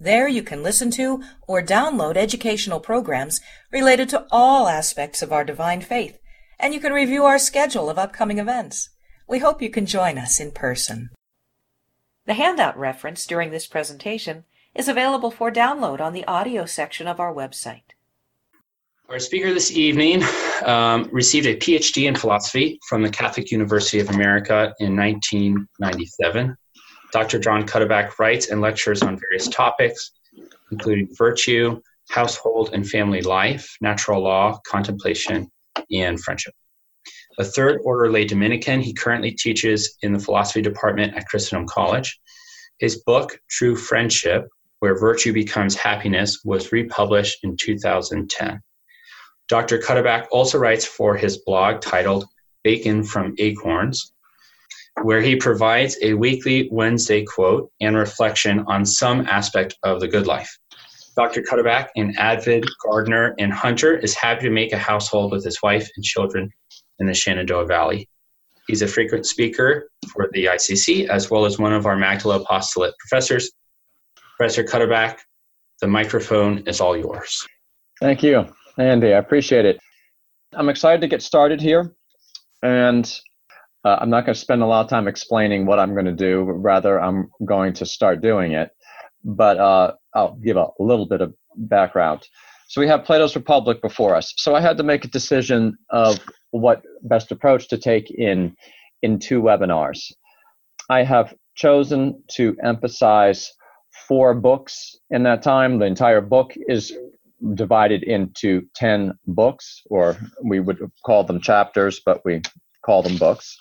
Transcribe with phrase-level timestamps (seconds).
[0.00, 3.40] There you can listen to or download educational programs
[3.70, 6.18] related to all aspects of our divine faith,
[6.58, 8.90] and you can review our schedule of upcoming events.
[9.28, 11.10] We hope you can join us in person.
[12.26, 14.44] The handout reference during this presentation
[14.74, 17.94] is available for download on the audio section of our website.
[19.08, 20.22] Our speaker this evening
[20.64, 26.56] um, received a PhD in philosophy from the Catholic University of America in 1997.
[27.14, 27.38] Dr.
[27.38, 30.10] John Cuddeback writes and lectures on various topics,
[30.72, 35.48] including virtue, household and family life, natural law, contemplation,
[35.92, 36.52] and friendship.
[37.38, 42.18] A third order lay Dominican, he currently teaches in the philosophy department at Christendom College.
[42.80, 44.48] His book, True Friendship
[44.80, 48.60] Where Virtue Becomes Happiness, was republished in 2010.
[49.48, 49.78] Dr.
[49.78, 52.24] Cuddeback also writes for his blog titled
[52.64, 54.12] Bacon from Acorns,
[55.02, 60.26] where he provides a weekly Wednesday quote and reflection on some aspect of the good
[60.26, 60.56] life.
[61.16, 61.42] Dr.
[61.42, 65.88] Cuddeback, an avid gardener and hunter, is happy to make a household with his wife
[65.96, 66.50] and children
[66.98, 68.08] in the Shenandoah Valley.
[68.66, 72.94] He's a frequent speaker for the ICC, as well as one of our Magdala Apostolate
[72.98, 73.50] professors.
[74.36, 75.18] Professor Cuddeback,
[75.80, 77.46] the microphone is all yours.
[78.00, 78.46] Thank you,
[78.78, 79.12] Andy.
[79.12, 79.78] I appreciate it.
[80.52, 81.94] I'm excited to get started here.
[82.62, 83.12] And
[83.84, 86.12] uh, I'm not going to spend a lot of time explaining what I'm going to
[86.12, 88.70] do, rather, I'm going to start doing it.
[89.24, 92.26] But uh, I'll give a little bit of background.
[92.68, 94.32] So we have Plato's Republic before us.
[94.36, 96.18] So I had to make a decision of
[96.50, 98.56] what best approach to take in
[99.02, 100.12] in two webinars.
[100.88, 103.52] I have chosen to emphasize
[104.08, 105.78] four books in that time.
[105.78, 106.92] The entire book is
[107.54, 112.42] divided into 10 books, or we would call them chapters, but we
[112.84, 113.56] call them books.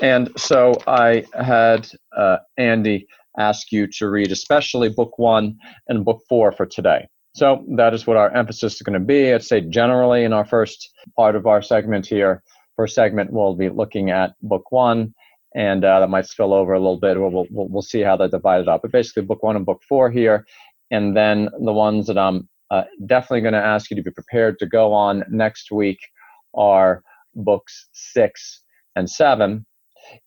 [0.00, 3.06] And so I had uh, Andy
[3.38, 5.56] ask you to read especially book one
[5.88, 7.06] and book four for today.
[7.34, 9.32] So that is what our emphasis is going to be.
[9.32, 12.42] I'd say generally in our first part of our segment here,
[12.76, 15.14] first segment, we'll be looking at book one,
[15.54, 17.18] and uh, that might spill over a little bit.
[17.18, 18.82] We'll, we'll, we'll see how they're divided up.
[18.82, 20.46] But basically, book one and book four here,
[20.90, 24.58] and then the ones that I'm uh, definitely going to ask you to be prepared
[24.58, 25.98] to go on next week
[26.54, 27.02] are
[27.44, 28.62] books six
[28.96, 29.64] and seven.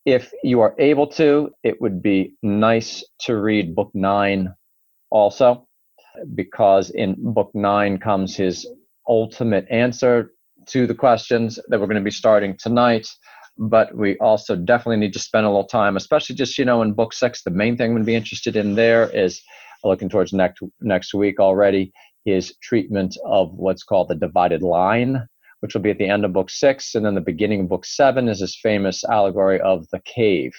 [0.05, 4.53] If you are able to, it would be nice to read book nine
[5.09, 5.67] also,
[6.35, 8.67] because in book nine comes his
[9.07, 10.31] ultimate answer
[10.67, 13.07] to the questions that we're going to be starting tonight.
[13.57, 16.94] But we also definitely need to spend a little time, especially just, you know, in
[16.94, 19.41] book six, the main thing I'm going to be interested in there is
[19.83, 21.91] looking towards next next week already
[22.23, 25.27] his treatment of what's called the divided line
[25.61, 26.94] which will be at the end of book six.
[26.94, 30.51] And then the beginning of book seven is this famous allegory of the cave.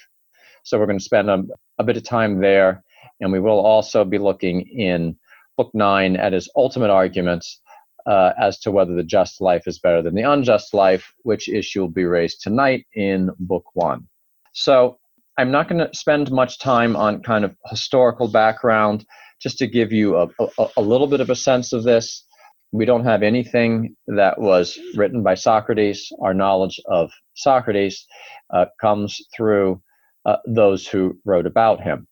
[0.65, 1.45] So we're going to spend a,
[1.79, 2.83] a bit of time there.
[3.21, 5.17] And we will also be looking in
[5.57, 7.61] book nine at his ultimate arguments
[8.07, 11.81] uh, as to whether the just life is better than the unjust life, which issue
[11.81, 14.09] will be raised tonight in book one.
[14.53, 14.99] So
[15.39, 19.05] I'm not going to spend much time on kind of historical background,
[19.41, 22.25] just to give you a, a, a little bit of a sense of this
[22.73, 26.11] we don't have anything that was written by Socrates.
[26.23, 28.07] Our knowledge of Socrates
[28.53, 29.83] uh, comes through
[30.25, 32.09] uh, those who wrote about him.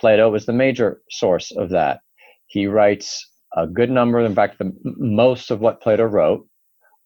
[0.00, 2.00] Plato is the major source of that.
[2.46, 6.46] He writes a good number, in fact, the, most of what Plato wrote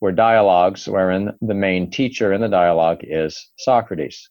[0.00, 4.28] were dialogues wherein the main teacher in the dialogue is Socrates.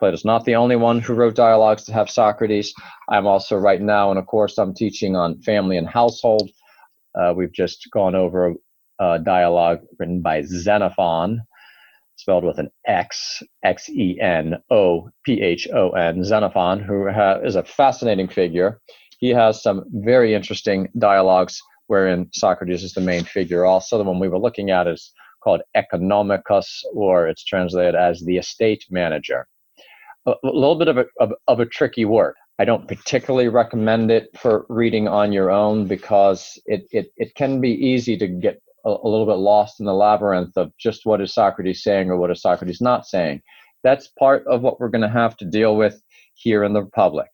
[0.00, 2.74] Plato's not the only one who wrote dialogues to have Socrates.
[3.08, 6.50] I'm also right now in a course I'm teaching on family and household
[7.14, 8.54] uh, we've just gone over
[8.98, 11.42] a dialogue written by Xenophon,
[12.16, 17.38] spelled with an X, X E N O P H O N, Xenophon, who ha-
[17.42, 18.80] is a fascinating figure.
[19.18, 23.64] He has some very interesting dialogues wherein Socrates is the main figure.
[23.64, 28.38] Also, the one we were looking at is called Oeconomicus, or it's translated as the
[28.38, 29.46] estate manager.
[30.26, 32.36] A, a little bit of a, of, of a tricky work.
[32.58, 37.60] I don't particularly recommend it for reading on your own because it, it, it can
[37.60, 41.20] be easy to get a, a, little bit lost in the labyrinth of just what
[41.20, 43.42] is Socrates saying or what is Socrates not saying.
[43.82, 46.00] That's part of what we're going to have to deal with
[46.34, 47.28] here in the Republic.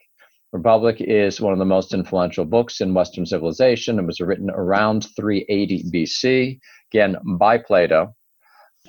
[0.53, 3.99] Republic is one of the most influential books in Western civilization.
[3.99, 6.59] It was written around 380 BC,
[6.91, 8.14] again by Plato.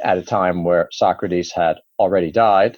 [0.04, 2.78] at a time where Socrates had already died.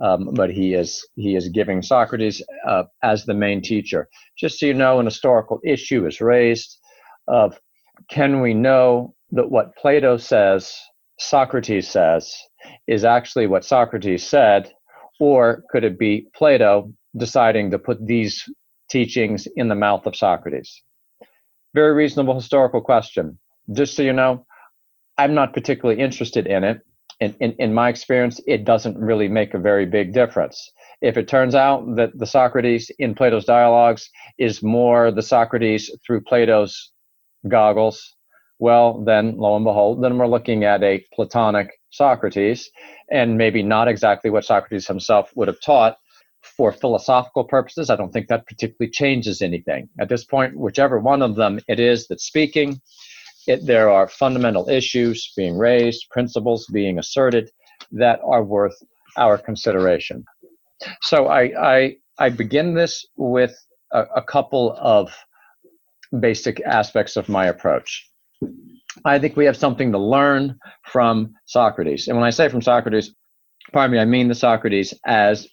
[0.00, 4.08] Um, but he is he is giving Socrates uh, as the main teacher.
[4.38, 6.78] Just so you know, an historical issue is raised
[7.28, 7.58] of
[8.08, 10.74] can we know that what Plato says,
[11.18, 12.34] Socrates says,
[12.86, 14.72] is actually what Socrates said,
[15.18, 18.44] or could it be Plato deciding to put these
[18.90, 20.82] teachings in the mouth of Socrates?
[21.74, 23.38] Very reasonable historical question.
[23.72, 24.44] Just so you know,
[25.18, 26.80] I'm not particularly interested in it.
[27.20, 30.70] In, in, in my experience, it doesn't really make a very big difference.
[31.02, 34.08] If it turns out that the Socrates in Plato's dialogues
[34.38, 36.92] is more the Socrates through Plato's
[37.48, 38.14] goggles,
[38.58, 42.70] well, then lo and behold, then we're looking at a Platonic Socrates,
[43.10, 45.96] and maybe not exactly what Socrates himself would have taught.
[46.42, 49.90] For philosophical purposes, I don't think that particularly changes anything.
[50.00, 52.80] At this point, whichever one of them it is that's speaking,
[53.46, 57.50] it, there are fundamental issues being raised, principles being asserted
[57.92, 58.76] that are worth
[59.16, 60.24] our consideration.
[61.02, 63.54] So I, I, I begin this with
[63.92, 65.12] a, a couple of
[66.18, 68.06] basic aspects of my approach.
[69.04, 72.08] I think we have something to learn from Socrates.
[72.08, 73.14] And when I say from Socrates,
[73.72, 75.46] pardon me, I mean the Socrates as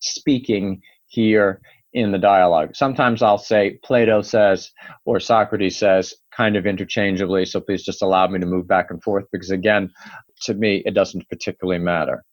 [0.00, 1.60] speaking here
[1.92, 2.76] in the dialogue.
[2.76, 4.70] Sometimes I'll say Plato says
[5.04, 7.44] or Socrates says kind of interchangeably.
[7.44, 9.90] So please just allow me to move back and forth because, again,
[10.42, 12.24] to me, it doesn't particularly matter.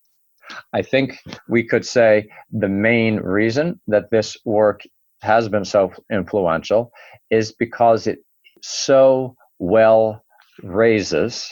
[0.73, 1.17] I think
[1.49, 4.81] we could say the main reason that this work
[5.23, 6.91] has been so influential
[7.31, 8.19] is because it
[8.61, 10.23] so well
[10.61, 11.49] raises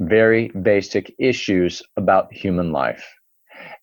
[0.00, 3.06] very basic issues about human life.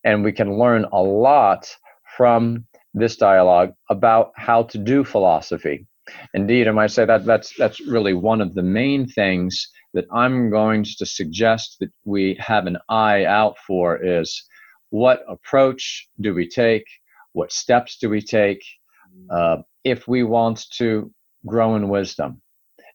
[0.03, 1.69] And we can learn a lot
[2.17, 2.65] from
[2.95, 5.85] this dialogue about how to do philosophy.
[6.33, 10.49] Indeed, I might say that that's that's really one of the main things that I'm
[10.49, 14.43] going to suggest that we have an eye out for is
[14.89, 16.85] what approach do we take,
[17.33, 18.63] what steps do we take
[19.29, 21.11] uh, if we want to
[21.45, 22.41] grow in wisdom,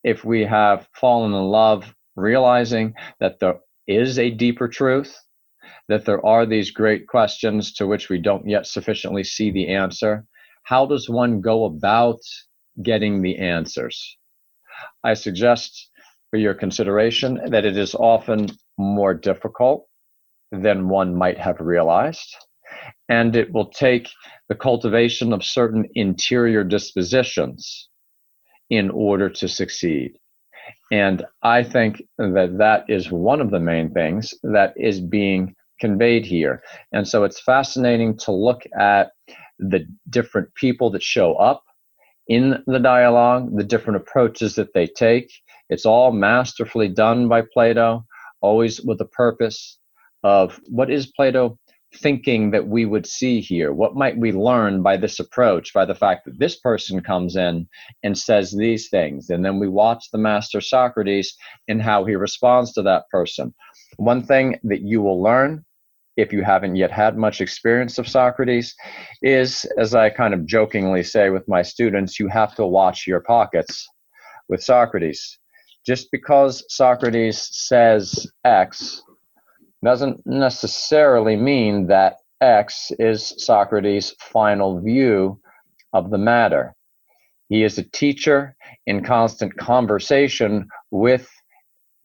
[0.05, 5.17] if we have fallen in love, realizing that there is a deeper truth,
[5.89, 10.25] that there are these great questions to which we don't yet sufficiently see the answer.
[10.65, 12.21] How does one go about
[12.83, 14.17] getting the answers?
[15.05, 15.91] I suggest
[16.31, 19.87] for your consideration that it is often more difficult
[20.53, 22.37] than one might have realized.
[23.09, 24.09] And it will take
[24.49, 27.89] the cultivation of certain interior dispositions
[28.71, 30.19] in order to succeed.
[30.91, 36.25] And I think that that is one of the main things that is being conveyed
[36.25, 36.63] here.
[36.93, 39.11] And so it's fascinating to look at
[39.59, 41.63] the different people that show up
[42.29, 45.31] in the dialogue, the different approaches that they take.
[45.69, 48.05] It's all masterfully done by Plato,
[48.41, 49.79] always with the purpose
[50.23, 51.59] of what is Plato
[51.95, 53.73] thinking that we would see here?
[53.73, 57.69] What might we learn by this approach, by the fact that this person comes in
[58.03, 59.31] and says these things?
[59.31, 61.35] And then we watch the master Socrates
[61.69, 63.55] and how he responds to that person.
[63.97, 65.65] One thing that you will learn
[66.17, 68.75] if you haven't yet had much experience of Socrates,
[69.23, 73.21] is, as I kind of jokingly say with my students, you have to watch your
[73.21, 73.87] pockets
[74.49, 75.39] with Socrates.
[75.85, 79.03] Just because Socrates says X
[79.85, 85.41] doesn't necessarily mean that X is Socrates' final view
[85.93, 86.75] of the matter.
[87.49, 88.57] He is a teacher
[88.87, 91.31] in constant conversation with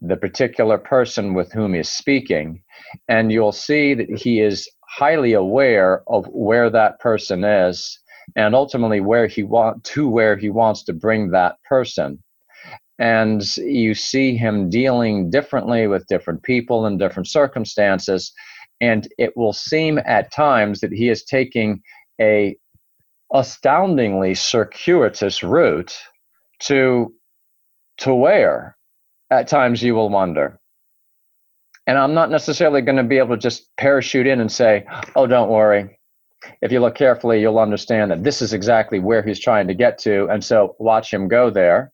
[0.01, 2.61] the particular person with whom he's speaking,
[3.07, 7.99] and you'll see that he is highly aware of where that person is
[8.35, 12.21] and ultimately where he want to where he wants to bring that person.
[12.99, 18.31] And you see him dealing differently with different people in different circumstances
[18.81, 21.81] and it will seem at times that he is taking
[22.19, 22.57] a
[23.33, 25.95] astoundingly circuitous route
[26.59, 27.13] to
[27.97, 28.75] to where
[29.31, 30.59] at times you will wonder.
[31.87, 34.85] And I'm not necessarily going to be able to just parachute in and say,
[35.15, 35.97] oh, don't worry.
[36.61, 39.97] If you look carefully, you'll understand that this is exactly where he's trying to get
[39.99, 40.27] to.
[40.27, 41.91] And so watch him go there.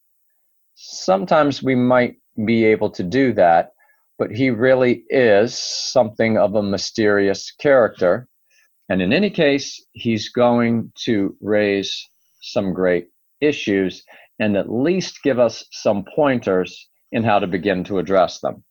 [0.76, 2.16] Sometimes we might
[2.46, 3.72] be able to do that,
[4.18, 8.28] but he really is something of a mysterious character.
[8.90, 12.10] And in any case, he's going to raise
[12.42, 13.08] some great
[13.42, 14.04] issues
[14.40, 18.64] and at least give us some pointers in how to begin to address them.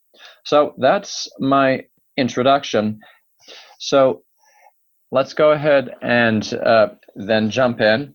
[0.45, 1.85] So that's my
[2.17, 3.01] introduction.
[3.79, 4.23] So
[5.11, 8.15] let's go ahead and uh, then jump in.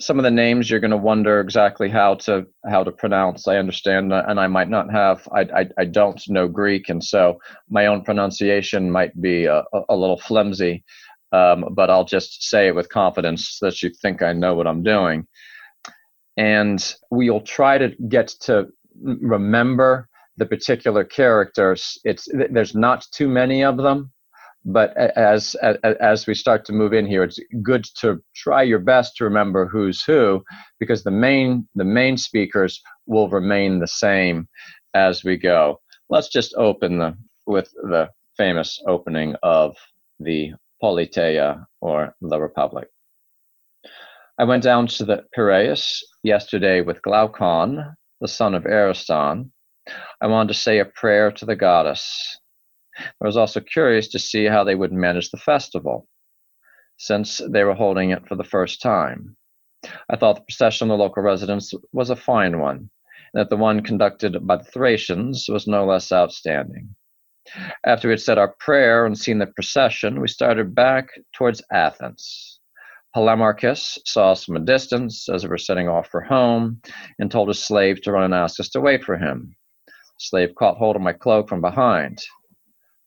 [0.00, 3.46] some of the names you're going to wonder exactly how to how to pronounce.
[3.46, 5.28] I understand, uh, and I might not have.
[5.32, 9.96] I I, I don't know Greek, and so my own pronunciation might be a, a
[9.96, 10.84] little flimsy.
[11.32, 14.82] Um, but I'll just say it with confidence that you think I know what I'm
[14.82, 15.28] doing.
[16.36, 18.68] And we'll try to get to
[19.02, 21.98] remember the particular characters.
[22.04, 24.12] It's there's not too many of them,
[24.64, 25.56] but as,
[26.00, 29.66] as we start to move in here it's good to try your best to remember
[29.66, 30.42] who's who
[30.78, 34.46] because the main the main speakers will remain the same
[34.94, 35.80] as we go
[36.10, 37.16] let's just open the
[37.46, 39.74] with the famous opening of
[40.18, 40.52] the
[40.82, 42.88] politeia or the republic
[44.38, 49.50] i went down to the piraeus yesterday with glaucon the son of ariston
[50.20, 52.38] i wanted to say a prayer to the goddess
[53.20, 56.08] I was also curious to see how they would manage the festival,
[56.98, 59.36] since they were holding it for the first time.
[60.10, 62.90] I thought the procession of the local residents was a fine one,
[63.32, 66.94] and that the one conducted by the Thracians was no less outstanding.
[67.84, 72.59] After we had said our prayer and seen the procession, we started back towards Athens.
[73.14, 76.80] Polemarchus saw us from a distance as we were setting off for home
[77.18, 79.56] and told his slave to run and ask us to wait for him.
[79.86, 82.18] The slave caught hold of my cloak from behind.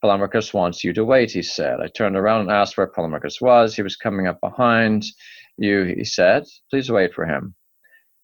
[0.03, 1.79] Polemarchus wants you to wait, he said.
[1.79, 3.73] I turned around and asked where Polemarchus was.
[3.73, 5.05] He was coming up behind
[5.57, 6.43] you, he said.
[6.69, 7.55] Please wait for him.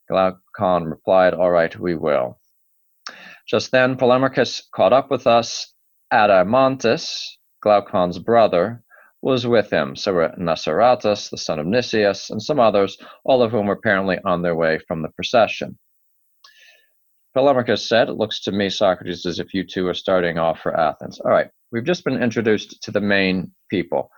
[0.09, 2.37] Glaucon replied, All right, we will.
[3.47, 5.73] Just then, Polemarchus caught up with us.
[6.11, 8.83] Adeimantus, Glaucon's brother,
[9.21, 9.95] was with him.
[9.95, 14.17] So were Niceratus, the son of Nicias, and some others, all of whom were apparently
[14.25, 15.77] on their way from the procession.
[17.35, 20.77] Polemarchus said, It looks to me, Socrates, as if you two are starting off for
[20.77, 21.19] Athens.
[21.19, 24.09] All right, we've just been introduced to the main people.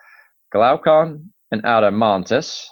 [0.54, 2.66] Glaucon and Adeimantus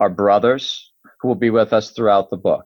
[0.00, 2.64] are brothers who will be with us throughout the book.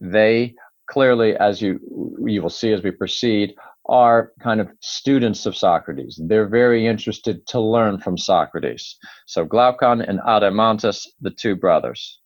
[0.00, 0.54] They
[0.88, 1.80] clearly, as you
[2.24, 3.54] you will see as we proceed,
[3.88, 6.20] are kind of students of Socrates.
[6.26, 8.96] They're very interested to learn from Socrates.
[9.26, 12.20] So Glaucon and Adeimantus, the two brothers.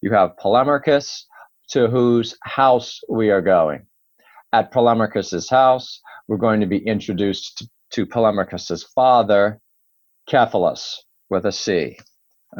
[0.00, 1.24] You have Polemarchus,
[1.70, 3.86] to whose house we are going.
[4.52, 9.60] At Polemarchus's house, we're going to be introduced to, to Polemarchus's father,
[10.28, 11.96] Cephalus, with a C.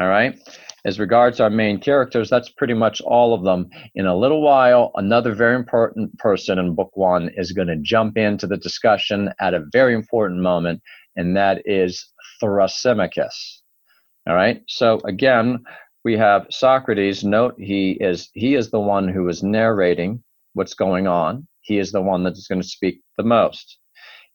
[0.01, 0.37] All right.
[0.85, 3.69] As regards our main characters, that's pretty much all of them.
[3.95, 8.19] In a little while, another very important person in book one is going to jump
[8.19, 10.83] into the discussion at a very important moment,
[11.17, 12.07] and that is
[12.43, 13.63] Thrasymachus.
[14.27, 14.63] All right.
[14.69, 15.65] So again,
[16.05, 17.25] we have Socrates.
[17.25, 20.23] Note he is he is the one who is narrating
[20.53, 23.79] what's going on he is the one that is going to speak the most.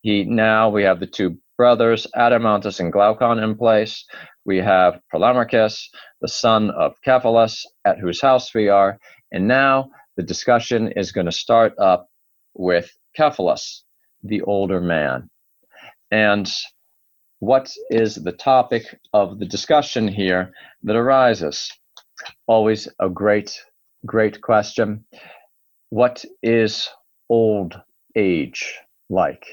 [0.02, 4.06] He now we have the two brothers, Adeimantus and Glaucon, in place.
[4.46, 5.90] We have Polemarchus,
[6.22, 8.98] the son of Cephalus, at whose house we are,
[9.32, 12.10] and now the discussion is going to start up
[12.54, 13.84] with Cephalus,
[14.24, 15.30] the older man.
[16.12, 16.50] And
[17.40, 20.54] what is the topic of the discussion here
[20.84, 21.72] that arises?
[22.48, 23.62] Always a great,
[24.06, 25.06] great question.
[25.90, 26.90] What is
[27.30, 27.80] old
[28.16, 28.80] age
[29.10, 29.46] like?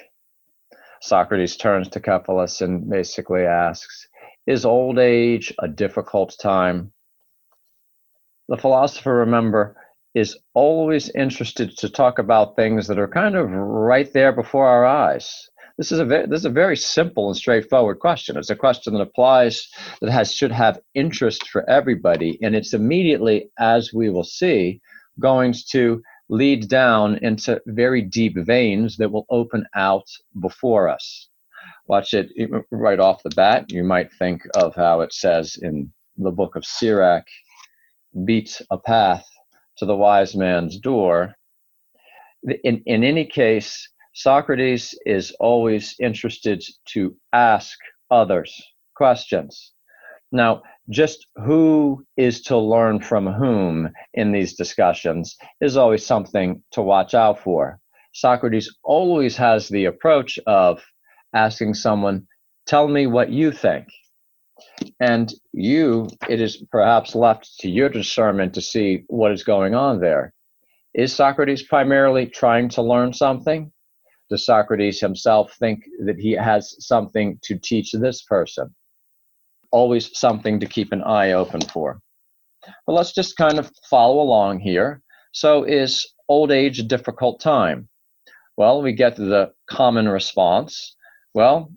[1.06, 4.08] Socrates turns to Cephalus and basically asks,
[4.46, 6.92] Is old age a difficult time?
[8.48, 9.76] The philosopher, remember,
[10.14, 14.84] is always interested to talk about things that are kind of right there before our
[14.84, 15.48] eyes.
[15.78, 18.36] This is a very, this is a very simple and straightforward question.
[18.36, 19.68] It's a question that applies
[20.00, 24.80] that has should have interest for everybody, and it's immediately, as we will see,
[25.20, 30.06] going to lead down into very deep veins that will open out
[30.40, 31.28] before us.
[31.86, 32.30] Watch it
[32.70, 33.70] right off the bat.
[33.70, 37.26] You might think of how it says in the book of Sirach
[38.24, 39.26] beat a path
[39.78, 41.34] to the wise man's door.
[42.64, 47.78] In, in any case, Socrates is always interested to ask
[48.10, 48.54] others
[48.94, 49.72] questions.
[50.32, 56.82] Now, just who is to learn from whom in these discussions is always something to
[56.82, 57.80] watch out for.
[58.12, 60.82] Socrates always has the approach of
[61.34, 62.26] asking someone,
[62.66, 63.86] Tell me what you think.
[65.00, 70.00] And you, it is perhaps left to your discernment to see what is going on
[70.00, 70.32] there.
[70.94, 73.70] Is Socrates primarily trying to learn something?
[74.30, 78.74] Does Socrates himself think that he has something to teach this person?
[79.72, 82.00] Always something to keep an eye open for.
[82.86, 85.02] But let's just kind of follow along here.
[85.32, 87.88] So, is old age a difficult time?
[88.56, 90.96] Well, we get the common response.
[91.34, 91.70] Well,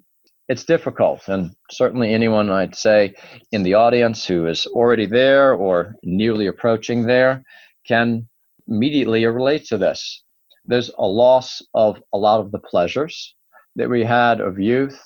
[0.48, 1.27] it's difficult.
[1.27, 3.13] And certainly anyone I'd say
[3.51, 7.43] in the audience who is already there or newly approaching there
[7.88, 8.27] can
[8.67, 10.24] immediately relate to this.
[10.65, 13.36] There's a loss of a lot of the pleasures
[13.75, 15.00] that we had of youth.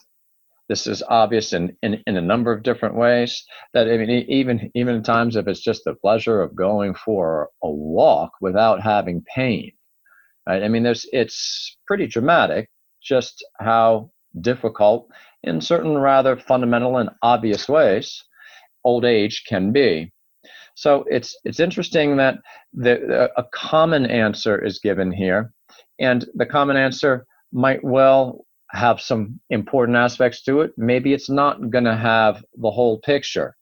[0.74, 3.46] This is obvious in, in, in a number of different ways.
[3.76, 7.52] That I mean, even even in times if it's just the pleasure of going for
[7.62, 9.72] a walk without having pain,
[10.48, 10.64] right?
[10.64, 12.72] I mean, there's it's pretty dramatic
[13.04, 14.10] just how
[14.42, 15.10] difficult
[15.44, 18.24] in certain rather fundamental and obvious ways
[18.84, 20.12] old age can be.
[20.74, 22.40] So it's it's interesting that
[22.74, 25.54] the, a common answer is given here,
[26.00, 30.72] and the common answer might well have some important aspects to it.
[30.78, 33.56] Maybe it's not going to have the whole picture.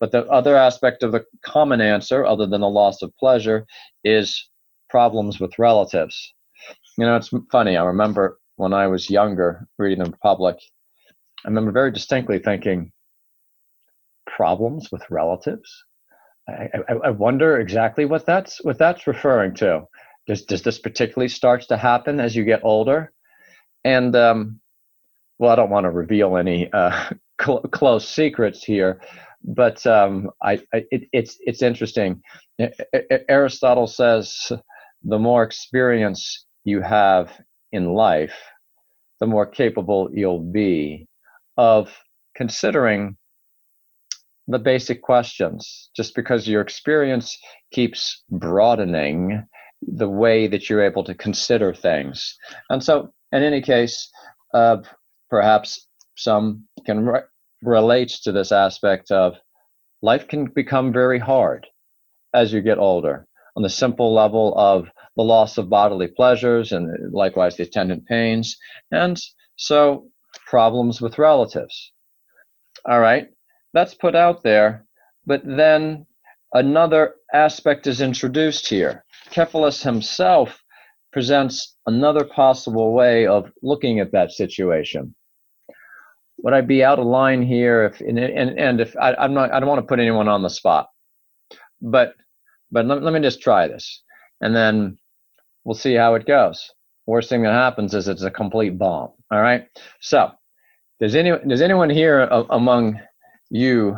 [0.00, 3.66] But the other aspect of the common answer, other than the loss of pleasure,
[4.04, 4.48] is
[4.88, 6.34] problems with relatives.
[6.96, 7.76] You know, it's funny.
[7.76, 10.56] I remember when I was younger reading the Republic,
[11.44, 12.92] I remember very distinctly thinking,
[14.26, 15.84] problems with relatives?
[16.48, 19.84] I, I, I, wonder exactly what that's what that's referring to.
[20.26, 23.12] Does does this particularly starts to happen as you get older?
[23.84, 24.60] And um,
[25.38, 27.10] well, I don't want to reveal any uh,
[27.42, 29.00] cl- close secrets here,
[29.42, 32.22] but um, I, I it, it's it's interesting.
[33.28, 34.52] Aristotle says
[35.02, 37.30] the more experience you have
[37.72, 38.36] in life,
[39.20, 41.06] the more capable you'll be
[41.56, 41.90] of
[42.34, 43.16] considering
[44.48, 45.90] the basic questions.
[45.96, 47.36] Just because your experience
[47.72, 49.46] keeps broadening
[49.82, 52.36] the way that you're able to consider things.
[52.70, 54.10] And so, in any case,
[54.54, 54.78] uh,
[55.28, 57.20] perhaps some can re-
[57.62, 59.34] relate to this aspect of
[60.02, 61.66] life can become very hard
[62.32, 63.26] as you get older
[63.56, 68.56] on the simple level of the loss of bodily pleasures and likewise the attendant pains.
[68.90, 69.20] And
[69.56, 70.08] so
[70.46, 71.92] problems with relatives.
[72.86, 73.28] All right,
[73.72, 74.84] that's put out there,
[75.26, 76.06] but then
[76.52, 79.04] another aspect is introduced here.
[79.30, 80.63] Cephalus himself
[81.14, 85.14] presents another possible way of looking at that situation.
[86.38, 89.52] Would I be out of line here if and and, and if I, I'm not
[89.52, 90.88] I don't want to put anyone on the spot,
[91.80, 92.14] but
[92.72, 94.02] but let, let me just try this
[94.40, 94.98] and then
[95.62, 96.68] we'll see how it goes.
[97.06, 99.10] Worst thing that happens is it's a complete bomb.
[99.30, 99.68] All right.
[100.00, 100.32] So,
[101.00, 103.00] does any does anyone here uh, among
[103.50, 103.96] you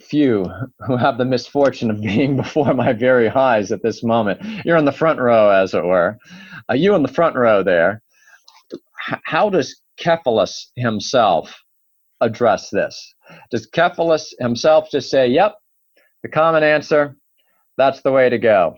[0.00, 0.46] few
[0.86, 4.40] who have the misfortune of being before my very eyes at this moment?
[4.64, 6.18] You're in the front row, as it were.
[6.70, 8.02] Uh, you in the front row there.
[8.96, 11.58] How does Cephalus himself
[12.20, 13.14] address this?
[13.50, 15.54] Does Cephalus himself just say, "Yep"?
[16.22, 17.16] The common answer
[17.78, 18.74] that's the way to go.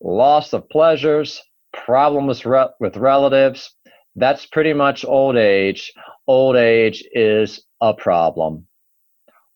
[0.00, 1.40] Loss of pleasures,
[1.72, 3.70] problems re- with relatives,
[4.16, 5.92] that's pretty much old age.
[6.26, 8.66] Old age is a problem.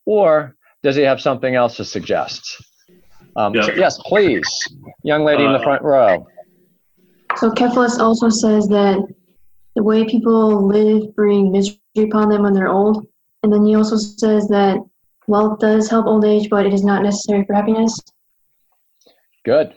[0.04, 2.42] Or does he have something else to suggest?
[3.36, 3.62] Um, yeah.
[3.62, 4.48] so yes, please,
[5.04, 6.26] young lady uh, in the uh, front row.
[7.36, 9.06] So Cephalus also says that
[9.76, 13.06] the way people live bring misery upon them when they're old.
[13.42, 14.84] And then he also says that
[15.28, 18.00] wealth does help old age, but it is not necessary for happiness.
[19.44, 19.74] Good,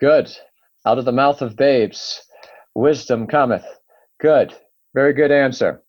[0.00, 0.34] good.
[0.86, 2.22] Out of the mouth of babes,
[2.74, 3.66] wisdom cometh.
[4.20, 4.54] Good,
[4.94, 5.82] very good answer.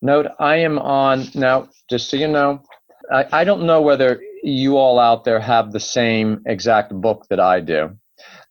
[0.00, 2.62] Note, I am on, now, just so you know,
[3.12, 7.40] I, I don't know whether you all out there have the same exact book that
[7.40, 7.96] I do.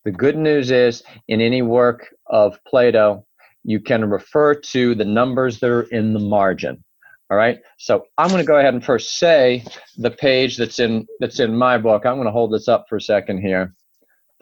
[0.06, 3.26] The good news is, in any work of Plato,
[3.64, 6.84] you can refer to the numbers that are in the margin.
[7.30, 7.60] All right.
[7.78, 9.66] So I'm going to go ahead and first say
[9.98, 12.06] the page that's in that's in my book.
[12.06, 13.74] I'm going to hold this up for a second here.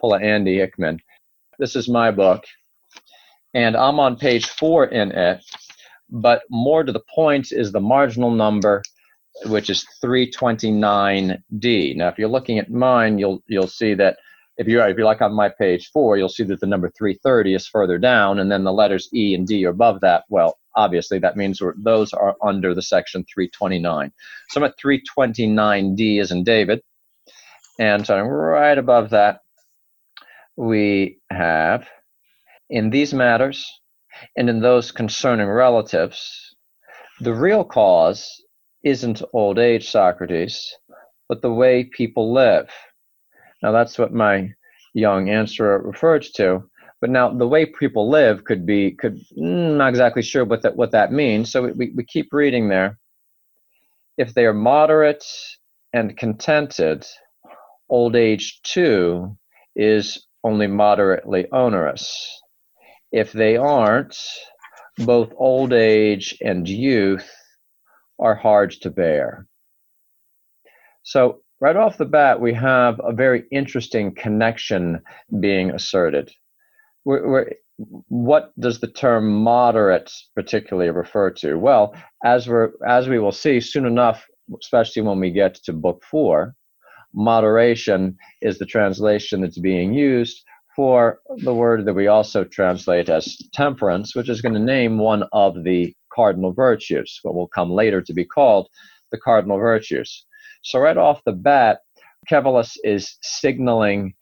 [0.00, 1.00] Pull a Andy Hickman.
[1.58, 2.44] This is my book,
[3.54, 5.44] and I'm on page four in it.
[6.10, 8.82] But more to the point is the marginal number,
[9.44, 11.96] which is 329D.
[11.96, 14.18] Now, if you're looking at mine, you'll you'll see that
[14.56, 17.54] if you if you like on my page four, you'll see that the number 330
[17.54, 20.24] is further down, and then the letters E and D are above that.
[20.28, 24.12] Well, obviously that means those are under the section 329.
[24.48, 26.80] So I'm at 329D as in David,
[27.78, 29.40] and so right above that
[30.56, 31.86] we have
[32.70, 33.66] in these matters
[34.36, 36.56] and in those concerning relatives,
[37.20, 38.42] the real cause
[38.86, 40.72] isn't old age, Socrates,
[41.28, 42.70] but the way people live.
[43.60, 44.52] Now, that's what my
[44.94, 46.62] young answer refers to.
[47.00, 50.76] But now, the way people live could be could mm, not exactly sure what that
[50.76, 51.50] what that means.
[51.50, 52.98] So we, we keep reading there.
[54.16, 55.24] If they are moderate
[55.92, 57.04] and contented,
[57.90, 59.36] old age too
[59.74, 62.40] is only moderately onerous.
[63.12, 64.16] If they aren't,
[64.98, 67.28] both old age and youth
[68.18, 69.46] are hard to bear.
[71.02, 75.02] So, right off the bat, we have a very interesting connection
[75.40, 76.32] being asserted.
[77.04, 77.50] We're, we're,
[78.08, 81.56] what does the term moderate particularly refer to?
[81.56, 84.26] Well, as, we're, as we will see soon enough,
[84.60, 86.54] especially when we get to book four,
[87.14, 90.42] moderation is the translation that's being used
[90.74, 95.24] for the word that we also translate as temperance, which is going to name one
[95.32, 98.68] of the cardinal virtues, what will come later to be called
[99.12, 100.24] the cardinal virtues.
[100.62, 101.80] So, right off the bat,
[102.28, 104.14] Kephalus is signaling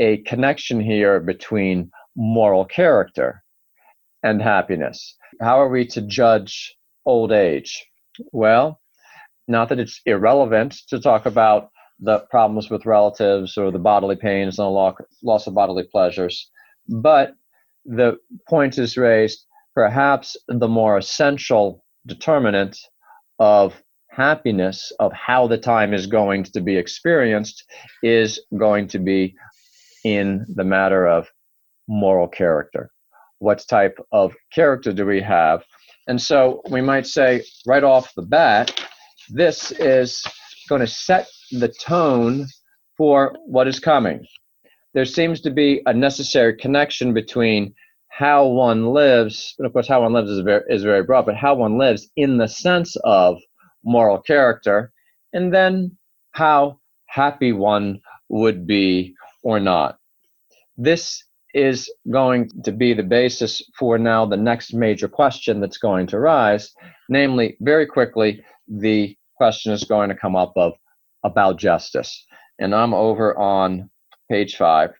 [0.00, 3.42] a connection here between moral character
[4.22, 5.16] and happiness.
[5.40, 7.86] How are we to judge old age?
[8.32, 8.80] Well,
[9.46, 14.58] not that it's irrelevant to talk about the problems with relatives or the bodily pains
[14.58, 16.50] and the loss of bodily pleasures.
[16.88, 17.34] But
[17.84, 22.78] the point is raised perhaps the more essential determinant
[23.38, 27.64] of happiness, of how the time is going to be experienced,
[28.02, 29.34] is going to be
[30.04, 31.28] in the matter of
[31.88, 32.90] moral character.
[33.38, 35.64] What type of character do we have?
[36.06, 38.86] And so we might say right off the bat,
[39.30, 40.22] this is
[40.68, 42.46] going to set the tone
[42.96, 44.26] for what is coming.
[44.94, 47.74] There seems to be a necessary connection between
[48.12, 51.34] how one lives, and of course, how one lives is very, is very broad, but
[51.34, 53.38] how one lives in the sense of
[53.84, 54.92] moral character,
[55.32, 55.96] and then
[56.32, 57.98] how happy one
[58.28, 59.98] would be or not.
[60.76, 66.06] This is going to be the basis for now the next major question that's going
[66.08, 66.70] to rise,
[67.08, 70.74] namely, very quickly, the question is going to come up of
[71.24, 72.26] about justice.
[72.58, 73.88] And I'm over on
[74.30, 74.90] page five.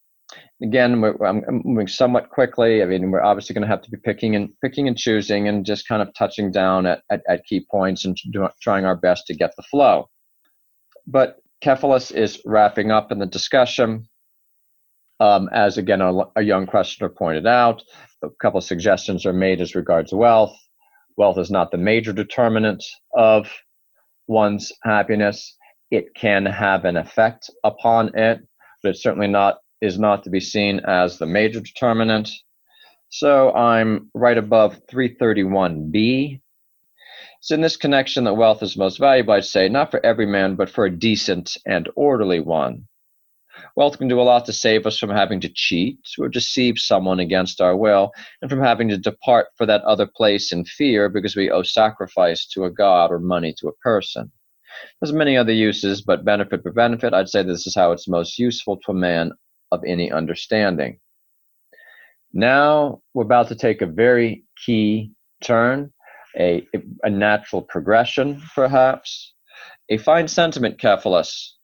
[0.62, 2.82] Again, I'm moving somewhat quickly.
[2.82, 5.66] I mean, we're obviously going to have to be picking and picking and choosing, and
[5.66, 9.26] just kind of touching down at, at, at key points and do, trying our best
[9.26, 10.08] to get the flow.
[11.06, 14.08] But Kephalus is wrapping up in the discussion.
[15.20, 17.82] Um, as again, a, a, young questioner pointed out,
[18.22, 20.56] a couple of suggestions are made as regards wealth.
[21.16, 22.82] Wealth is not the major determinant
[23.14, 23.48] of
[24.26, 25.56] one's happiness
[25.92, 28.40] it can have an effect upon it,
[28.82, 32.30] but it's certainly not is not to be seen as the major determinant.
[33.10, 36.40] So I'm right above 331b.
[37.40, 40.54] It's in this connection that wealth is most valuable, I'd say, not for every man,
[40.54, 42.86] but for a decent and orderly one.
[43.76, 47.18] Wealth can do a lot to save us from having to cheat or deceive someone
[47.20, 51.34] against our will, and from having to depart for that other place in fear because
[51.34, 54.30] we owe sacrifice to a god or money to a person.
[55.00, 58.38] There's many other uses, but benefit for benefit, I'd say this is how it's most
[58.38, 59.32] useful to a man
[59.72, 61.00] of any understanding.
[62.32, 65.92] Now we're about to take a very key turn,
[66.38, 66.66] a,
[67.02, 69.34] a natural progression, perhaps.
[69.88, 71.58] A fine sentiment, Kephalus.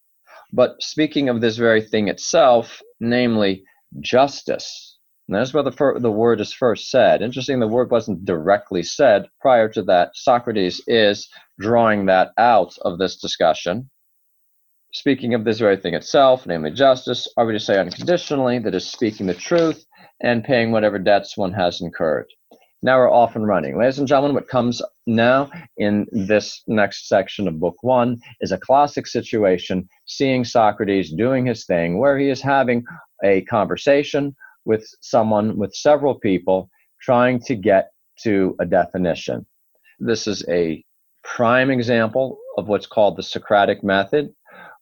[0.52, 3.64] But speaking of this very thing itself, namely
[4.00, 7.20] justice, and that's where the, fir- the word is first said.
[7.20, 9.26] Interesting, the word wasn't directly said.
[9.40, 11.28] Prior to that, Socrates is
[11.60, 13.90] drawing that out of this discussion.
[14.94, 18.90] Speaking of this very thing itself, namely justice, are we to say unconditionally that is
[18.90, 19.84] speaking the truth
[20.22, 22.26] and paying whatever debts one has incurred?
[22.80, 23.76] Now we're off and running.
[23.76, 28.56] Ladies and gentlemen, what comes now in this next section of Book One is a
[28.56, 32.82] classic situation, seeing Socrates doing his thing, where he is having
[33.22, 36.70] a conversation with someone, with several people,
[37.02, 37.90] trying to get
[38.22, 39.44] to a definition.
[39.98, 40.82] This is a
[41.24, 44.32] prime example of what's called the Socratic method,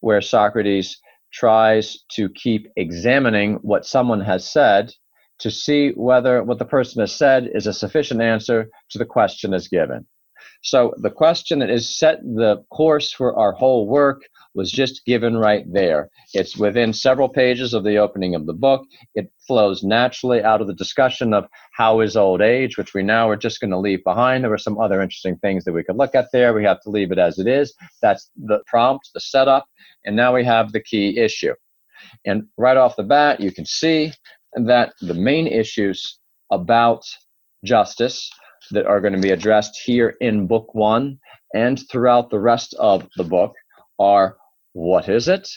[0.01, 0.99] where Socrates
[1.33, 4.93] tries to keep examining what someone has said
[5.39, 9.53] to see whether what the person has said is a sufficient answer to the question
[9.53, 10.07] as given.
[10.63, 14.23] So the question that is set the course for our whole work
[14.57, 16.09] was just given right there.
[16.33, 18.87] It's within several pages of the opening of the book.
[19.15, 23.29] It flows naturally out of the discussion of how is old age, which we now
[23.29, 24.43] are just going to leave behind.
[24.43, 26.55] There were some other interesting things that we could look at there.
[26.55, 27.75] We have to leave it as it is.
[28.01, 29.67] That's the prompt, the setup,
[30.07, 31.55] and now we have the key issue.
[32.25, 34.13] And right off the bat, you can see
[34.55, 36.19] that the main issues
[36.51, 37.05] about
[37.63, 38.31] justice
[38.71, 41.19] that are going to be addressed here in book one
[41.55, 43.55] and throughout the rest of the book
[43.99, 44.37] are
[44.77, 45.49] what is it?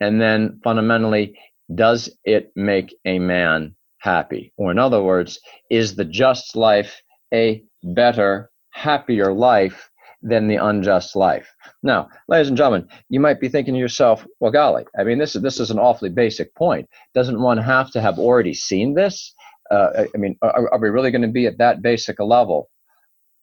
[0.00, 1.38] And then fundamentally,
[1.72, 4.52] does it make a man happy?
[4.56, 5.38] Or, in other words,
[5.70, 7.00] is the just life
[7.32, 9.88] a better, happier life
[10.22, 11.48] than the unjust life?
[11.84, 15.36] Now, ladies and gentlemen, you might be thinking to yourself, well, golly, I mean, this
[15.36, 16.88] is, this is an awfully basic point.
[17.14, 19.32] Doesn't one have to have already seen this?
[19.70, 22.70] Uh, I mean, are, are we really going to be at that basic a level?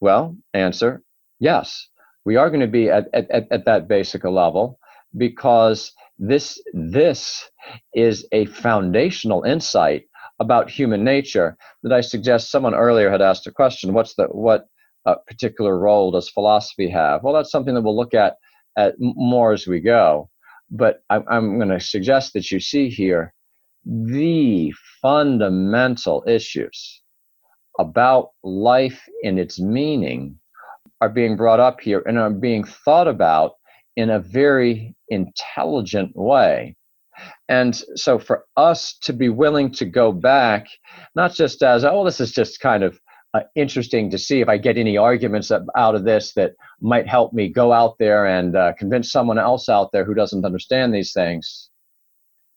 [0.01, 1.03] Well, answer
[1.43, 1.89] yes,
[2.25, 4.79] we are going to be at, at, at that basic level
[5.17, 7.49] because this this
[7.93, 10.03] is a foundational insight
[10.39, 13.93] about human nature that I suggest someone earlier had asked a question.
[13.93, 14.65] What's the what
[15.05, 17.23] uh, particular role does philosophy have?
[17.23, 18.35] Well, that's something that we'll look at
[18.77, 20.29] at more as we go.
[20.69, 23.33] But I, I'm going to suggest that you see here
[23.85, 27.01] the fundamental issues
[27.79, 30.39] about life and its meaning
[31.03, 33.55] are being brought up here and are being thought about
[33.97, 36.77] in a very intelligent way.
[37.49, 40.65] And so for us to be willing to go back,
[41.13, 42.97] not just as, oh, this is just kind of
[43.33, 47.33] uh, interesting to see if I get any arguments out of this that might help
[47.33, 51.11] me go out there and uh, convince someone else out there who doesn't understand these
[51.11, 51.69] things.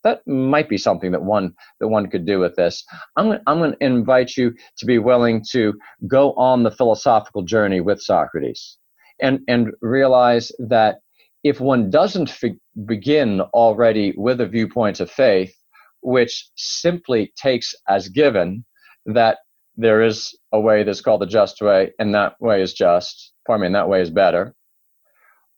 [0.06, 2.84] That might be something that one that one could do with this.
[3.16, 5.74] I'm I'm going to invite you to be willing to
[6.06, 8.78] go on the philosophical journey with Socrates,
[9.20, 10.96] and and realize that
[11.42, 12.52] if one doesn't f-
[12.86, 15.54] begin already with a viewpoint of faith,
[16.02, 18.64] which simply takes as given
[19.06, 19.38] that
[19.76, 23.62] there is a way that's called the just way, and that way is just, pardon
[23.62, 24.54] me, and that way is better,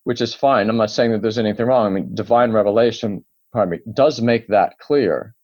[0.05, 0.69] which is fine.
[0.71, 1.87] I'm not saying that there's anything wrong.
[1.87, 5.35] I mean, divine revelation, pardon me, does make that clear.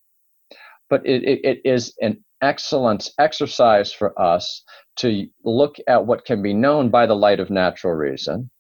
[0.90, 4.62] But it, it, it is an excellent exercise for us
[4.96, 8.50] to look at what can be known by the light of natural reason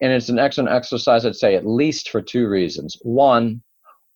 [0.00, 2.96] and it's an excellent exercise, I'd say, at least for two reasons.
[3.02, 3.62] One,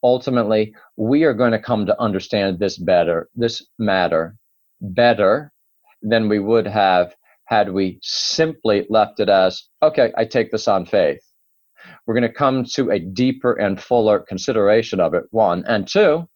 [0.02, 4.36] ultimately, we are going to come to understand this better, this matter
[4.80, 5.52] better
[6.02, 10.86] than we would have had we simply left it as, okay, I take this on
[10.86, 11.20] faith.
[12.10, 15.62] We're going to come to a deeper and fuller consideration of it, one.
[15.68, 16.28] And two,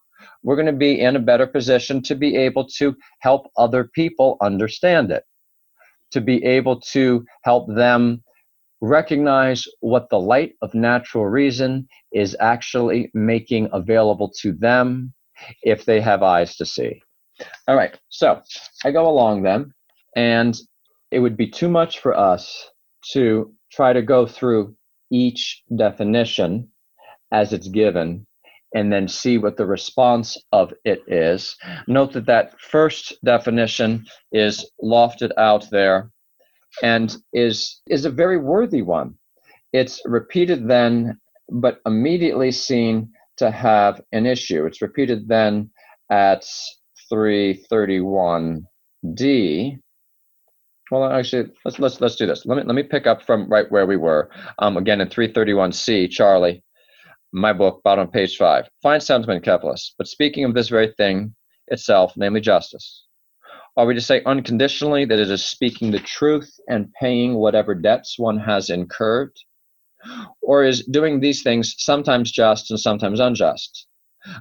[0.45, 4.37] we're going to be in a better position to be able to help other people
[4.41, 5.25] understand it,
[6.13, 8.23] to be able to help them
[8.81, 15.13] recognize what the light of natural reason is actually making available to them
[15.65, 17.03] if they have eyes to see.
[17.67, 18.41] All right, so
[18.85, 19.75] I go along then,
[20.15, 20.57] and
[21.11, 22.71] it would be too much for us
[23.11, 24.77] to try to go through
[25.15, 26.69] each definition
[27.31, 28.27] as it's given
[28.75, 31.55] and then see what the response of it is.
[31.87, 36.11] Note that that first definition is lofted out there
[36.83, 39.15] and is is a very worthy one.
[39.73, 44.67] It's repeated then, but immediately seen to have an issue.
[44.67, 45.71] It's repeated then
[46.11, 46.45] at
[47.13, 49.79] 331D.
[50.95, 52.47] Well, actually, let's let's let's do this.
[52.47, 54.31] Let me let me pick up from right where we were.
[54.61, 56.63] Um, again in 331C, Charlie,
[57.33, 58.69] my book, bottom page five.
[58.81, 59.93] Fine sentiment, Kephalus.
[59.99, 61.35] But speaking of this very thing
[61.67, 63.07] itself, namely justice,
[63.77, 68.17] are we to say unconditionally that it is speaking the truth and paying whatever debts
[68.17, 69.33] one has incurred?
[70.43, 73.89] Or is doing these things sometimes just and sometimes unjust?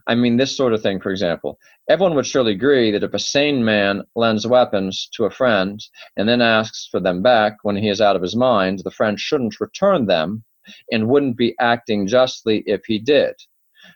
[0.08, 1.60] I mean, this sort of thing, for example.
[1.89, 5.84] Everyone would surely agree that if a sane man lends weapons to a friend
[6.15, 9.19] and then asks for them back when he is out of his mind, the friend
[9.19, 10.43] shouldn't return them
[10.91, 13.36] and wouldn't be acting justly if he did.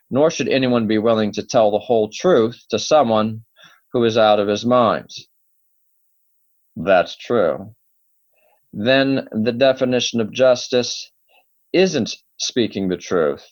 [0.10, 3.44] Nor should anyone be willing to tell the whole truth to someone
[3.94, 5.10] who is out of his mind.
[6.76, 7.74] That's true.
[8.74, 11.10] Then the definition of justice
[11.74, 13.46] isn't speaking the truth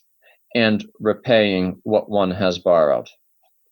[0.55, 3.07] and repaying what one has borrowed.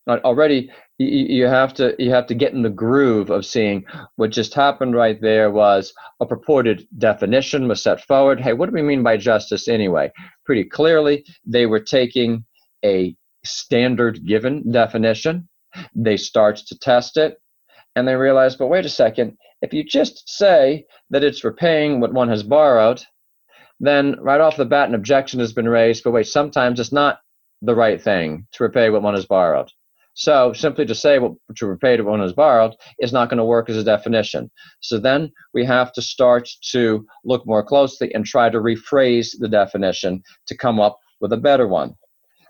[0.08, 0.70] Already,
[1.00, 3.86] you have to you have to get in the groove of seeing
[4.18, 8.40] what just happened right there was a purported definition was set forward.
[8.42, 10.12] Hey, what do we mean by justice anyway?
[10.46, 12.44] Pretty clearly, they were taking
[12.84, 13.16] a
[13.46, 15.48] standard given definition
[15.96, 17.38] they start to test it
[17.96, 22.14] and they realize, but wait a second, if you just say that it's repaying what
[22.14, 23.04] one has borrowed,
[23.88, 27.20] then right off the bat an objection has been raised, but wait, sometimes it's not
[27.62, 29.70] the right thing to repay what one has borrowed.
[30.16, 33.46] So simply to say what to repay what one has borrowed is not going to
[33.46, 34.52] work as a definition.
[34.82, 39.48] So then we have to start to look more closely and try to rephrase the
[39.50, 41.96] definition to come up with a better one.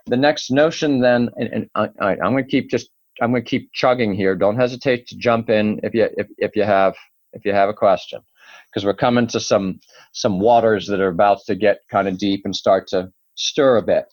[0.06, 2.90] The next notion then, and, and I, am going to keep just
[3.22, 4.34] I'm going to keep chugging here.
[4.34, 6.94] Don't hesitate to jump in if you if, if you have
[7.32, 8.20] if you have a question,
[8.66, 9.80] because we're coming to some
[10.12, 13.82] some waters that are about to get kind of deep and start to stir a
[13.82, 14.06] bit.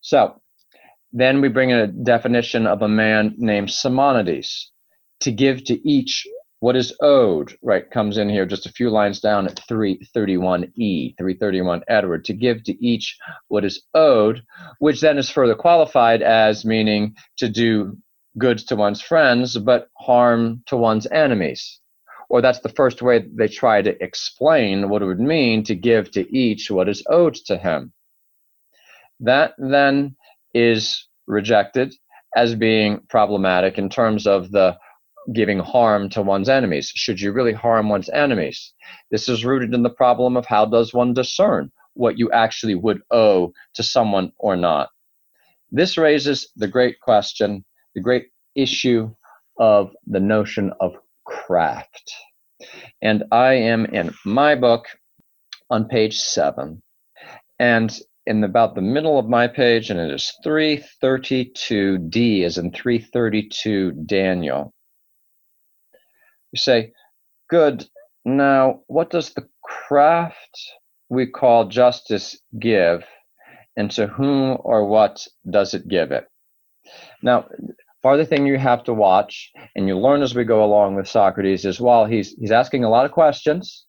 [0.00, 0.40] So
[1.12, 4.72] then we bring in a definition of a man named Simonides
[5.20, 6.26] to give to each
[6.64, 11.82] what is owed, right, comes in here just a few lines down at 331E, 331
[11.88, 14.42] Edward, to give to each what is owed,
[14.78, 17.98] which then is further qualified as meaning to do
[18.38, 21.80] goods to one's friends, but harm to one's enemies.
[22.34, 26.10] Or that's the first way they try to explain what it would mean to give
[26.10, 27.92] to each what is owed to him.
[29.20, 30.16] That then
[30.52, 31.94] is rejected
[32.34, 34.76] as being problematic in terms of the
[35.32, 36.90] giving harm to one's enemies.
[36.96, 38.72] Should you really harm one's enemies?
[39.12, 43.00] This is rooted in the problem of how does one discern what you actually would
[43.12, 44.88] owe to someone or not.
[45.70, 49.14] This raises the great question, the great issue
[49.56, 52.12] of the notion of craft.
[53.02, 54.86] And I am in my book
[55.70, 56.82] on page seven.
[57.58, 63.92] And in about the middle of my page, and it is 332D, as in 332
[64.06, 64.72] Daniel.
[66.52, 66.92] You say,
[67.50, 67.86] Good.
[68.24, 70.58] Now, what does the craft
[71.10, 73.04] we call justice give,
[73.76, 76.24] and to whom or what does it give it?
[77.22, 77.46] Now,
[78.04, 81.64] part thing you have to watch, and you learn as we go along with Socrates,
[81.64, 83.86] is while he's he's asking a lot of questions,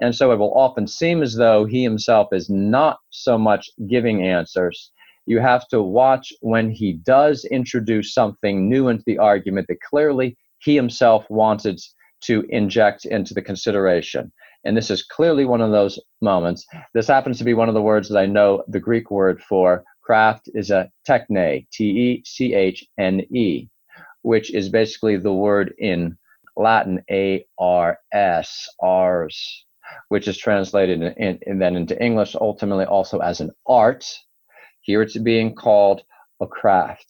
[0.00, 4.26] and so it will often seem as though he himself is not so much giving
[4.26, 4.90] answers.
[5.26, 10.38] You have to watch when he does introduce something new into the argument that clearly
[10.60, 11.78] he himself wanted
[12.22, 14.32] to inject into the consideration.
[14.64, 16.66] And this is clearly one of those moments.
[16.94, 19.84] This happens to be one of the words that I know the Greek word for
[20.10, 23.68] craft is a techne, T E C H N E,
[24.22, 26.18] which is basically the word in
[26.56, 29.64] Latin A R S, ars,
[30.08, 34.04] which is translated in, in, then into English ultimately also as an art.
[34.80, 36.02] Here it's being called
[36.40, 37.06] a craft.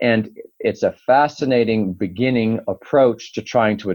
[0.00, 3.90] And it's a fascinating beginning approach to trying to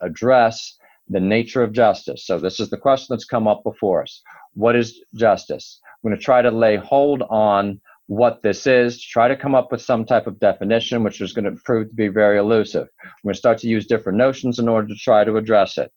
[0.00, 0.78] address
[1.10, 2.24] the nature of justice.
[2.24, 4.22] So, this is the question that's come up before us.
[4.54, 5.80] What is justice?
[5.84, 7.78] I'm going to try to lay hold on
[8.10, 11.44] what this is, try to come up with some type of definition, which is going
[11.44, 12.88] to prove to be very elusive.
[13.04, 15.92] I'm going to start to use different notions in order to try to address it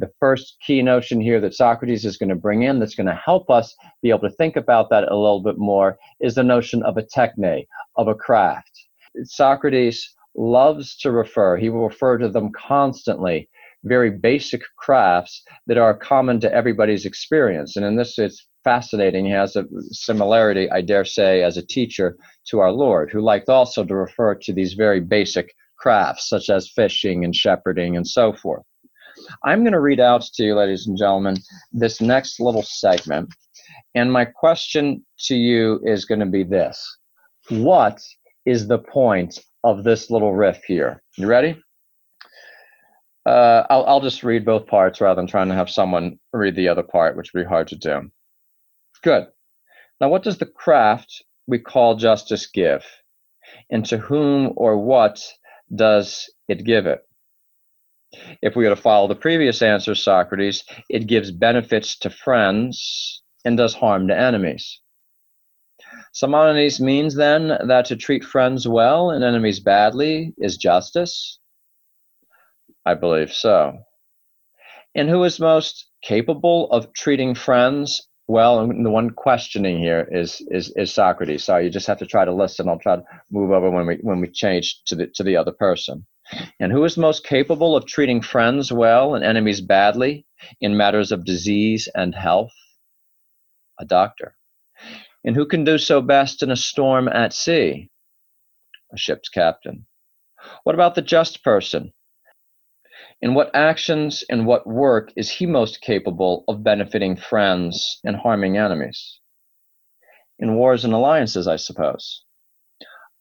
[0.00, 3.14] the first key notion here that Socrates is going to bring in that's going to
[3.14, 6.82] help us be able to think about that a little bit more is the notion
[6.82, 8.70] of a techne, of a craft.
[9.24, 13.48] Socrates loves to refer, he will refer to them constantly,
[13.84, 17.76] very basic crafts that are common to everybody's experience.
[17.76, 19.26] And in this, it's fascinating.
[19.26, 22.16] He has a similarity, I dare say, as a teacher
[22.48, 26.70] to our Lord, who liked also to refer to these very basic crafts, such as
[26.70, 28.64] fishing and shepherding and so forth.
[29.44, 31.36] I'm going to read out to you, ladies and gentlemen,
[31.72, 33.30] this next little segment.
[33.94, 36.98] And my question to you is going to be this
[37.48, 38.00] What
[38.46, 41.02] is the point of this little riff here?
[41.16, 41.60] You ready?
[43.30, 46.66] Uh, I'll, I'll just read both parts rather than trying to have someone read the
[46.66, 48.10] other part, which would be hard to do.
[49.04, 49.28] Good.
[50.00, 52.84] Now, what does the craft we call justice give?
[53.70, 55.22] And to whom or what
[55.72, 57.02] does it give it?
[58.42, 63.56] If we were to follow the previous answer, Socrates, it gives benefits to friends and
[63.56, 64.80] does harm to enemies.
[66.12, 71.39] Simonides means then that to treat friends well and enemies badly is justice?
[72.90, 73.78] I believe so.
[74.96, 78.58] And who is most capable of treating friends well?
[78.58, 81.44] And the one questioning here is, is, is Socrates.
[81.44, 82.68] So you just have to try to listen.
[82.68, 85.52] I'll try to move over when we, when we change to the, to the other
[85.52, 86.04] person.
[86.58, 90.26] And who is most capable of treating friends well and enemies badly
[90.60, 92.52] in matters of disease and health?
[93.78, 94.34] A doctor.
[95.24, 97.88] And who can do so best in a storm at sea?
[98.92, 99.86] A ship's captain.
[100.64, 101.92] What about the just person?
[103.22, 108.56] In what actions and what work is he most capable of benefiting friends and harming
[108.56, 109.20] enemies?
[110.38, 112.24] In wars and alliances, I suppose.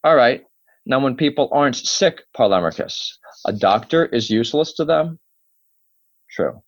[0.04, 0.44] All right,
[0.90, 5.20] now, when people aren't sick, Polemarchus, a doctor is useless to them?
[6.32, 6.64] True.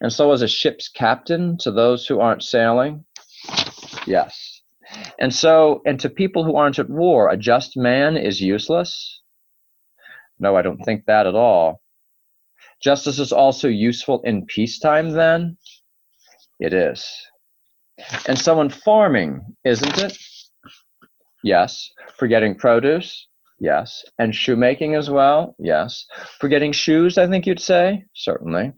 [0.00, 3.04] And so is a ship's captain to those who aren't sailing?
[4.08, 4.62] Yes.
[5.20, 9.22] And so, and to people who aren't at war, a just man is useless?
[10.40, 11.80] No, I don't think that at all.
[12.84, 15.56] Justice is also useful in peacetime, then?
[16.60, 17.10] It is.
[18.28, 20.18] And so in farming, isn't it?
[21.42, 21.90] Yes.
[22.18, 23.26] For getting produce?
[23.58, 24.04] Yes.
[24.18, 25.56] And shoemaking as well?
[25.58, 26.04] Yes.
[26.38, 28.04] For getting shoes, I think you'd say?
[28.14, 28.72] Certainly.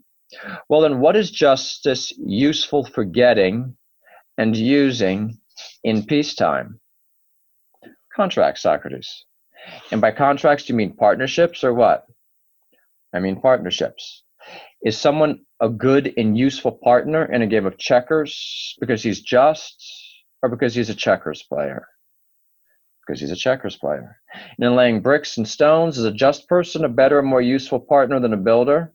[0.69, 3.75] Well, then, what is justice useful for getting
[4.37, 5.37] and using
[5.83, 6.79] in peacetime?
[8.15, 9.25] Contracts, Socrates.
[9.91, 12.05] And by contracts, do you mean partnerships or what?
[13.17, 14.23] I mean partnerships.
[14.83, 19.75] Is someone a good and useful partner in a game of checkers because he's just
[20.41, 21.87] or because he's a checkers player?
[23.07, 24.17] because he's a checkers player.
[24.33, 27.79] And in laying bricks and stones, is a just person a better and more useful
[27.79, 28.93] partner than a builder?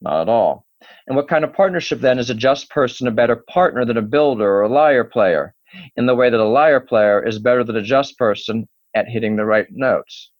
[0.00, 0.66] Not at all.
[1.06, 4.02] And what kind of partnership then is a just person a better partner than a
[4.02, 5.54] builder or a lyre player?
[5.96, 9.36] In the way that a lyre player is better than a just person at hitting
[9.36, 10.30] the right notes.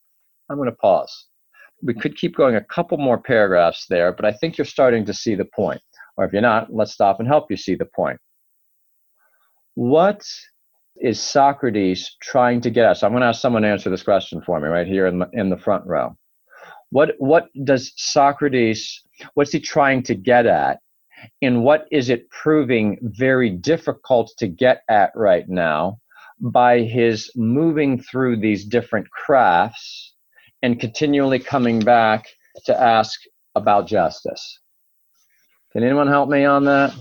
[0.50, 1.26] I'm going to pause.
[1.84, 5.14] We could keep going a couple more paragraphs there, but I think you're starting to
[5.14, 5.82] see the point.
[6.16, 8.18] Or if you're not, let's stop and help you see the point.
[9.74, 10.24] What
[10.96, 12.96] is Socrates trying to get at?
[12.98, 15.18] So I'm going to ask someone to answer this question for me right here in
[15.18, 16.16] the, in the front row.
[16.90, 19.02] What, what does Socrates,
[19.34, 20.78] what's he trying to get at?
[21.42, 25.98] And what is it proving very difficult to get at right now
[26.40, 30.13] by his moving through these different crafts
[30.64, 32.24] and continually coming back
[32.64, 33.20] to ask
[33.54, 34.60] about justice?
[35.72, 36.94] Can anyone help me on that?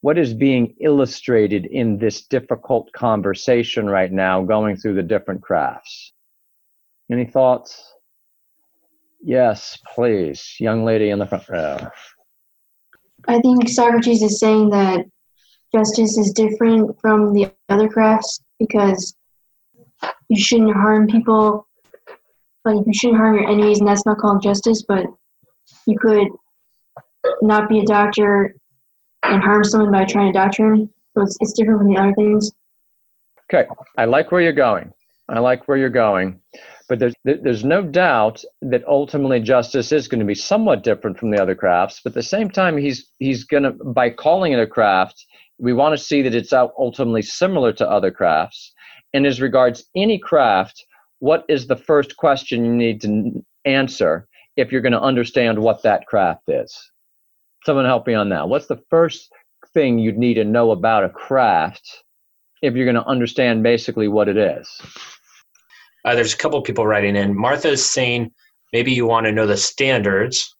[0.00, 6.12] What is being illustrated in this difficult conversation right now, going through the different crafts?
[7.08, 7.92] Any thoughts?
[9.22, 10.56] Yes, please.
[10.58, 11.78] Young lady in the front row.
[13.28, 15.04] I think Socrates is saying that
[15.72, 19.14] justice is different from the other crafts because
[20.28, 21.68] you shouldn't harm people.
[22.64, 24.82] Like you shouldn't harm your enemies, and that's not called justice.
[24.86, 25.06] But
[25.86, 26.28] you could
[27.42, 28.54] not be a doctor
[29.22, 30.76] and harm someone by trying to doctor.
[31.14, 32.50] So it's, it's different from the other things.
[33.52, 34.92] Okay, I like where you're going.
[35.28, 36.40] I like where you're going.
[36.88, 41.30] But there's, there's no doubt that ultimately justice is going to be somewhat different from
[41.30, 42.00] the other crafts.
[42.04, 45.24] But at the same time, he's, he's going to, by calling it a craft,
[45.58, 48.72] we want to see that it's ultimately similar to other crafts.
[49.14, 50.84] And as regards any craft,
[51.18, 55.82] what is the first question you need to answer if you're going to understand what
[55.82, 56.76] that craft is?
[57.64, 58.48] Someone help me on that.
[58.48, 59.30] What's the first
[59.72, 62.04] thing you'd need to know about a craft
[62.62, 64.68] if you're going to understand basically what it is?
[66.04, 67.36] Uh, there's a couple of people writing in.
[67.36, 68.30] Martha is saying
[68.72, 70.54] maybe you want to know the standards,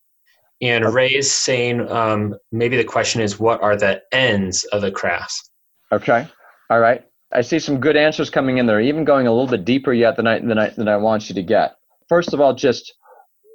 [0.63, 4.91] and Ray is saying um, maybe the question is what are the ends of the
[4.91, 5.51] crafts?
[5.93, 6.27] Okay,
[6.71, 7.05] all right.
[7.35, 10.17] I see some good answers coming in there, even going a little bit deeper yet
[10.17, 11.77] than I than I than I want you to get.
[12.09, 12.95] First of all, just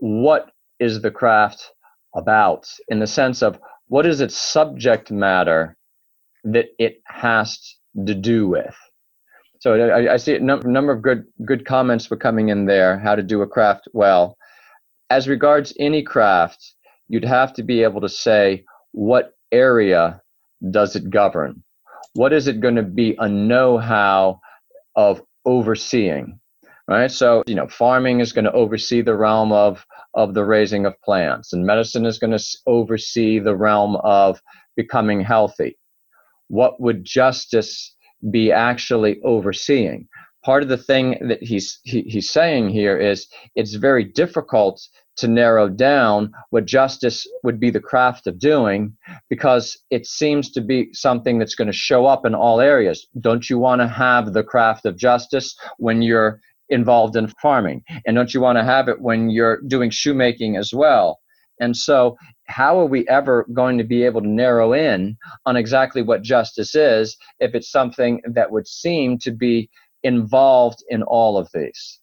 [0.02, 1.72] what is the craft
[2.16, 5.78] about in the sense of what is its subject matter
[6.44, 7.60] that it has
[8.06, 8.76] to do with.
[9.60, 13.00] So I, I see a num- number of good good comments were coming in there.
[13.00, 14.38] How to do a craft well.
[15.10, 16.76] As regards any craft,
[17.08, 20.22] you'd have to be able to say what area
[20.72, 21.64] does it govern.
[22.14, 24.40] What is it going to be a know-how
[24.96, 26.40] of overseeing?
[26.88, 27.12] Right.
[27.12, 29.86] So you know, farming is going to oversee the realm of
[30.16, 34.42] of the raising of plants, and medicine is going to oversee the realm of
[34.76, 35.78] becoming healthy.
[36.48, 37.96] What would justice
[38.32, 40.08] be actually overseeing?
[40.44, 44.82] Part of the thing that he's he, he's saying here is it's very difficult
[45.20, 48.96] to narrow down what justice would be the craft of doing
[49.30, 53.08] because it seems to be something that's going to show up in all areas.
[53.20, 56.40] Don't you want to have the craft of justice when you're
[56.70, 57.84] involved in farming.
[58.06, 61.20] And don't you want to have it when you're doing shoemaking as well?
[61.60, 62.16] And so,
[62.46, 66.74] how are we ever going to be able to narrow in on exactly what justice
[66.74, 69.70] is if it's something that would seem to be
[70.04, 72.00] involved in all of these?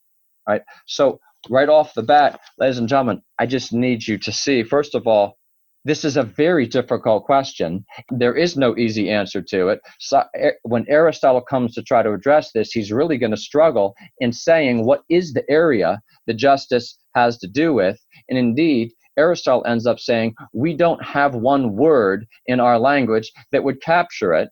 [0.46, 0.62] Right?
[0.86, 1.20] So,
[1.50, 5.06] right off the bat, ladies and gentlemen, I just need you to see, first of
[5.06, 5.38] all,
[5.84, 7.86] this is a very difficult question.
[8.10, 9.80] There is no easy answer to it.
[10.00, 13.94] So, eh, when Aristotle comes to try to address this, he's really going to struggle
[14.18, 18.00] in saying what is the area that justice has to do with.
[18.28, 23.62] And indeed, Aristotle ends up saying we don't have one word in our language that
[23.62, 24.50] would capture it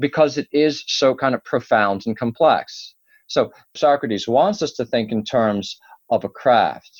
[0.00, 2.93] because it is so kind of profound and complex.
[3.26, 5.78] So Socrates wants us to think in terms
[6.10, 6.90] of a craft.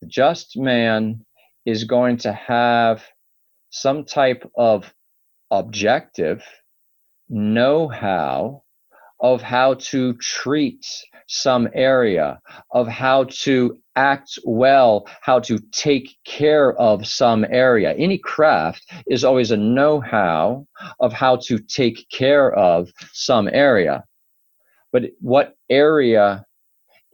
[0.00, 1.24] The just man
[1.66, 3.04] is going to have
[3.70, 4.92] some type of
[5.50, 6.42] objective
[7.28, 8.62] know how
[9.20, 10.86] of how to treat
[11.28, 12.40] some area,
[12.72, 17.94] of how to act well, how to take care of some area.
[17.94, 20.66] Any craft is always a know how
[20.98, 24.02] of how to take care of some area.
[24.92, 26.44] But what area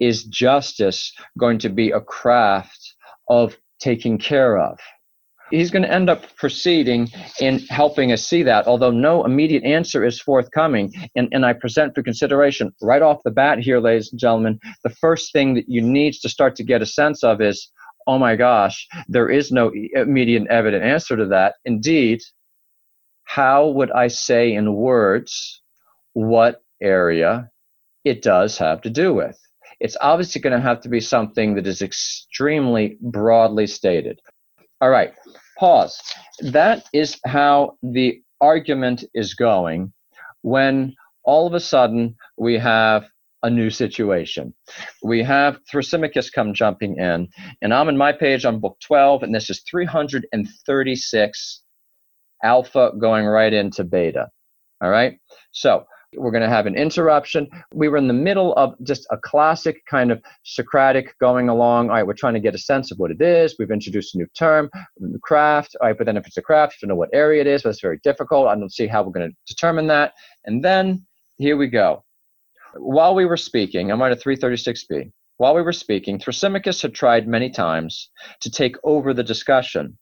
[0.01, 2.95] is justice going to be a craft
[3.29, 4.79] of taking care of.
[5.51, 7.09] He's going to end up proceeding
[7.41, 10.93] in helping us see that, although no immediate answer is forthcoming.
[11.15, 14.91] And, and I present for consideration right off the bat here, ladies and gentlemen, the
[14.91, 17.71] first thing that you need to start to get a sense of is
[18.09, 21.57] oh my gosh, there is no immediate evident answer to that.
[21.65, 22.21] Indeed,
[23.25, 25.61] how would I say in words
[26.13, 27.51] what area
[28.07, 29.37] it does have to do with.
[29.81, 34.21] It's obviously going to have to be something that is extremely broadly stated.
[34.81, 35.13] All right,
[35.59, 36.01] pause.
[36.39, 39.93] That is how the argument is going
[40.43, 40.95] when
[41.25, 43.07] all of a sudden we have
[43.43, 44.55] a new situation.
[45.03, 47.29] We have Thrasymachus come jumping in,
[47.61, 51.63] and I'm in my page on book 12, and this is 336
[52.45, 54.29] alpha going right into beta.
[54.81, 55.19] All right,
[55.51, 55.85] so
[56.17, 57.49] we're going to have an interruption.
[57.73, 61.89] We were in the middle of just a classic kind of Socratic going along.
[61.89, 63.57] All right, we're trying to get a sense of what it is.
[63.59, 64.71] We've introduced a new term,
[65.23, 65.77] craft.
[65.81, 67.63] All right, but then if it's a craft, you don't know what area it is,
[67.63, 68.49] but it's very difficult.
[68.49, 70.13] I don't see how we're going to determine that.
[70.45, 71.07] And then
[71.39, 72.05] here we go.
[72.75, 75.11] While we were speaking, I'm at 336b.
[75.39, 78.11] While we were speaking, Thrasymachus had tried many times
[78.41, 79.99] to take over the discussion,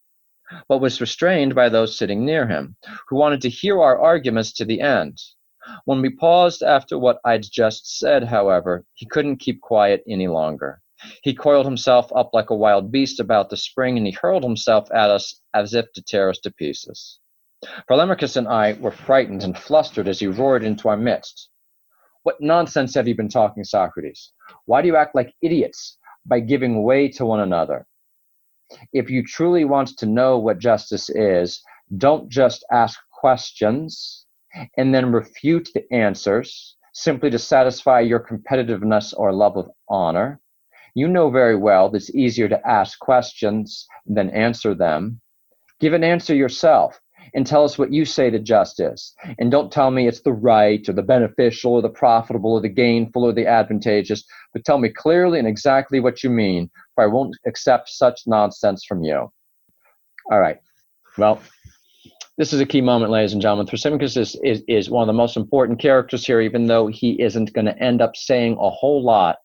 [0.68, 2.76] but was restrained by those sitting near him,
[3.08, 5.18] who wanted to hear our arguments to the end.
[5.84, 10.82] When we paused after what I'd just said, however, he couldn't keep quiet any longer.
[11.22, 14.90] He coiled himself up like a wild beast about the spring, and he hurled himself
[14.92, 17.18] at us as if to tear us to pieces.
[17.88, 21.48] Polemarchus and I were frightened and flustered as he roared into our midst.
[22.22, 24.32] What nonsense have you been talking, Socrates?
[24.64, 27.86] Why do you act like idiots by giving way to one another?
[28.92, 31.62] If you truly want to know what justice is,
[31.98, 34.23] don't just ask questions
[34.76, 40.40] and then refute the answers simply to satisfy your competitiveness or love of honor.
[40.94, 45.20] You know very well that it's easier to ask questions than answer them.
[45.80, 47.00] Give an answer yourself
[47.34, 49.14] and tell us what you say to justice.
[49.38, 52.68] And don't tell me it's the right or the beneficial or the profitable or the
[52.68, 57.06] gainful or the advantageous, but tell me clearly and exactly what you mean, for I
[57.08, 59.28] won't accept such nonsense from you.
[60.30, 60.58] All right.
[61.18, 61.40] Well,
[62.36, 63.66] this is a key moment, ladies and gentlemen.
[63.66, 67.52] Thrasymachus is, is, is one of the most important characters here, even though he isn't
[67.52, 69.36] going to end up saying a whole lot.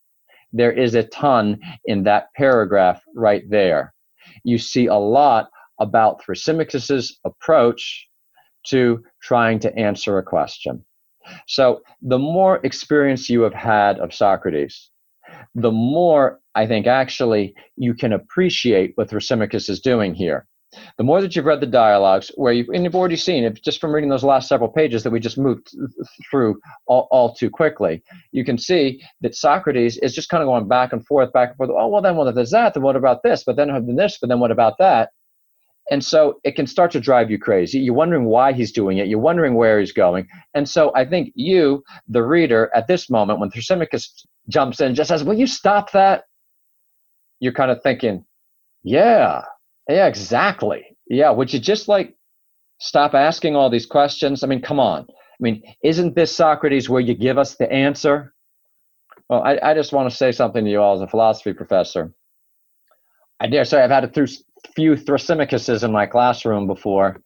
[0.52, 3.94] There is a ton in that paragraph right there.
[4.44, 8.08] You see a lot about Thrasymachus's approach
[8.68, 10.84] to trying to answer a question.
[11.48, 14.90] So, the more experience you have had of Socrates,
[15.54, 20.48] the more I think actually you can appreciate what Thrasymachus is doing here
[20.98, 23.82] the more that you've read the dialogues, where you've, and you've already seen it just
[23.82, 25.76] from reading those last several pages that we just moved
[26.30, 30.68] through all, all too quickly, you can see that Socrates is just kind of going
[30.68, 31.72] back and forth, back and forth.
[31.74, 32.74] Oh, well, then what if there's that?
[32.74, 33.44] Then what about this?
[33.44, 35.10] But then this, but then what about that?
[35.92, 37.80] And so it can start to drive you crazy.
[37.80, 39.08] You're wondering why he's doing it.
[39.08, 40.28] You're wondering where he's going.
[40.54, 44.96] And so I think you, the reader, at this moment, when Thrasymachus jumps in and
[44.96, 46.26] just says, Will you stop that?
[47.40, 48.24] You're kind of thinking,
[48.84, 49.42] Yeah,
[49.90, 50.98] yeah, exactly.
[51.08, 52.16] Yeah, would you just like
[52.80, 54.44] stop asking all these questions?
[54.44, 55.08] I mean, come on.
[55.10, 58.34] I mean, isn't this Socrates where you give us the answer?
[59.30, 62.14] Well, I, I just want to say something to you all as a philosophy professor.
[63.40, 64.28] I dare say I've had a
[64.76, 67.22] few Thrasymachus in my classroom before.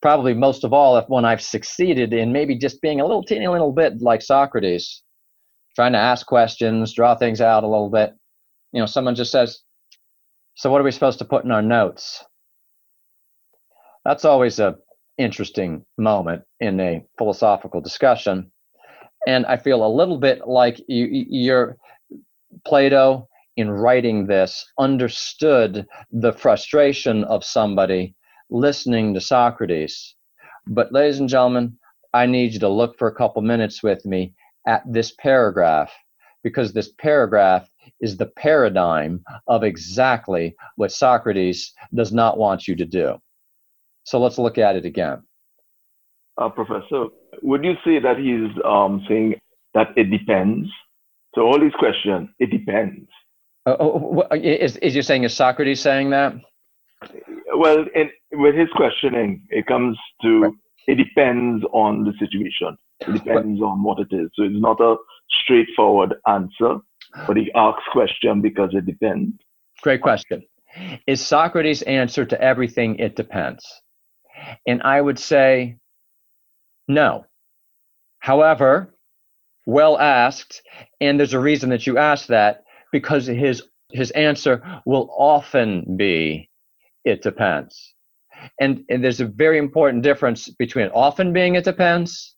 [0.00, 3.48] Probably most of all, if when I've succeeded in maybe just being a little teeny
[3.48, 5.02] little bit like Socrates,
[5.74, 8.12] trying to ask questions, draw things out a little bit.
[8.72, 9.60] You know, someone just says,
[10.58, 12.24] so what are we supposed to put in our notes?
[14.04, 14.76] That's always a
[15.16, 18.50] interesting moment in a philosophical discussion.
[19.24, 21.76] And I feel a little bit like you, you're
[22.66, 28.16] Plato in writing this understood the frustration of somebody
[28.50, 30.16] listening to Socrates.
[30.66, 31.78] But, ladies and gentlemen,
[32.12, 34.34] I need you to look for a couple minutes with me
[34.66, 35.92] at this paragraph
[36.42, 37.68] because this paragraph
[38.00, 43.18] is the paradigm of exactly what Socrates does not want you to do.
[44.04, 45.22] So let's look at it again.
[46.38, 47.06] Uh, professor,
[47.42, 49.34] would you say that he's um, saying
[49.74, 50.68] that it depends?
[51.34, 53.08] So all these questions, it depends.
[53.66, 56.34] Uh, oh, is, is you saying is Socrates saying that?
[57.54, 60.52] Well, in, with his questioning, it comes to right.
[60.86, 62.76] it depends on the situation.
[63.00, 64.30] It depends on what it is.
[64.34, 64.96] So it's not a
[65.44, 66.78] straightforward answer
[67.26, 69.34] but he asks question because it depends.
[69.82, 70.42] Great question.
[71.06, 73.64] Is Socrates' answer to everything it depends?
[74.66, 75.76] And I would say
[76.86, 77.24] no.
[78.20, 78.94] However,
[79.66, 80.62] well asked,
[81.00, 86.50] and there's a reason that you asked that because his his answer will often be
[87.04, 87.94] it depends.
[88.60, 92.36] And, and there's a very important difference between often being it depends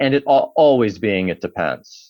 [0.00, 2.09] and it always being it depends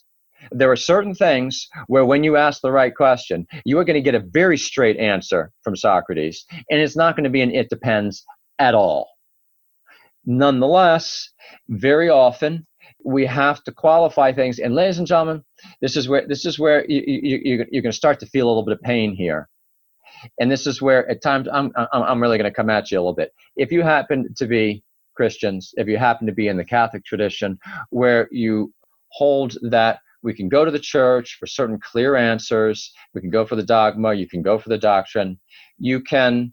[0.50, 4.00] there are certain things where when you ask the right question, you are going to
[4.00, 7.68] get a very straight answer from Socrates, and it's not going to be an it
[7.68, 8.24] depends
[8.58, 9.08] at all.
[10.26, 11.30] Nonetheless,
[11.68, 12.66] very often
[13.04, 14.58] we have to qualify things.
[14.58, 15.42] And ladies and gentlemen,
[15.80, 18.46] this is where this is where you, you, you, you're going to start to feel
[18.46, 19.48] a little bit of pain here.
[20.38, 22.98] And this is where at times I'm, I'm, I'm really going to come at you
[22.98, 23.32] a little bit.
[23.56, 24.82] If you happen to be
[25.14, 27.58] Christians, if you happen to be in the Catholic tradition,
[27.90, 28.72] where you
[29.08, 33.46] hold that we can go to the church for certain clear answers, we can go
[33.46, 35.38] for the dogma, you can go for the doctrine,
[35.78, 36.52] you can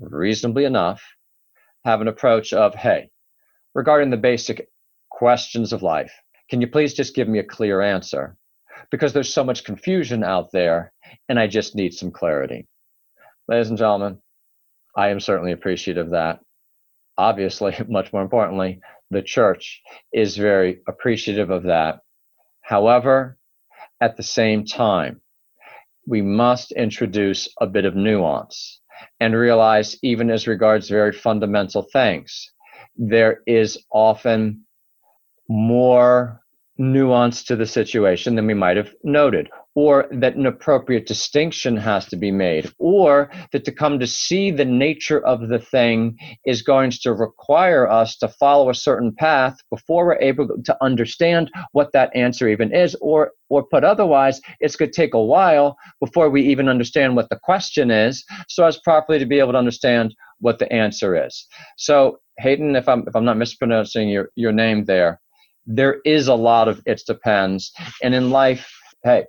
[0.00, 1.02] reasonably enough
[1.84, 3.10] have an approach of, hey,
[3.74, 4.68] regarding the basic
[5.10, 6.12] questions of life,
[6.50, 8.36] can you please just give me a clear answer?
[8.90, 10.92] Because there's so much confusion out there,
[11.28, 12.66] and I just need some clarity.
[13.48, 14.18] Ladies and gentlemen,
[14.96, 16.40] I am certainly appreciative of that.
[17.16, 22.00] Obviously, much more importantly, the church is very appreciative of that.
[22.68, 23.38] However,
[23.98, 25.22] at the same time,
[26.06, 28.82] we must introduce a bit of nuance
[29.20, 32.52] and realize, even as regards very fundamental things,
[32.94, 34.66] there is often
[35.48, 36.42] more
[36.76, 39.48] nuance to the situation than we might have noted,
[39.80, 44.50] or that an appropriate distinction has to be made, or that to come to see
[44.50, 49.56] the nature of the thing is going to require us to follow a certain path
[49.70, 54.74] before we're able to understand what that answer even is, or or put otherwise, it's
[54.74, 58.78] going to take a while before we even understand what the question is, so as
[58.78, 61.46] properly to be able to understand what the answer is.
[61.76, 65.20] So Hayden, if I'm if I'm not mispronouncing your, your name there,
[65.66, 67.70] there is a lot of it depends.
[68.02, 68.68] And in life,
[69.04, 69.26] hey,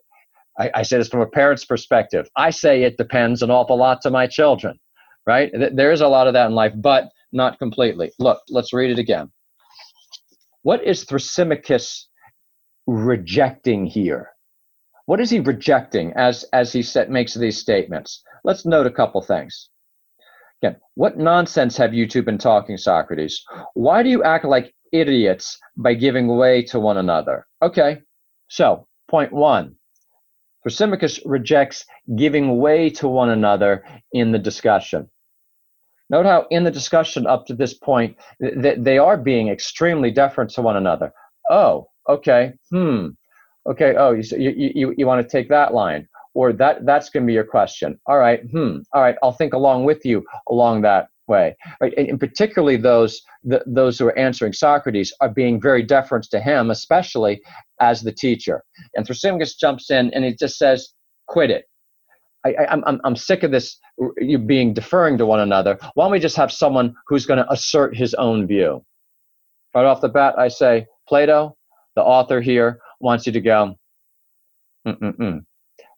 [0.60, 2.30] I, I say this from a parent's perspective.
[2.36, 4.80] I say it depends an awful lot to my children,
[5.26, 5.52] right?
[5.74, 8.12] There is a lot of that in life, but not completely.
[8.20, 9.32] Look, let's read it again.
[10.64, 12.06] What is Thrasymachus
[12.88, 14.32] rejecting here?
[15.06, 18.22] What is he rejecting as as he set, makes these statements?
[18.44, 19.70] Let's note a couple things.
[20.62, 23.44] Again, what nonsense have you two been talking, Socrates?
[23.74, 27.46] Why do you act like idiots by giving way to one another.
[27.62, 28.02] Okay,
[28.48, 29.76] so point one
[30.66, 31.86] Thrasymachus rejects
[32.16, 35.10] giving way to one another in the discussion.
[36.10, 40.54] Note how in the discussion up to this point, th- they are being extremely deferent
[40.56, 41.14] to one another.
[41.50, 43.10] Oh, okay, hmm,
[43.70, 47.24] okay, oh, you, you, you, you want to take that line, or that that's going
[47.24, 48.00] to be your question.
[48.08, 51.94] All right, hmm, all right, I'll think along with you along that way, right?
[51.96, 56.40] And, and particularly those the, those who are answering Socrates are being very deferent to
[56.40, 57.42] him, especially
[57.80, 58.64] as the teacher.
[58.96, 60.90] And Thrasymachus jumps in and he just says,
[61.28, 61.66] "Quit it."
[62.46, 63.78] I, am I'm, I'm sick of this
[64.18, 65.78] you being deferring to one another.
[65.94, 68.84] Why don't we just have someone who's going to assert his own view?
[69.76, 71.58] Right off the bat, I say, Plato,
[71.96, 73.76] the author here, wants you to go,
[74.88, 75.42] Mm-mm-mm.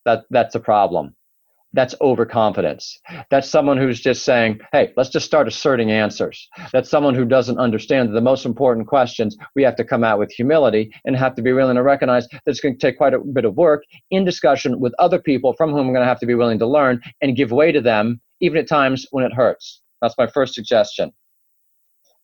[0.05, 1.15] that, that's a problem
[1.74, 2.99] that's overconfidence.
[3.30, 6.49] That's someone who's just saying, hey, let's just start asserting answers.
[6.74, 10.19] That's someone who doesn't understand that the most important questions we have to come out
[10.19, 13.13] with humility and have to be willing to recognize that it's going to take quite
[13.13, 16.19] a bit of work in discussion with other people from whom we're going to have
[16.19, 19.34] to be willing to learn and give way to them, even at times when it
[19.34, 19.82] hurts.
[20.01, 21.11] That's my first suggestion.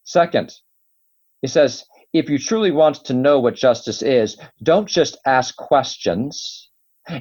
[0.04, 0.54] Second,
[1.42, 6.70] he says, if you truly want to know what justice is, don't just ask questions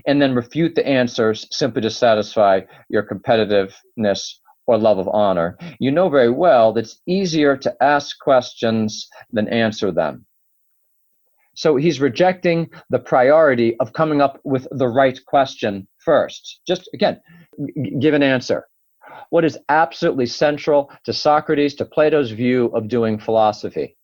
[0.07, 4.35] and then refute the answers simply to satisfy your competitiveness
[4.67, 5.57] or love of honor.
[5.79, 10.27] You know very well that it's easier to ask questions than answer them.
[11.55, 16.61] So he's rejecting the priority of coming up with the right question first.
[16.67, 17.21] Just again,
[17.99, 18.67] give an answer.
[19.31, 23.97] What is absolutely central to Socrates, to Plato's view of doing philosophy?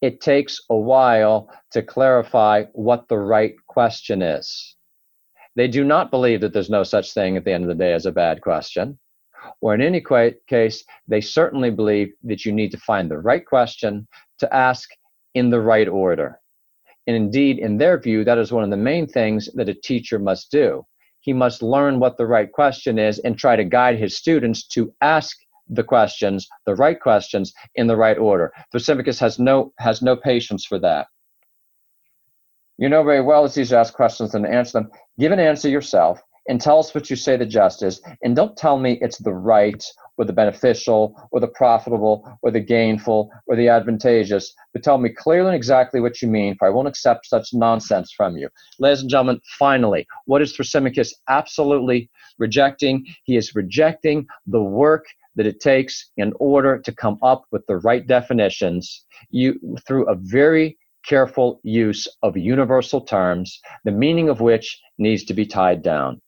[0.00, 4.76] It takes a while to clarify what the right question is.
[5.58, 7.92] They do not believe that there's no such thing at the end of the day
[7.92, 8.96] as a bad question.
[9.60, 10.00] Or in any
[10.46, 14.06] case, they certainly believe that you need to find the right question
[14.38, 14.88] to ask
[15.34, 16.38] in the right order.
[17.08, 20.20] And indeed, in their view, that is one of the main things that a teacher
[20.20, 20.86] must do.
[21.18, 24.94] He must learn what the right question is and try to guide his students to
[25.00, 25.36] ask
[25.68, 28.52] the questions, the right questions, in the right order.
[28.72, 31.08] Thrasymachus has no has no patience for that.
[32.80, 34.90] You know very well it's easy to ask questions and answer them.
[35.18, 38.00] Give an answer yourself and tell us what you say the just is.
[38.22, 39.84] And don't tell me it's the right
[40.16, 45.08] or the beneficial or the profitable or the gainful or the advantageous, but tell me
[45.10, 48.48] clearly and exactly what you mean, for I won't accept such nonsense from you.
[48.78, 52.08] Ladies and gentlemen, finally, what is Thrasymachus absolutely
[52.38, 53.04] rejecting?
[53.24, 55.04] He is rejecting the work
[55.34, 60.14] that it takes in order to come up with the right definitions you through a
[60.14, 66.20] very careful use of universal terms, the meaning of which needs to be tied down.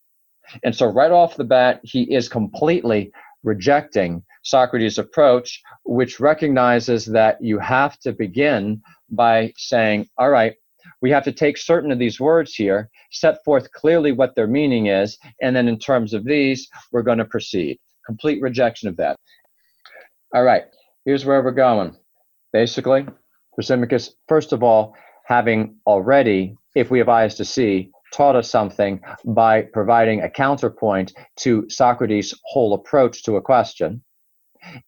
[0.64, 3.12] And so, right off the bat, he is completely
[3.44, 10.54] rejecting Socrates' approach, which recognizes that you have to begin by saying, all right,
[11.02, 14.86] we have to take certain of these words here, set forth clearly what their meaning
[14.86, 17.78] is, and then in terms of these, we're going to proceed.
[18.06, 19.16] Complete rejection of that.
[20.34, 20.64] All right,
[21.04, 21.96] here's where we're going.
[22.52, 23.06] Basically,
[23.56, 24.94] Thrasymachus, first of all,
[25.24, 31.12] having already, if we have eyes to see, taught us something by providing a counterpoint
[31.36, 34.02] to Socrates' whole approach to a question,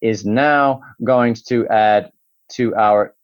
[0.01, 2.11] is now going to add
[2.53, 3.15] to our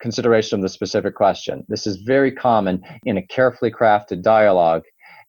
[0.00, 1.64] consideration of the specific question.
[1.68, 4.82] This is very common in a carefully crafted dialogue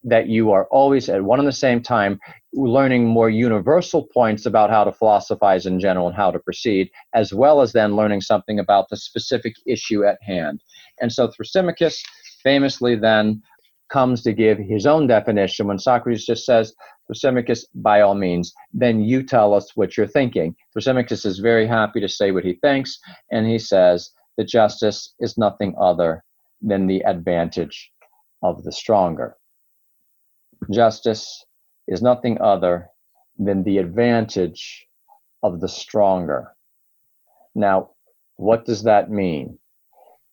[0.04, 2.20] that you are always at one and the same time
[2.54, 7.34] learning more universal points about how to philosophize in general and how to proceed, as
[7.34, 10.62] well as then learning something about the specific issue at hand.
[11.02, 12.00] And so Thrasymachus
[12.44, 13.42] famously then
[13.90, 16.74] comes to give his own definition when Socrates just says,
[17.10, 20.56] Thrasymachus, by all means, then you tell us what you're thinking.
[20.76, 23.00] Thrasymachus is very happy to say what he thinks,
[23.32, 26.24] and he says that justice is nothing other
[26.62, 27.92] than the advantage
[28.42, 29.36] of the stronger.
[30.72, 31.46] Justice
[31.88, 32.90] is nothing other
[33.38, 34.88] than the advantage
[35.42, 36.56] of the stronger.
[37.56, 37.92] Now,
[38.38, 39.60] what does that mean?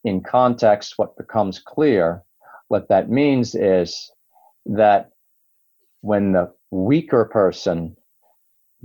[0.05, 2.22] In context, what becomes clear
[2.68, 4.11] what that means is
[4.66, 5.11] that
[6.01, 7.96] when the weaker person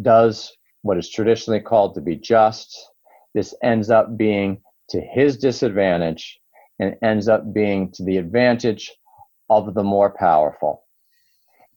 [0.02, 0.52] does
[0.82, 2.90] what is traditionally called to be just,
[3.34, 6.40] this ends up being to his disadvantage
[6.80, 8.92] and ends up being to the advantage
[9.50, 10.85] of the more powerful.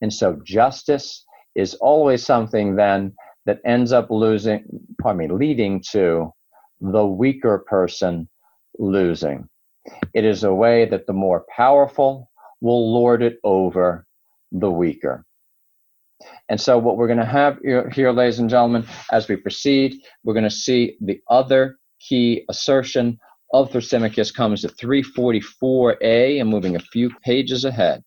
[0.00, 1.24] And so justice
[1.54, 3.14] is always something then
[3.46, 4.64] that ends up losing,
[5.00, 6.32] pardon me, leading to
[6.80, 8.28] the weaker person
[8.78, 9.48] losing.
[10.14, 12.30] It is a way that the more powerful
[12.60, 14.06] will lord it over
[14.52, 15.24] the weaker.
[16.48, 17.58] And so, what we're going to have
[17.92, 23.18] here, ladies and gentlemen, as we proceed, we're going to see the other key assertion
[23.52, 28.02] of Thrasymachus comes at 344a and moving a few pages ahead.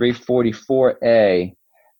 [0.00, 1.52] 344a,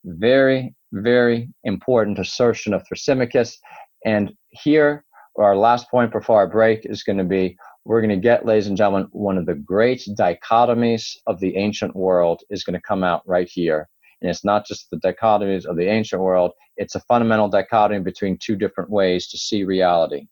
[0.04, 3.56] very, very important assertion of Thrasymachus.
[4.04, 5.04] And here,
[5.38, 7.56] our last point before our break is going to be
[7.88, 11.96] we're going to get, ladies and gentlemen, one of the great dichotomies of the ancient
[11.96, 13.88] world is going to come out right here.
[14.20, 18.36] And it's not just the dichotomies of the ancient world, it's a fundamental dichotomy between
[18.36, 20.26] two different ways to see reality.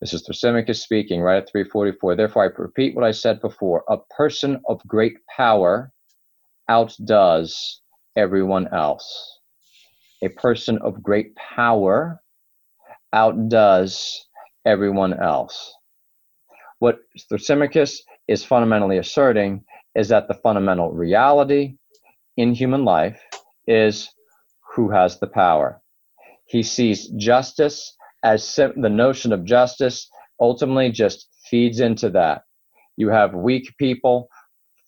[0.00, 2.16] This is Thrasymachus speaking right at 344.
[2.16, 5.92] Therefore, I repeat what I said before a person of great power
[6.68, 7.80] outdoes
[8.16, 9.40] everyone else.
[10.22, 12.20] A person of great power
[13.12, 14.26] outdoes
[14.66, 15.74] everyone else.
[16.80, 16.98] What
[17.30, 17.98] Thrasymachus
[18.28, 19.64] is fundamentally asserting
[19.94, 21.76] is that the fundamental reality
[22.36, 23.20] in human life
[23.66, 24.08] is
[24.74, 25.82] who has the power.
[26.46, 30.08] He sees justice as sim- the notion of justice
[30.40, 32.42] ultimately just feeds into that.
[32.96, 34.28] You have weak people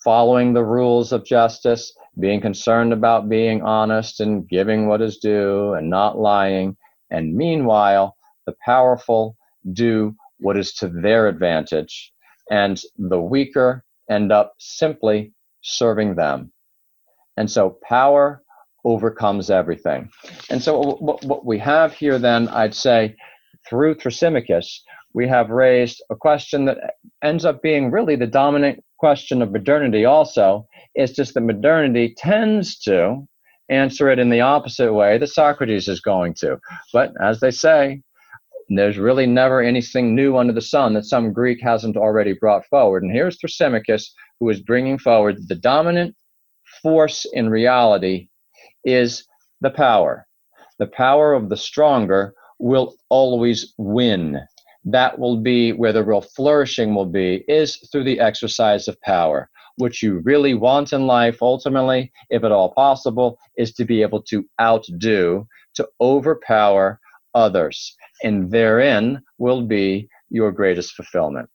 [0.02, 5.74] following the rules of justice, being concerned about being honest and giving what is due
[5.74, 6.76] and not lying.
[7.10, 9.36] And meanwhile, the powerful
[9.72, 12.12] do what is to their advantage,
[12.50, 16.52] and the weaker end up simply serving them.
[17.36, 18.42] And so power
[18.84, 20.10] overcomes everything.
[20.48, 23.14] And so what, we have here then, I'd say,
[23.68, 24.80] through Thrasymachus,
[25.12, 30.04] we have raised a question that ends up being really the dominant question of modernity
[30.04, 33.26] also, is just that modernity tends to
[33.70, 36.58] answer it in the opposite way that Socrates is going to.
[36.92, 38.02] But as they say,
[38.68, 43.02] there's really never anything new under the sun that some Greek hasn't already brought forward.
[43.02, 44.04] And here's Thrasymachus,
[44.38, 46.14] who is bringing forward the dominant
[46.82, 48.28] force in reality
[48.84, 49.26] is
[49.62, 50.26] the power.
[50.78, 54.38] The power of the stronger will always win.
[54.84, 59.50] That will be where the real flourishing will be, is through the exercise of power.
[59.76, 64.22] What you really want in life, ultimately, if at all possible, is to be able
[64.24, 67.00] to outdo, to overpower
[67.34, 71.48] others and therein will be your greatest fulfillment.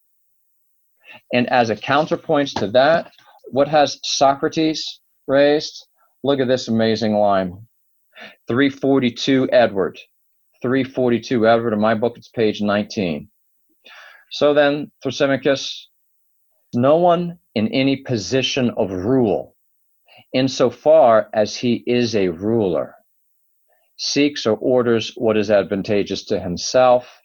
[1.32, 3.12] And as a counterpoint to that,
[3.50, 5.86] what has Socrates raised?
[6.24, 7.66] Look at this amazing line
[8.48, 9.98] 342 Edward.
[10.62, 11.72] 342 Edward.
[11.72, 13.28] In my book, it's page 19.
[14.30, 15.86] So then, Thrasymachus,
[16.74, 19.54] no one in any position of rule,
[20.32, 22.94] insofar as he is a ruler,
[23.96, 27.20] seeks or orders what is advantageous to himself,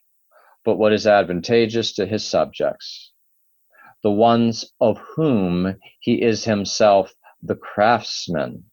[0.64, 3.12] but what is advantageous to his subjects,
[4.04, 8.64] the ones of whom he is himself the craftsman.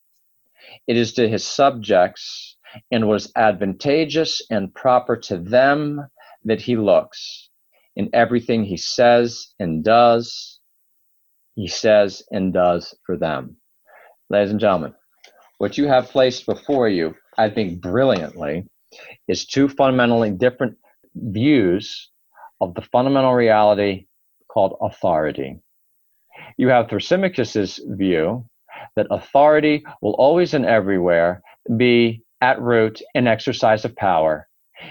[0.86, 2.57] It is to his subjects
[2.90, 6.06] and was advantageous and proper to them
[6.44, 7.50] that he looks.
[7.96, 10.60] In everything he says and does,
[11.56, 13.56] he says and does for them.
[14.30, 14.94] Ladies and gentlemen,
[15.58, 18.66] what you have placed before you, I think brilliantly,
[19.26, 20.76] is two fundamentally different
[21.14, 22.10] views
[22.60, 24.06] of the fundamental reality
[24.48, 25.60] called authority.
[26.56, 28.46] You have Thrasymachus's view
[28.96, 31.42] that authority will always and everywhere
[31.76, 34.48] be at root an exercise of power,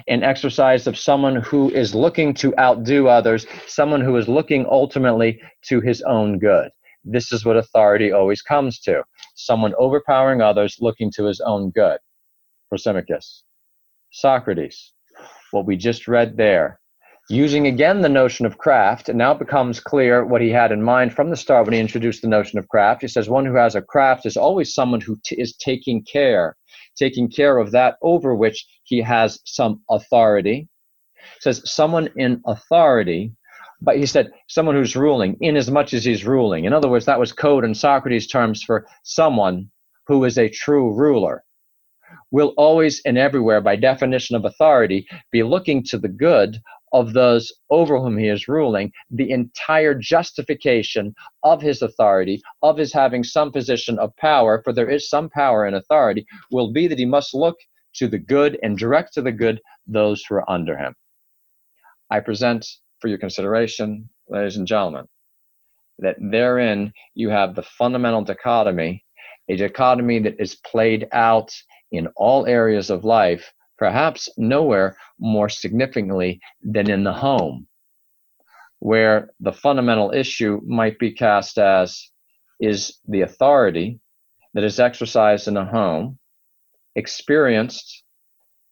[0.08, 5.42] an exercise of someone who is looking to outdo others, someone who is looking ultimately
[5.64, 6.70] to his own good.
[7.04, 9.04] This is what authority always comes to
[9.36, 12.00] someone overpowering others, looking to his own good.
[12.72, 13.44] Thrasymachus.
[14.12, 14.94] Socrates.
[15.52, 16.80] What we just read there
[17.30, 21.14] using again the notion of craft, it now becomes clear what he had in mind
[21.14, 23.02] from the start when he introduced the notion of craft.
[23.02, 26.56] He says, one who has a craft is always someone who t- is taking care,
[26.98, 30.68] taking care of that over which he has some authority.
[31.16, 33.32] He says, someone in authority,
[33.82, 36.66] but he said, someone who's ruling, in as much as he's ruling.
[36.66, 39.70] In other words, that was code in Socrates' terms for someone
[40.08, 41.44] who is a true ruler
[42.32, 46.62] will always and everywhere, by definition of authority, be looking to the good
[46.94, 51.14] of those over whom he is ruling, the entire justification
[51.44, 55.66] of his authority, of his having some position of power, for there is some power
[55.66, 57.58] and authority, will be that he must look
[57.94, 60.96] to the good and direct to the good those who are under him.
[62.10, 62.66] I present
[63.00, 65.06] for your consideration, ladies and gentlemen,
[66.00, 69.04] that therein you have the fundamental dichotomy,
[69.50, 71.52] a dichotomy that is played out
[71.92, 77.68] in all areas of life perhaps nowhere more significantly than in the home,
[78.80, 82.10] where the fundamental issue might be cast as
[82.60, 84.00] is the authority
[84.54, 86.18] that is exercised in a home
[86.96, 88.04] experienced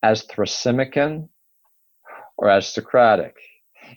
[0.02, 1.28] as Thrasymachus
[2.38, 3.36] or as Socratic?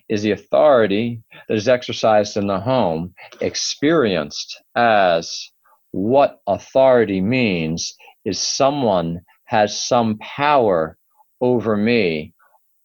[0.07, 5.49] Is the authority that is exercised in the home experienced as
[5.91, 10.98] what authority means is someone has some power
[11.41, 12.33] over me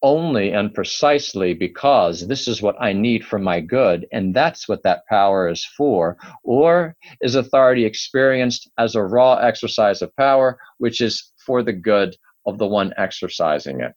[0.05, 4.83] only and precisely because this is what I need for my good, and that's what
[4.83, 6.17] that power is for?
[6.43, 12.15] Or is authority experienced as a raw exercise of power, which is for the good
[12.45, 13.93] of the one exercising it?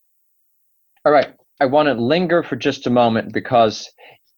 [1.05, 3.87] All right, I want to linger for just a moment because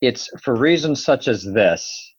[0.01, 2.15] it's for reasons such as this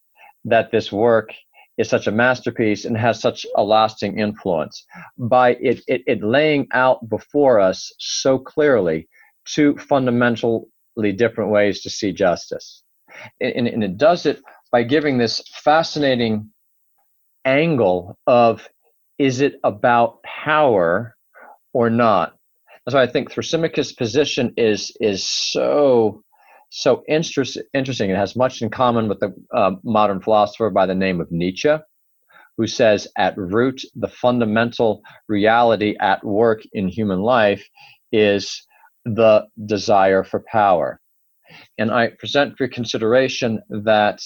[0.45, 1.29] that this work
[1.77, 4.85] is such a masterpiece and has such a lasting influence
[5.17, 9.07] by it, it, it laying out before us so clearly
[9.45, 10.61] two fundamentally
[11.15, 12.83] different ways to see justice.
[13.39, 14.41] And, and it does it
[14.71, 16.49] by giving this fascinating
[17.45, 18.67] angle of
[19.17, 21.15] is it about power
[21.73, 22.35] or not?
[22.85, 26.23] That's why I think Thrasymachus' position is is so
[26.71, 28.09] so interest, interesting.
[28.09, 31.75] It has much in common with the uh, modern philosopher by the name of Nietzsche,
[32.57, 37.67] who says at root, the fundamental reality at work in human life
[38.13, 38.65] is
[39.03, 41.01] the desire for power.
[41.77, 44.21] And I present for consideration that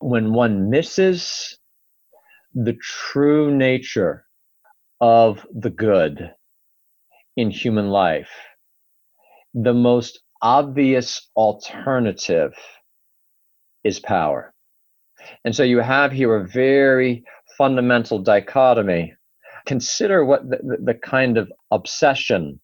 [0.00, 1.56] when one misses
[2.54, 4.24] the true nature
[5.00, 6.32] of the good
[7.36, 8.30] in human life,
[9.54, 12.54] the most obvious alternative
[13.84, 14.52] is power.
[15.44, 17.24] And so you have here a very
[17.56, 19.14] fundamental dichotomy.
[19.66, 22.60] Consider what the, the kind of obsession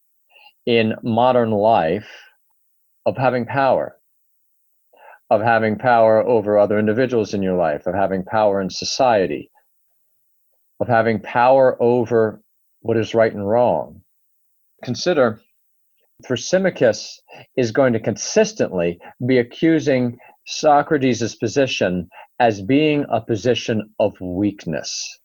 [0.66, 2.08] in modern life
[3.06, 3.96] of having power,
[5.30, 9.50] of having power over other individuals in your life, of having power in society,
[10.80, 12.40] of having power over
[12.80, 14.00] what is right and wrong.
[14.82, 15.40] Consider
[16.26, 17.18] Thrasymachus
[17.56, 22.08] is going to consistently be accusing Socrates' position
[22.40, 25.20] as being a position of weakness.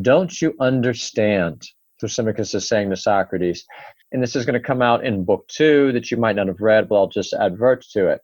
[0.00, 1.62] Don't you understand?
[2.02, 3.64] Thrasymachus is saying to Socrates,
[4.12, 6.60] and this is going to come out in book two that you might not have
[6.60, 8.20] read, but I'll just advert to it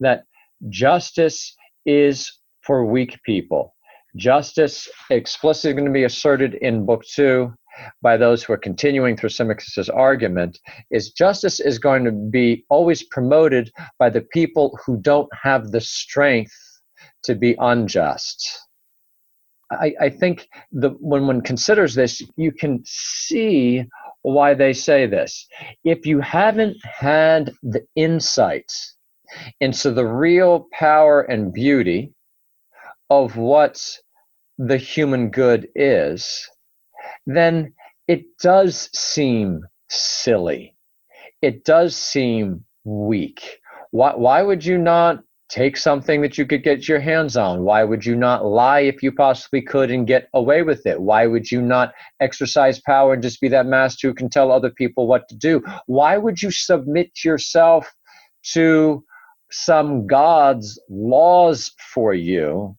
[0.00, 0.24] that
[0.68, 1.54] justice
[1.86, 2.30] is
[2.62, 3.74] for weak people.
[4.16, 7.52] Justice explicitly going to be asserted in book two
[8.02, 10.58] by those who are continuing Thrasymachus' argument
[10.90, 15.80] is justice is going to be always promoted by the people who don't have the
[15.80, 16.52] strength
[17.24, 18.60] to be unjust.
[19.70, 23.84] I, I think the, when one considers this, you can see
[24.22, 25.46] why they say this.
[25.84, 28.70] If you haven't had the insight
[29.60, 32.12] into the real power and beauty
[33.10, 33.80] of what
[34.58, 36.48] the human good is,
[37.26, 37.72] then
[38.08, 40.74] it does seem silly.
[41.42, 43.60] It does seem weak.
[43.90, 47.64] Why, why would you not take something that you could get your hands on?
[47.64, 51.00] Why would you not lie if you possibly could and get away with it?
[51.00, 54.70] Why would you not exercise power and just be that master who can tell other
[54.70, 55.62] people what to do?
[55.86, 57.92] Why would you submit yourself
[58.52, 59.04] to
[59.50, 62.76] some God's laws for you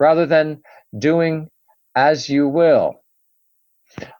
[0.00, 0.62] rather than
[0.98, 1.48] doing
[1.94, 3.01] as you will?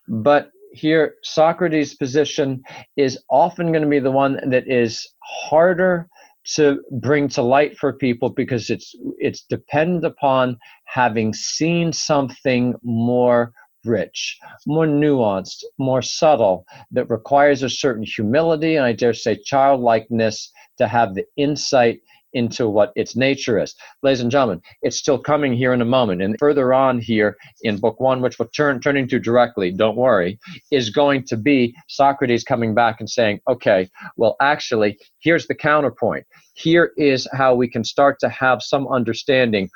[0.09, 2.63] But here, Socrates' position
[2.97, 6.09] is often going to be the one that is harder
[6.55, 13.53] to bring to light for people because it's it's dependent upon having seen something more
[13.85, 20.51] rich, more nuanced, more subtle that requires a certain humility and I dare say childlikeness
[20.79, 22.01] to have the insight
[22.35, 23.75] into what its nature is.
[24.03, 26.23] Ladies and gentlemen, it's still coming here in a moment.
[26.23, 30.39] And further on here in book one, which we'll turn turning to directly, don't worry,
[30.71, 36.27] is going to be Socrates coming back and saying, okay, well, actually, here's the counterpoint.
[36.55, 39.69] Here is how we can start to have some understanding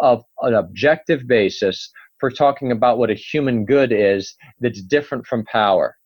[0.00, 5.44] of an objective basis for talking about what a human good is that's different from
[5.44, 5.96] power.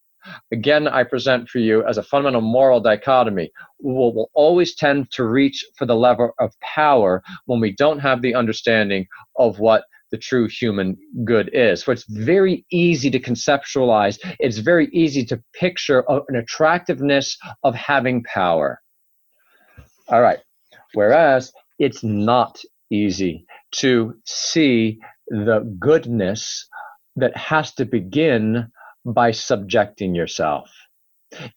[0.52, 3.50] Again, I present for you as a fundamental moral dichotomy.
[3.80, 8.22] We'll, we'll, always tend to reach for the lever of power when we don't have
[8.22, 9.06] the understanding
[9.36, 11.82] of what the true human good is.
[11.82, 18.22] So it's very easy to conceptualize, it's very easy to picture an attractiveness of having
[18.24, 18.80] power.
[20.08, 20.38] All right.
[20.94, 22.60] Whereas it's not
[22.90, 24.98] easy to see
[25.28, 26.66] the goodness
[27.16, 28.70] that has to begin
[29.04, 30.70] by subjecting yourself.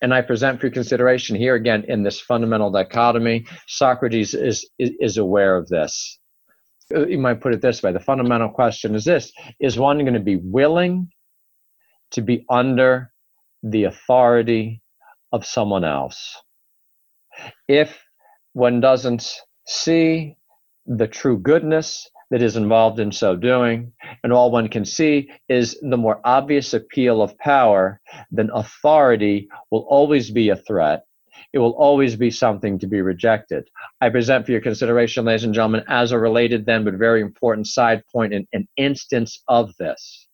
[0.02, 3.46] And I present for consideration here again in this fundamental dichotomy.
[3.68, 6.20] Socrates is, is, is aware of this.
[6.90, 9.32] You might put it this way the fundamental question is this
[9.62, 11.10] Is one going to be willing
[12.12, 13.14] to be under
[13.64, 14.82] the authority
[15.32, 16.36] of someone else?
[17.70, 17.98] If
[18.52, 19.32] one doesn't
[19.66, 20.36] see
[20.86, 23.92] the true goodness that is involved in so doing.
[24.24, 28.02] And all one can see is the more obvious appeal of power,
[28.32, 31.04] then authority will always be a threat.
[31.54, 33.70] It will always be something to be rejected.
[34.00, 37.68] I present for your consideration, ladies and gentlemen, as a related then but very important
[37.68, 40.28] side point, an, an instance of this.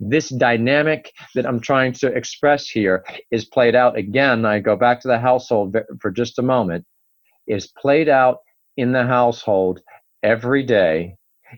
[0.00, 4.44] This dynamic that I'm trying to express here is played out again.
[4.44, 6.84] I go back to the household for just a moment,
[7.46, 8.38] is played out
[8.76, 9.80] in the household
[10.24, 11.14] every day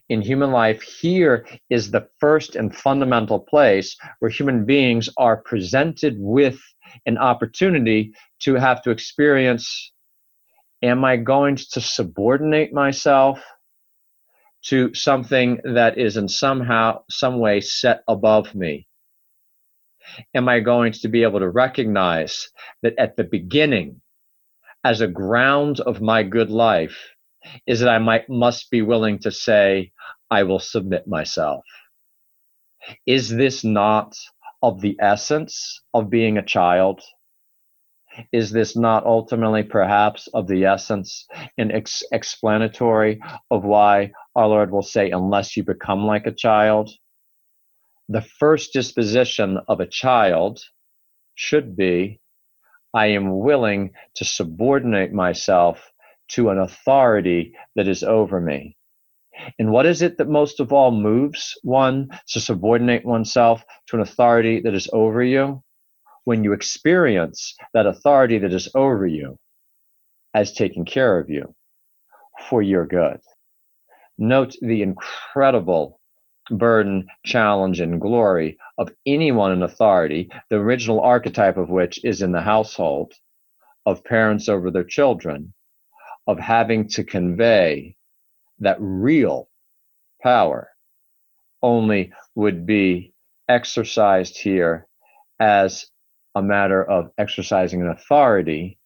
[0.09, 6.17] in human life, here is the first and fundamental place where human beings are presented
[6.19, 6.61] with
[7.07, 9.93] an opportunity to have to experience
[10.83, 13.43] am I going to subordinate myself
[14.63, 18.87] to something that is in somehow, some way set above me?
[20.35, 22.49] Am I going to be able to recognize
[22.83, 24.01] that at the beginning,
[24.83, 27.15] as a ground of my good life,
[27.67, 29.93] is that I might must be willing to say,
[30.31, 31.65] I will submit myself.
[33.07, 34.17] Is this not
[34.63, 37.01] of the essence of being a child?
[38.33, 41.27] Is this not ultimately perhaps of the essence
[41.57, 43.21] and ex- explanatory
[43.51, 46.91] of why our Lord will say, unless you become like a child?
[48.09, 50.61] The first disposition of a child
[51.37, 52.21] should be,
[52.93, 55.90] I am willing to subordinate myself
[56.31, 58.77] to an authority that is over me.
[59.59, 64.03] And what is it that most of all moves one to subordinate oneself to an
[64.03, 65.63] authority that is over you?
[66.25, 69.39] When you experience that authority that is over you
[70.35, 71.55] as taking care of you
[72.49, 73.21] for your good.
[74.19, 75.99] Note the incredible
[76.51, 82.33] burden, challenge, and glory of anyone in authority, the original archetype of which is in
[82.33, 83.15] the household,
[83.87, 85.55] of parents over their children,
[86.31, 87.97] of having to convey
[88.61, 89.49] that real
[90.23, 90.71] power
[91.61, 93.13] only would be
[93.49, 94.87] exercised here
[95.41, 95.87] as
[96.37, 98.79] a matter of exercising an authority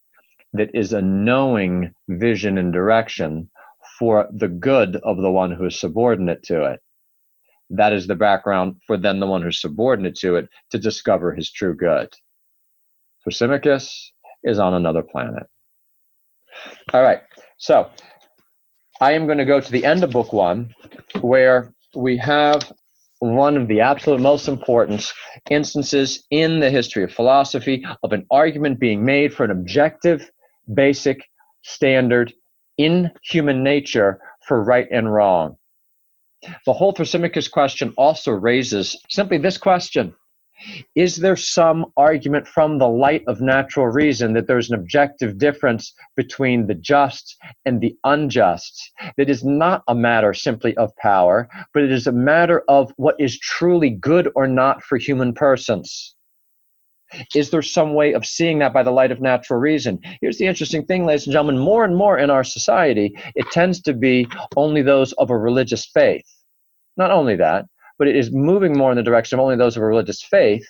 [0.55, 3.51] that is a knowing vision and direction
[3.99, 6.81] for the good of the one who is subordinate to it.
[7.69, 11.53] That is the background for then the one who's subordinate to it to discover his
[11.53, 12.09] true good.
[13.27, 15.45] Thrasymachus is on another planet.
[16.93, 17.23] All right,
[17.57, 17.91] so
[19.01, 20.75] I am going to go to the end of book one,
[21.21, 22.73] where we have
[23.19, 25.13] one of the absolute most important
[25.51, 30.31] instances in the history of philosophy of an argument being made for an objective,
[30.73, 31.25] basic
[31.63, 32.33] standard
[32.77, 35.57] in human nature for right and wrong.
[36.67, 40.15] The whole Thrasymachus question also raises simply this question
[40.95, 45.93] Is there some argument from the light of natural reason that there's an objective difference
[46.17, 51.83] between the just and the unjust that is not a matter simply of power, but
[51.83, 56.15] it is a matter of what is truly good or not for human persons?
[57.35, 60.01] Is there some way of seeing that by the light of natural reason?
[60.21, 63.81] Here's the interesting thing, ladies and gentlemen more and more in our society, it tends
[63.83, 64.27] to be
[64.57, 66.27] only those of a religious faith.
[66.97, 67.67] Not only that,
[67.99, 70.67] but it is moving more in the direction of only those of a religious faith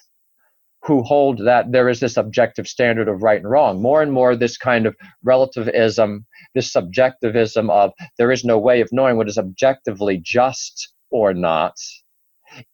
[0.84, 3.80] who hold that there is this objective standard of right and wrong.
[3.80, 8.90] More and more, this kind of relativism, this subjectivism of there is no way of
[8.92, 11.74] knowing what is objectively just or not,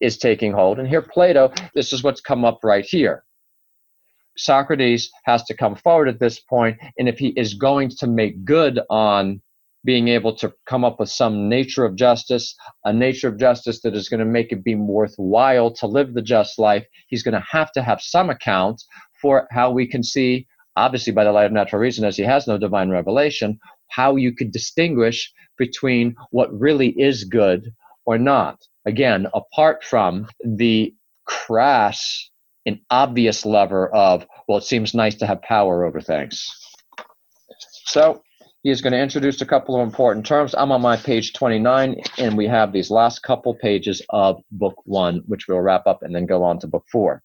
[0.01, 0.81] is taking hold.
[0.81, 3.23] And here, Plato, this is what's come up right here.
[4.37, 8.45] Socrates has to come forward at this point, and if he is going to make
[8.45, 9.41] good on
[9.85, 12.55] being able to come up with some nature of justice,
[12.85, 16.23] a nature of justice that is going to make it be worthwhile to live the
[16.23, 18.83] just life, he's going to have to have some account
[19.21, 22.47] for how we can see, obviously by the light of natural reason, as he has
[22.47, 23.59] no divine revelation,
[23.89, 27.73] how you could distinguish between what really is good
[28.07, 28.61] or not.
[28.87, 30.95] Again, apart from the
[31.27, 32.31] crass
[32.67, 36.47] and obvious lever of, well, it seems nice to have power over things.
[37.87, 38.23] So,
[38.63, 40.55] he is going to introduce a couple of important terms.
[40.55, 45.23] I'm on my page 29, and we have these last couple pages of book one,
[45.27, 47.23] which we'll wrap up and then go on to book four.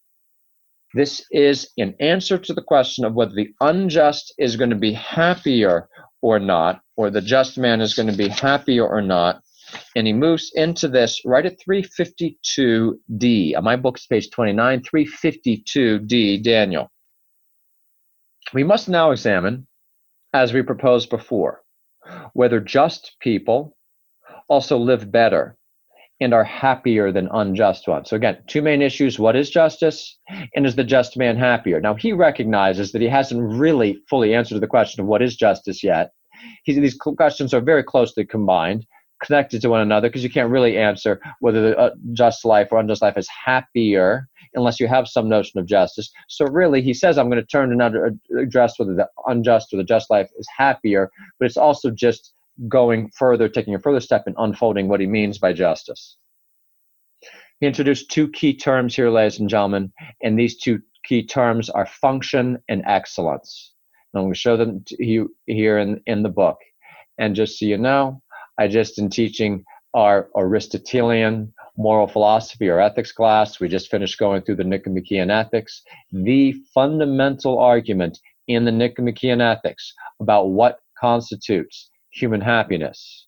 [0.94, 4.92] This is an answer to the question of whether the unjust is going to be
[4.92, 5.88] happier
[6.22, 9.42] or not, or the just man is going to be happier or not.
[9.94, 13.56] And he moves into this right at 352D.
[13.56, 16.90] On my book's page 29, 352D, Daniel.
[18.54, 19.66] We must now examine
[20.32, 21.62] as we proposed before,
[22.32, 23.76] whether just people
[24.48, 25.56] also live better
[26.20, 28.08] and are happier than unjust ones.
[28.08, 30.18] So, again, two main issues what is justice,
[30.54, 31.80] and is the just man happier?
[31.80, 35.82] Now, he recognizes that he hasn't really fully answered the question of what is justice
[35.84, 36.12] yet.
[36.64, 38.86] He, these questions are very closely combined,
[39.22, 42.78] connected to one another, because you can't really answer whether the uh, just life or
[42.78, 46.10] unjust life is happier unless you have some notion of justice.
[46.28, 49.76] So really, he says, I'm going to turn and uh, address whether the unjust or
[49.76, 52.32] the just life is happier, but it's also just
[52.68, 56.16] going further, taking a further step in unfolding what he means by justice.
[57.60, 59.92] He introduced two key terms here, ladies and gentlemen,
[60.22, 63.72] and these two key terms are function and excellence.
[64.12, 66.58] And I'm going to show them to you here in, in the book.
[67.18, 68.22] And just so you know,
[68.58, 73.60] I just in teaching our Aristotelian moral philosophy or ethics class.
[73.60, 75.82] We just finished going through the Nicomachean Ethics.
[76.12, 78.18] The fundamental argument
[78.48, 83.26] in the Nicomachean Ethics about what constitutes human happiness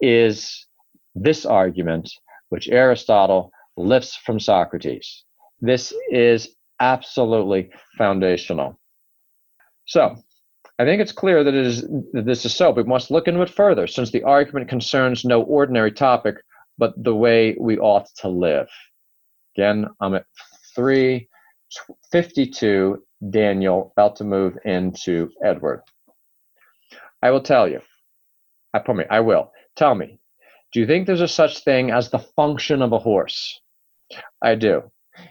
[0.00, 0.66] is
[1.14, 2.10] this argument,
[2.48, 5.24] which Aristotle lifts from Socrates.
[5.60, 8.78] This is absolutely foundational.
[9.86, 10.16] So,
[10.78, 11.82] I think it's clear that, it is,
[12.12, 15.24] that this is so, but we must look into it further, since the argument concerns
[15.24, 16.36] no ordinary topic,
[16.78, 18.68] but the way we ought to live.
[19.56, 20.26] Again, I'm at
[20.74, 25.82] 352, Daniel, about to move into Edward.
[27.22, 27.80] I will tell you.
[28.74, 29.52] I promise, I will.
[29.76, 30.18] Tell me,
[30.72, 33.60] do you think there's a such thing as the function of a horse?
[34.42, 34.90] I do.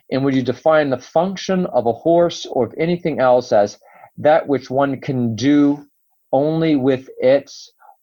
[0.09, 3.77] And would you define the function of a horse or of anything else as
[4.17, 5.85] that which one can do
[6.31, 7.51] only with it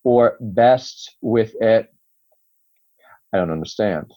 [0.04, 1.88] or best with it
[3.32, 4.12] I don't understand.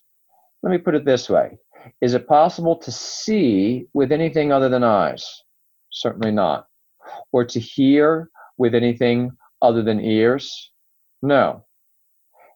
[0.62, 1.58] Let me put it this way
[2.02, 5.44] Is it possible to see with anything other than eyes?
[5.92, 6.68] Certainly not.
[7.32, 9.32] Or to hear with anything
[9.62, 10.72] other than ears?
[11.22, 11.66] No.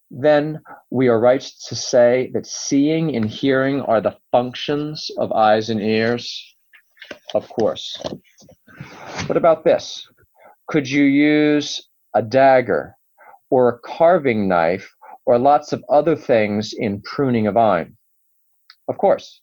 [0.10, 5.69] Then we are right to say that seeing and hearing are the functions of eyes
[5.69, 6.56] and ears?
[7.36, 8.02] Of course.
[9.26, 10.07] What about this?
[10.68, 12.95] Could you use a dagger
[13.49, 14.90] or a carving knife
[15.28, 17.95] or lots of other things in pruning a vine?
[18.88, 19.41] Of course.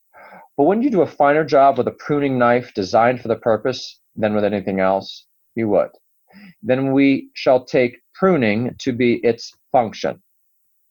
[0.57, 4.01] But wouldn't you do a finer job with a pruning knife designed for the purpose
[4.17, 5.27] than with anything else?
[5.55, 5.91] You would.
[6.63, 10.23] Then we shall take pruning to be its function.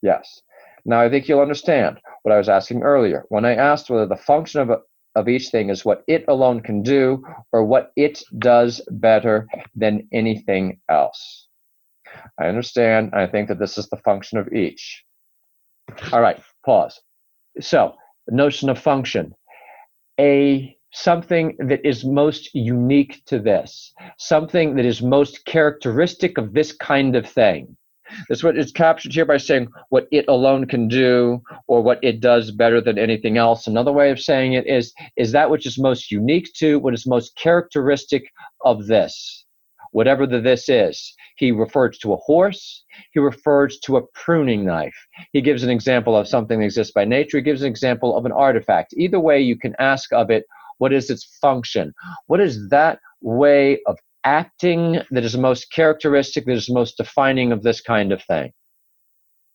[0.03, 0.41] Yes.
[0.86, 3.26] Now I think you'll understand what I was asking earlier.
[3.30, 4.80] When I asked whether the function of, a,
[5.15, 10.07] of each thing is what it alone can do or what it does better than
[10.11, 11.48] anything else.
[12.40, 13.11] I understand.
[13.14, 15.03] I think that this is the function of each.
[16.11, 16.99] All right, pause.
[17.60, 17.95] So,
[18.30, 19.34] notion of function.
[20.19, 26.72] A something that is most unique to this, something that is most characteristic of this
[26.72, 27.76] kind of thing,
[28.30, 32.19] That's what is captured here by saying what it alone can do or what it
[32.19, 33.68] does better than anything else.
[33.68, 37.07] Another way of saying it is is that which is most unique to, what is
[37.07, 38.31] most characteristic
[38.65, 39.43] of this,
[39.94, 41.14] whatever the this is.
[41.38, 42.84] He refers to a horse.
[43.14, 44.95] He refers to a pruning knife.
[45.32, 47.38] He gives an example of something that exists by nature.
[47.38, 48.94] He gives an example of an artifact.
[48.98, 50.44] Either way, you can ask of it,
[50.80, 51.94] what is its function?
[52.28, 57.64] What is that way of acting that is most characteristic, that is most defining of
[57.64, 58.52] this kind of thing?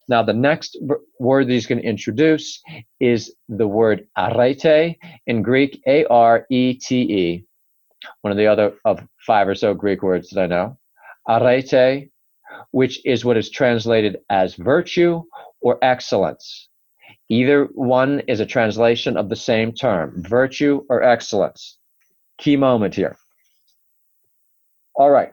[0.09, 0.79] Now, the next
[1.21, 2.63] word that he's going to introduce
[2.99, 4.97] is the word arete,
[5.27, 7.45] in Greek, A R E T E,
[8.23, 10.79] one of the other of five or so Greek words that I know.
[11.29, 12.11] Arete,
[12.71, 15.23] which is what is translated as virtue
[15.61, 16.69] or excellence.
[17.29, 21.79] Either one is a translation of the same term, virtue or excellence.
[22.39, 23.17] Key moment here.
[24.95, 25.33] All right.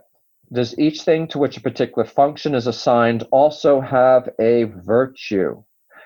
[0.51, 5.63] Does each thing to which a particular function is assigned also have a virtue?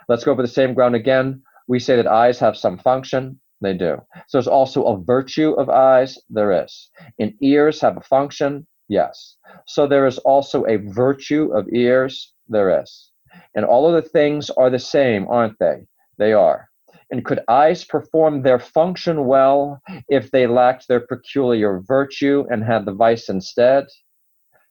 [0.08, 1.42] Let's go over the same ground again.
[1.68, 3.40] We say that eyes have some function.
[3.62, 3.98] They do.
[4.28, 6.18] So there's also a virtue of eyes.
[6.30, 6.90] There is.
[7.20, 8.66] And ears have a function.
[8.88, 9.36] Yes.
[9.68, 12.34] So there is also a virtue of ears.
[12.48, 13.12] There is.
[13.56, 15.86] And all of the things are the same, aren't they?
[16.18, 16.70] They are.
[17.12, 22.86] And could eyes perform their function well if they lacked their peculiar virtue and had
[22.86, 23.86] the vice instead?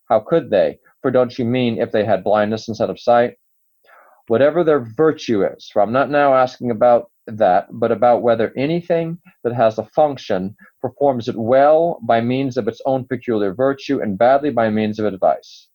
[0.09, 0.79] How could they?
[1.03, 3.35] For don't you mean if they had blindness instead of sight?
[4.29, 9.19] Whatever their virtue is, for I'm not now asking about that, but about whether anything
[9.45, 14.19] that has a function performs it well by means of its own peculiar virtue and
[14.19, 15.69] badly by means of advice.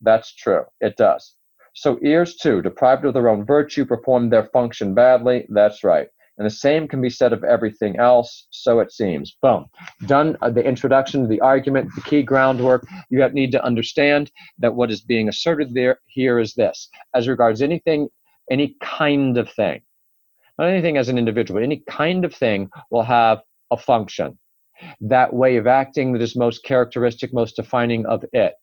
[0.00, 0.64] That's true.
[0.80, 1.34] It does.
[1.74, 5.46] So ears too, deprived of their own virtue, perform their function badly.
[5.48, 6.08] That's right.
[6.38, 9.36] And the same can be said of everything else, so it seems.
[9.42, 9.66] Boom.
[10.06, 12.86] Done the introduction, the argument, the key groundwork.
[13.10, 16.88] You have, need to understand that what is being asserted there here is this.
[17.14, 18.08] As regards anything,
[18.50, 19.82] any kind of thing,
[20.58, 24.38] not anything as an individual, any kind of thing will have a function.
[25.00, 28.54] That way of acting that is most characteristic, most defining of it.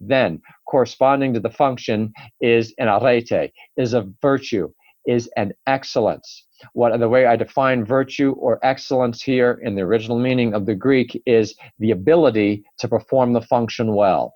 [0.00, 4.72] Then, corresponding to the function is an arete, is a virtue,
[5.06, 6.46] is an excellence.
[6.72, 10.74] What the way I define virtue or excellence here in the original meaning of the
[10.74, 14.34] Greek is the ability to perform the function well.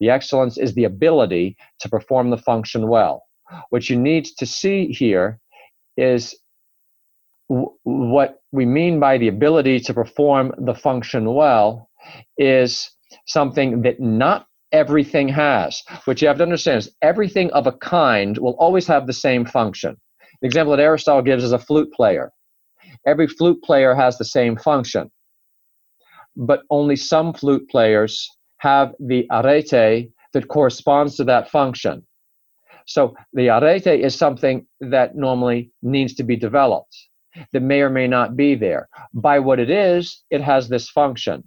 [0.00, 3.24] The excellence is the ability to perform the function well.
[3.70, 5.38] What you need to see here
[5.96, 6.36] is
[7.48, 11.88] w- what we mean by the ability to perform the function well
[12.38, 12.90] is
[13.26, 15.82] something that not everything has.
[16.04, 19.44] What you have to understand is everything of a kind will always have the same
[19.46, 19.96] function.
[20.42, 22.32] The example that Aristotle gives is a flute player.
[23.06, 25.10] Every flute player has the same function,
[26.36, 28.28] but only some flute players
[28.58, 32.06] have the arete that corresponds to that function.
[32.86, 36.96] So the arete is something that normally needs to be developed,
[37.52, 38.88] that may or may not be there.
[39.12, 41.44] By what it is, it has this function.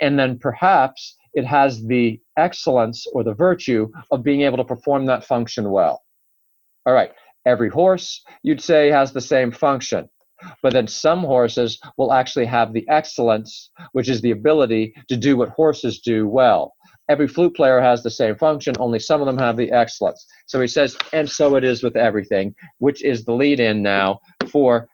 [0.00, 5.06] And then perhaps it has the excellence or the virtue of being able to perform
[5.06, 6.02] that function well.
[6.84, 7.12] All right,
[7.46, 10.08] every horse, you'd say, has the same function.
[10.62, 15.36] But then some horses will actually have the excellence, which is the ability to do
[15.36, 16.74] what horses do well.
[17.08, 20.26] Every flute player has the same function, only some of them have the excellence.
[20.46, 24.20] So he says, and so it is with everything, which is the lead in now
[24.50, 24.88] for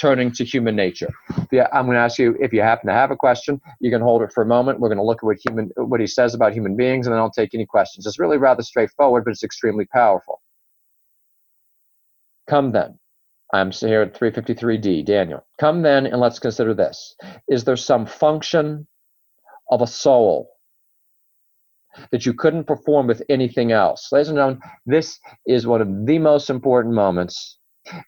[0.00, 1.10] turning to human nature.
[1.50, 4.00] Yeah, I'm going to ask you if you happen to have a question, you can
[4.00, 4.80] hold it for a moment.
[4.80, 7.20] We're going to look at what human what he says about human beings, and then
[7.20, 8.06] I'll take any questions.
[8.06, 10.40] It's really rather straightforward, but it's extremely powerful.
[12.48, 12.98] Come then.
[13.52, 15.46] I'm here at 353D, Daniel.
[15.58, 17.14] Come then, and let's consider this.
[17.48, 18.86] Is there some function
[19.70, 20.50] of a soul
[22.10, 24.08] that you couldn't perform with anything else?
[24.12, 27.58] Ladies and gentlemen, this is one of the most important moments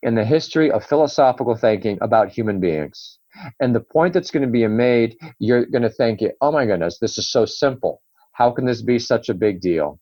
[0.03, 3.19] in the history of philosophical thinking about human beings.
[3.61, 6.99] And the point that's going to be made, you're going to think, oh my goodness,
[6.99, 8.03] this is so simple.
[8.33, 9.99] How can this be such a big deal?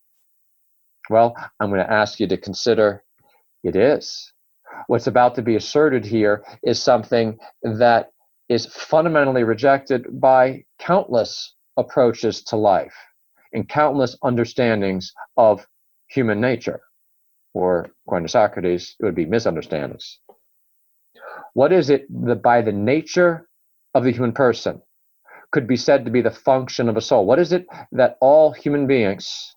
[1.11, 3.05] Well, I'm going to ask you to consider
[3.65, 4.33] it is.
[4.87, 8.11] What's about to be asserted here is something that
[8.49, 12.95] is fundamentally rejected by countless approaches to life
[13.53, 15.66] and countless understandings of
[16.09, 16.81] human nature
[17.59, 20.20] or according to Socrates, it would be misunderstandings.
[21.55, 23.49] What is it that by the nature
[23.95, 24.81] of the human person
[25.51, 27.27] could be said to be the function of a soul?
[27.27, 29.55] What is it that all human beings,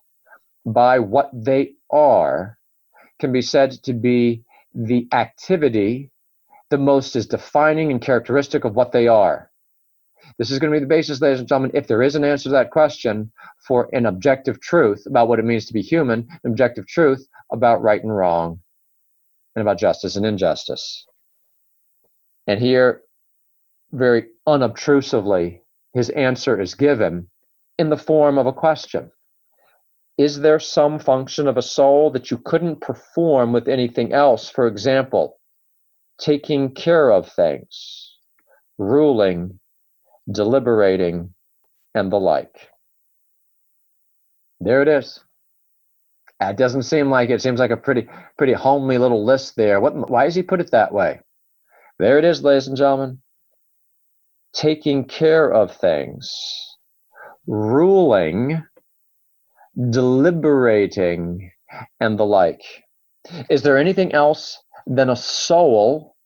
[0.66, 2.58] by what they are,
[3.20, 4.42] can be said to be
[4.74, 6.10] the activity
[6.70, 9.51] the most is defining and characteristic of what they are?
[10.38, 12.44] This is going to be the basis, ladies and gentlemen, if there is an answer
[12.44, 13.30] to that question
[13.66, 17.82] for an objective truth about what it means to be human, an objective truth about
[17.82, 18.60] right and wrong,
[19.54, 21.06] and about justice and injustice.
[22.46, 23.02] And here,
[23.92, 25.60] very unobtrusively,
[25.92, 27.28] his answer is given
[27.78, 29.10] in the form of a question.
[30.18, 34.48] Is there some function of a soul that you couldn't perform with anything else?
[34.48, 35.38] For example,
[36.18, 38.16] taking care of things,
[38.78, 39.58] ruling,
[40.30, 41.34] deliberating,
[41.94, 42.70] and the like.
[44.60, 45.20] There it is.
[46.40, 47.40] It doesn't seem like it.
[47.40, 49.80] seems like a pretty pretty homely little list there.
[49.80, 51.20] What why does he put it that way?
[51.98, 53.20] There it is, ladies and gentlemen.
[54.52, 56.30] Taking care of things,
[57.46, 58.62] ruling,
[59.90, 61.50] deliberating,
[62.00, 62.62] and the like.
[63.48, 66.16] Is there anything else than a soul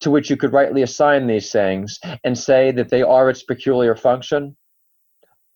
[0.00, 3.94] to which you could rightly assign these things and say that they are its peculiar
[3.94, 4.56] function?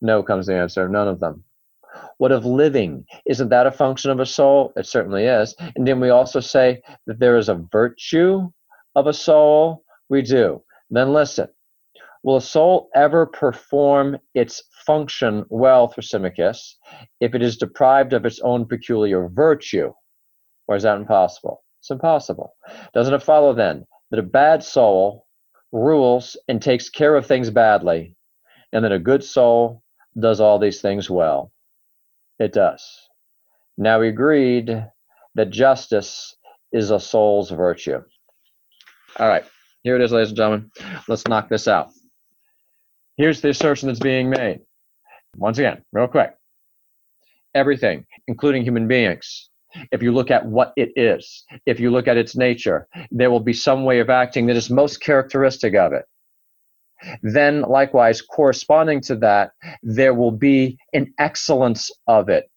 [0.00, 0.88] No, comes the answer.
[0.88, 1.44] None of them.
[2.18, 3.04] What of living?
[3.26, 4.72] Isn't that a function of a soul?
[4.76, 5.54] It certainly is.
[5.74, 8.50] And then we also say that there is a virtue
[8.94, 9.84] of a soul.
[10.08, 10.62] We do.
[10.90, 11.48] Then listen.
[12.22, 16.74] Will a soul ever perform its function well, Thrasymachus,
[17.20, 19.92] if it is deprived of its own peculiar virtue?
[20.66, 21.62] Or is that impossible?
[21.80, 22.52] It's impossible.
[22.94, 25.26] Doesn't it follow then that a bad soul
[25.72, 28.14] rules and takes care of things badly,
[28.72, 29.82] and that a good soul
[30.18, 31.52] does all these things well?
[32.38, 32.82] It does.
[33.78, 34.84] Now we agreed
[35.34, 36.34] that justice
[36.72, 38.02] is a soul's virtue.
[39.18, 39.44] All right,
[39.82, 40.70] here it is, ladies and gentlemen.
[41.08, 41.90] Let's knock this out.
[43.16, 44.60] Here's the assertion that's being made.
[45.36, 46.34] Once again, real quick.
[47.54, 49.48] Everything, including human beings,
[49.92, 53.40] if you look at what it is, if you look at its nature, there will
[53.40, 56.04] be some way of acting that is most characteristic of it.
[57.22, 62.50] Then, likewise, corresponding to that, there will be an excellence of it,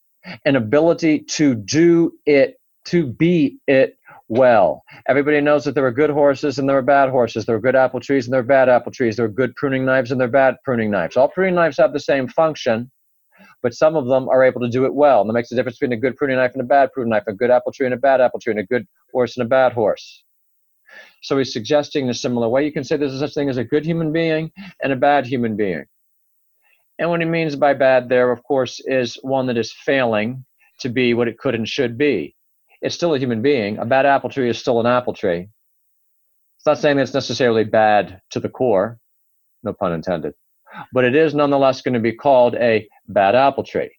[0.45, 2.55] an ability to do it,
[2.85, 3.97] to be it
[4.29, 4.83] well.
[5.07, 7.45] Everybody knows that there are good horses and there are bad horses.
[7.45, 9.17] There are good apple trees and there are bad apple trees.
[9.17, 11.17] There are good pruning knives and there are bad pruning knives.
[11.17, 12.89] All pruning knives have the same function,
[13.61, 15.22] but some of them are able to do it well.
[15.22, 17.23] And that makes a difference between a good pruning knife and a bad pruning knife,
[17.27, 19.49] a good apple tree and a bad apple tree, and a good horse and a
[19.49, 20.23] bad horse.
[21.22, 23.64] So he's suggesting in a similar way you can say there's such thing as a
[23.64, 25.86] good human being and a bad human being.
[26.98, 30.45] And what he means by bad there, of course, is one that is failing
[30.80, 32.36] to be what it could and should be.
[32.81, 33.77] It's still a human being.
[33.77, 35.49] A bad apple tree is still an apple tree.
[36.57, 38.99] It's not saying it's necessarily bad to the core,
[39.64, 40.34] no pun intended,
[40.91, 43.91] but it is nonetheless going to be called a bad apple tree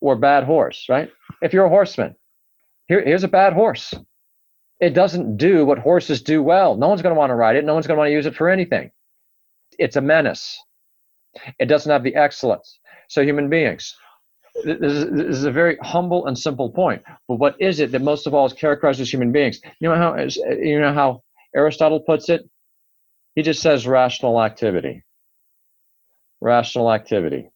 [0.00, 1.10] or bad horse, right?
[1.40, 2.16] If you're a horseman,
[2.88, 3.94] here, here's a bad horse.
[4.80, 6.76] It doesn't do what horses do well.
[6.76, 7.64] No one's going to want to ride it.
[7.64, 8.90] No one's going to want to use it for anything.
[9.78, 10.58] It's a menace.
[11.58, 12.80] It doesn't have the excellence.
[13.08, 13.94] So, human beings,
[14.64, 17.02] this is, this is, a very humble and simple point.
[17.28, 19.60] But what is it that most of all is characterized as human beings?
[19.80, 21.22] You know how you know how
[21.54, 22.42] Aristotle puts it.
[23.34, 25.04] He just says rational activity.
[26.40, 27.50] Rational activity.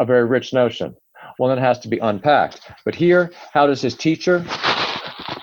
[0.00, 0.96] A very rich notion.
[1.36, 2.62] One that has to be unpacked.
[2.86, 4.44] But here, how does his teacher,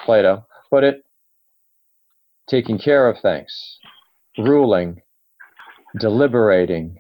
[0.04, 1.04] Plato, put it?
[2.50, 3.80] Taking care of things,
[4.38, 5.02] ruling,
[6.00, 7.00] deliberating,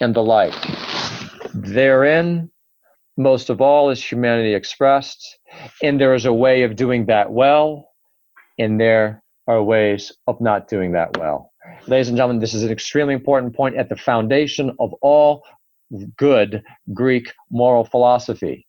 [0.00, 0.54] and the like.
[1.52, 2.50] Therein,
[3.16, 5.38] most of all, is humanity expressed,
[5.82, 7.90] and there is a way of doing that well,
[8.58, 11.50] and there are ways of not doing that well.
[11.88, 15.42] Ladies and gentlemen, this is an extremely important point at the foundation of all
[16.16, 16.62] good
[16.94, 18.66] Greek moral philosophy.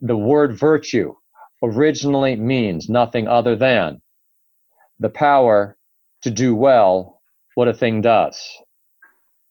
[0.00, 1.14] The word virtue
[1.62, 4.00] originally means nothing other than
[4.98, 5.76] the power
[6.22, 7.20] to do well
[7.54, 8.40] what a thing does.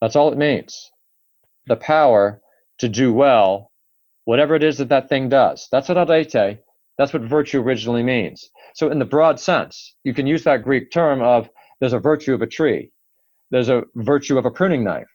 [0.01, 0.91] That's all it means.
[1.67, 2.41] The power
[2.79, 3.71] to do well
[4.25, 5.67] whatever it is that that thing does.
[5.71, 6.59] That's what arete,
[6.97, 8.49] that's what virtue originally means.
[8.73, 11.49] So, in the broad sense, you can use that Greek term of
[11.79, 12.91] there's a virtue of a tree,
[13.51, 15.07] there's a virtue of a pruning knife,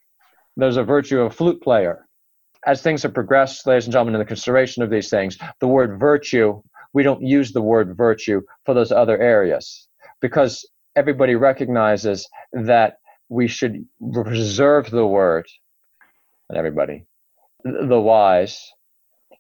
[0.57, 2.07] there's a virtue of a flute player.
[2.67, 5.99] As things have progressed, ladies and gentlemen, in the consideration of these things, the word
[5.99, 6.61] virtue,
[6.93, 9.89] we don't use the word virtue for those other areas
[10.21, 12.99] because everybody recognizes that
[13.29, 15.47] we should reserve the word,
[16.49, 17.07] and everybody,
[17.65, 18.73] the wise,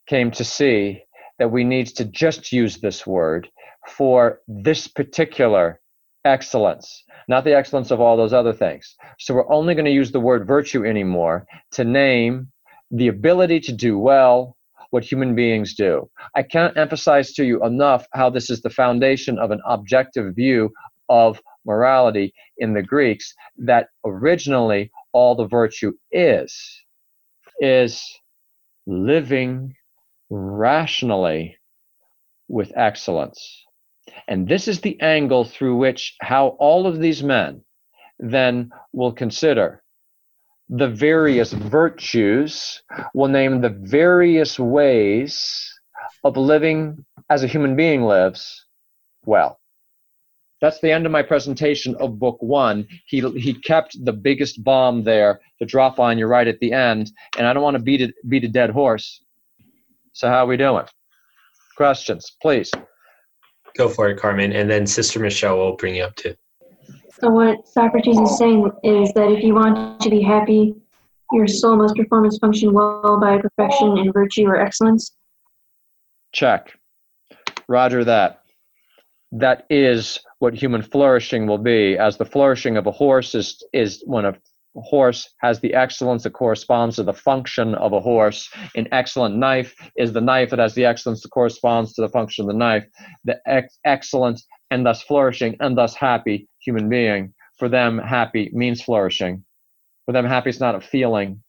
[0.06, 1.02] came to see
[1.38, 3.48] that we need to just use this word
[3.88, 5.80] for this particular
[6.24, 8.97] excellence, not the excellence of all those other things.
[9.18, 12.51] So we're only going to use the word virtue anymore to name
[12.90, 14.56] the ability to do well
[14.90, 16.10] what human beings do.
[16.34, 20.70] I can't emphasize to you enough how this is the foundation of an objective view
[21.09, 26.82] of morality in the Greeks that originally all the virtue is,
[27.60, 28.02] is
[28.86, 29.74] living
[30.30, 31.56] rationally
[32.48, 33.64] with excellence.
[34.28, 37.62] And this is the angle through which how all of these men
[38.18, 39.82] then will consider
[40.68, 42.80] the various virtues,
[43.12, 45.72] will name the various ways
[46.22, 48.66] of living as a human being lives
[49.24, 49.58] well.
[50.60, 52.86] That's the end of my presentation of book one.
[53.06, 57.10] He, he kept the biggest bomb there to drop on you right at the end,
[57.36, 59.24] and I don't want to beat it beat a dead horse.
[60.12, 60.84] So how are we doing?
[61.76, 62.70] Questions, please.
[63.76, 66.34] Go for it, Carmen, and then Sister Michelle will bring you up too.
[67.20, 70.74] So what Socrates is saying is that if you want to be happy,
[71.32, 75.16] your soul must perform its function well by perfection in virtue or excellence.
[76.32, 76.76] Check.
[77.68, 78.42] Roger that.
[79.32, 84.02] That is what human flourishing will be, as the flourishing of a horse is, is
[84.06, 84.34] when a
[84.76, 88.48] horse has the excellence that corresponds to the function of a horse.
[88.76, 92.44] An excellent knife is the knife that has the excellence that corresponds to the function
[92.44, 92.86] of the knife.
[93.24, 94.40] The ex- excellent
[94.70, 97.34] and thus flourishing and thus happy human being.
[97.59, 99.44] For them, happy means flourishing.
[100.06, 101.42] For them, happy is not a feeling,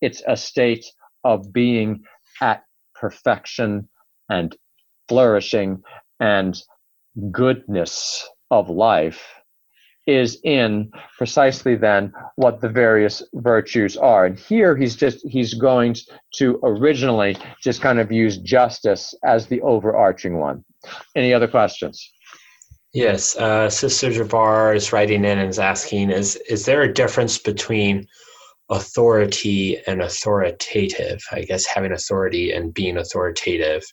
[0.00, 0.84] it's a state
[1.24, 2.02] of being
[2.40, 2.62] at
[2.94, 3.88] perfection
[4.28, 4.56] and
[5.08, 5.82] flourishing
[6.18, 6.60] and
[7.30, 9.39] goodness of life
[10.06, 14.26] is in precisely then what the various virtues are.
[14.26, 15.96] And here he's just he's going
[16.34, 20.64] to originally just kind of use justice as the overarching one.
[21.14, 22.10] Any other questions?
[22.92, 27.38] Yes, uh, Sister Javar is writing in and is asking: Is is there a difference
[27.38, 28.06] between
[28.68, 31.20] authority and authoritative?
[31.30, 33.84] I guess having authority and being authoritative,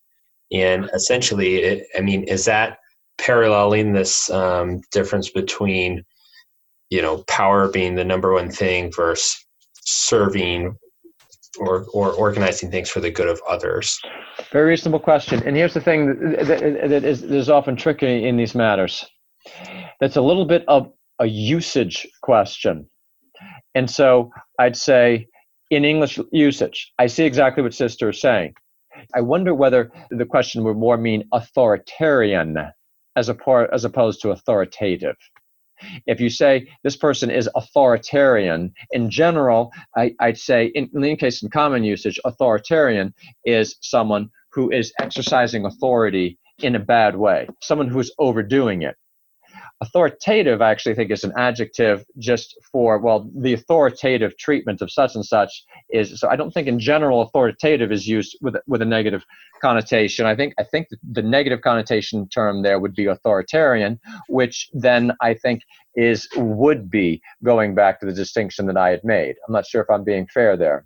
[0.51, 2.79] and essentially, it, I mean, is that
[3.17, 6.03] paralleling this um, difference between,
[6.89, 9.45] you know, power being the number one thing versus
[9.81, 10.75] serving
[11.59, 13.99] or or organizing things for the good of others?
[14.51, 15.41] Very reasonable question.
[15.45, 19.05] And here's the thing that, that, that is there's often tricky in these matters.
[19.99, 22.87] That's a little bit of a usage question.
[23.75, 25.27] And so I'd say
[25.71, 28.53] in English usage, I see exactly what Sister is saying.
[29.15, 32.57] I wonder whether the question would more mean authoritarian
[33.17, 35.17] as, a part, as opposed to authoritative.
[36.05, 41.15] If you say this person is authoritarian, in general, I, would say, in, in the
[41.17, 43.13] case in common usage, authoritarian
[43.45, 48.95] is someone who is exercising authority in a bad way, someone who is overdoing it.
[49.79, 55.13] Authoritative, I actually think, is an adjective just for, well, the authoritative treatment of such
[55.13, 56.19] and such is.
[56.19, 59.23] So I don't think in general authoritative is used with, with a negative
[59.61, 60.25] connotation.
[60.25, 63.99] I think, I think the negative connotation term there would be authoritarian,
[64.29, 65.61] which then I think
[65.95, 69.35] is, would be going back to the distinction that I had made.
[69.47, 70.85] I'm not sure if I'm being fair there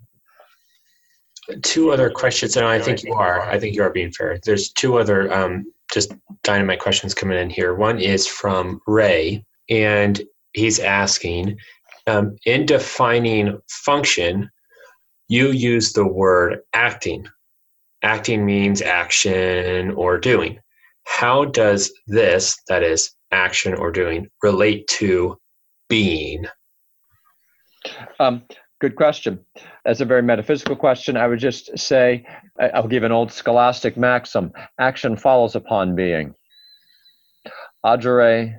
[1.62, 3.42] two other questions, and I think you are.
[3.42, 4.40] I think you are being fair.
[4.44, 6.14] There's two other um, just
[6.44, 7.76] dynamite questions coming in here.
[7.76, 10.22] One is from Ray, and
[10.54, 11.58] he's asking
[12.08, 14.50] um, in defining function,
[15.28, 17.28] you use the word acting.
[18.04, 20.60] Acting means action or doing.
[21.06, 25.38] How does this, that is, action or doing, relate to
[25.88, 26.46] being?
[28.20, 28.44] Um,
[28.82, 29.46] Good question.
[29.86, 31.16] That's a very metaphysical question.
[31.16, 32.26] I would just say,
[32.60, 36.34] I'll give an old scholastic maxim action follows upon being.
[37.86, 38.56] Agere,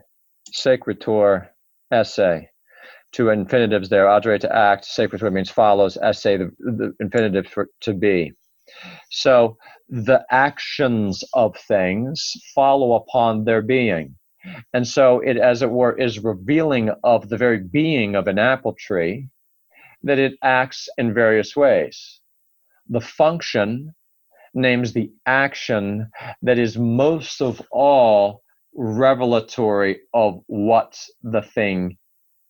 [0.52, 1.50] sequitur,
[1.90, 2.46] esse.
[3.10, 4.06] Two infinitives there.
[4.06, 8.32] Agere to act, sequitur means follows, esse the, the infinitive for to be.
[9.10, 9.56] So
[9.88, 14.14] the actions of things follow upon their being.
[14.72, 18.76] And so it, as it were, is revealing of the very being of an apple
[18.78, 19.28] tree
[20.02, 22.20] that it acts in various ways.
[22.88, 23.94] The function
[24.54, 26.10] names the action
[26.42, 28.42] that is most of all
[28.74, 31.96] revelatory of what the thing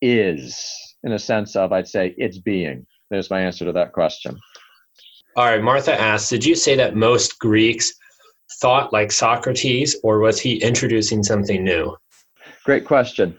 [0.00, 0.58] is,
[1.04, 2.86] in a sense of, I'd say, its being.
[3.10, 4.38] There's my answer to that question.
[5.36, 7.92] All right, Martha asks Did you say that most Greeks
[8.60, 11.96] thought like Socrates, or was he introducing something new?
[12.64, 13.36] Great question.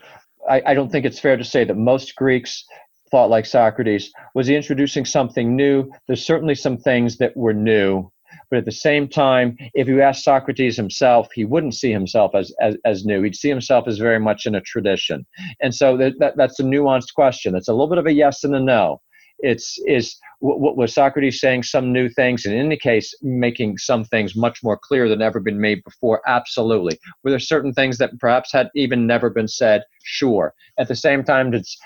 [0.49, 2.65] I, I don't think it's fair to say that most Greeks
[3.13, 4.11] thought like Socrates?
[4.33, 5.87] Was he introducing something new?
[6.07, 8.11] There's certainly some things that were new.
[8.49, 12.51] But at the same time, if you ask Socrates himself, he wouldn't see himself as,
[12.59, 13.21] as, as new.
[13.21, 15.27] He'd see himself as very much in a tradition.
[15.61, 17.55] And so that, that, that's a nuanced question.
[17.55, 18.99] It's a little bit of a yes and a no.
[19.43, 24.03] It's is what was Socrates saying some new things, and in any case, making some
[24.03, 26.21] things much more clear than ever been made before?
[26.27, 26.97] Absolutely.
[27.23, 29.83] Were there certain things that perhaps had even never been said?
[30.03, 30.53] Sure.
[30.79, 31.77] At the same time, is,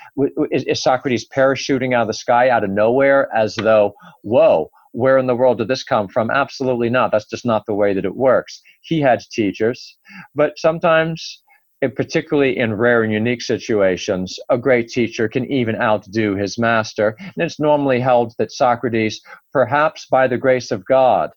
[0.50, 5.26] is Socrates parachuting out of the sky, out of nowhere, as though, whoa, where in
[5.26, 6.30] the world did this come from?
[6.30, 7.12] Absolutely not.
[7.12, 8.60] That's just not the way that it works.
[8.80, 9.96] He had teachers,
[10.34, 11.42] but sometimes
[11.80, 17.16] particularly in rare and unique situations, a great teacher can even outdo his master.
[17.18, 19.20] And it's normally held that Socrates,
[19.52, 21.30] perhaps by the grace of God,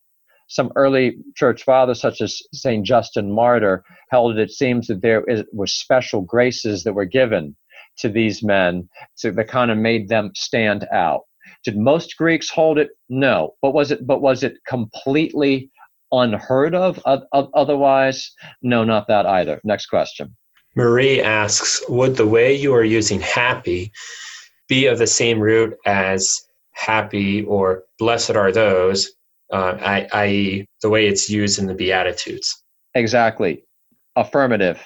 [0.48, 2.86] some early church fathers, such as St.
[2.86, 7.56] Justin Martyr, held it, it seems that there is, were special graces that were given
[8.00, 8.90] to these men
[9.20, 11.22] to, that kind of made them stand out.
[11.64, 12.90] Did most Greeks hold it?
[13.10, 13.56] No.
[13.62, 15.70] But was it, but was it completely
[16.12, 17.00] unheard of
[17.34, 18.32] otherwise?
[18.62, 19.62] No, not that either.
[19.64, 20.36] Next question.
[20.76, 23.92] Marie asks Would the way you are using happy
[24.70, 29.12] be of the same root as happy or blessed are those,
[29.52, 29.78] uh,
[30.14, 32.64] i.e., the way it's used in the Beatitudes?
[32.96, 33.64] Exactly.
[34.16, 34.82] Affirmative.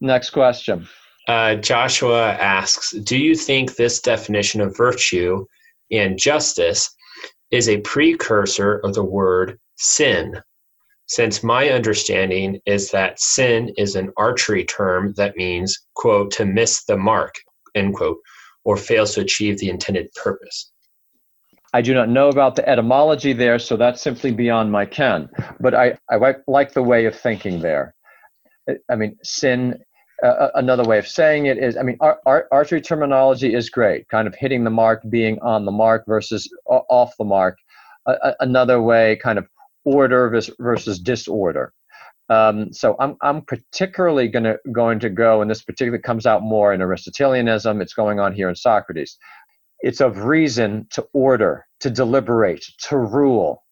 [0.00, 0.88] Next question.
[1.28, 5.46] Uh, Joshua asks Do you think this definition of virtue
[5.90, 6.90] and justice
[7.50, 10.40] is a precursor of the word sin,
[11.06, 16.84] since my understanding is that sin is an archery term that means, quote, to miss
[16.84, 17.34] the mark,
[17.74, 18.18] end quote,
[18.64, 20.70] or fails to achieve the intended purpose.
[21.72, 25.28] I do not know about the etymology there, so that's simply beyond my ken.
[25.60, 27.94] But I, I like the way of thinking there.
[28.90, 29.78] I mean, sin,
[30.22, 31.96] uh, another way of saying it is, I mean,
[32.26, 37.12] archery terminology is great, kind of hitting the mark, being on the mark versus off
[37.18, 37.56] the mark.
[38.06, 39.46] Uh, another way, kind of
[39.84, 41.72] order versus disorder.
[42.28, 46.72] Um, so I'm, I'm particularly gonna, going to go, and this particularly comes out more
[46.72, 49.18] in Aristotelianism, it's going on here in Socrates.
[49.80, 53.64] It's of reason to order, to deliberate, to rule.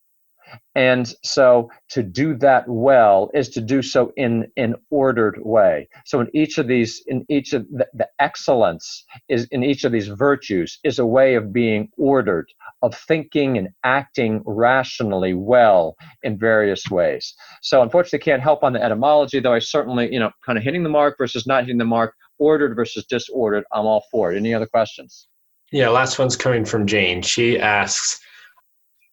[0.74, 5.88] And so to do that well is to do so in an ordered way.
[6.04, 9.92] So in each of these, in each of the, the excellence is in each of
[9.92, 12.46] these virtues is a way of being ordered,
[12.82, 17.34] of thinking and acting rationally well in various ways.
[17.62, 20.82] So unfortunately can't help on the etymology, though I certainly, you know, kind of hitting
[20.82, 24.36] the mark versus not hitting the mark, ordered versus disordered, I'm all for it.
[24.36, 25.28] Any other questions?
[25.72, 27.20] Yeah, last one's coming from Jane.
[27.20, 28.20] She asks,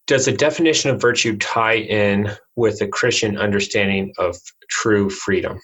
[0.08, 4.38] does the definition of virtue tie in with the Christian understanding of
[4.70, 5.60] true freedom?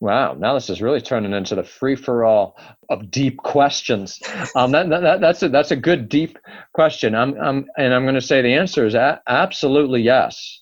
[0.00, 2.58] Wow, now this is really turning into the free for all
[2.90, 4.20] of deep questions.
[4.56, 6.38] Um, that, that, that's a that's a good deep
[6.74, 7.14] question.
[7.14, 10.60] I'm, I'm and I'm going to say the answer is a- absolutely yes.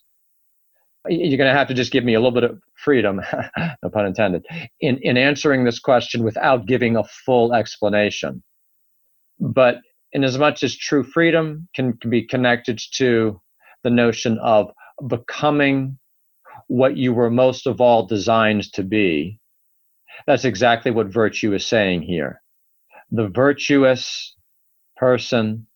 [1.08, 3.22] You're going to have to just give me a little bit of freedom,
[3.82, 4.44] no pun intended,
[4.80, 8.42] in in answering this question without giving a full explanation.
[9.40, 9.78] But
[10.12, 13.40] in as much as true freedom can, can be connected to
[13.82, 14.70] the notion of
[15.06, 15.98] becoming
[16.68, 19.38] what you were most of all designed to be.
[20.26, 22.42] That's exactly what virtue is saying here.
[23.10, 24.34] The virtuous
[24.96, 25.66] person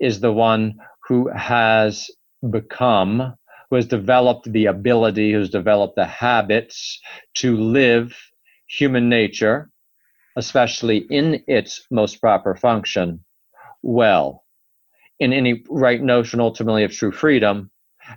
[0.00, 0.74] is the one
[1.08, 2.10] who has
[2.50, 3.34] become,
[3.70, 7.00] who has developed the ability, who's developed the habits
[7.34, 8.16] to live
[8.66, 9.70] human nature,
[10.36, 13.23] especially in its most proper function,
[13.84, 14.44] well
[15.20, 17.70] in any right notion ultimately of true freedom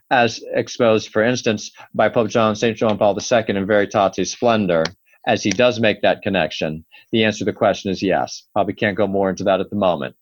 [0.10, 4.84] as exposed for instance by pope john st john paul ii in veritatis splendor.
[5.26, 8.44] As he does make that connection the answer to the question is yes.
[8.53, 10.15] Probably can't go more into that at the moment.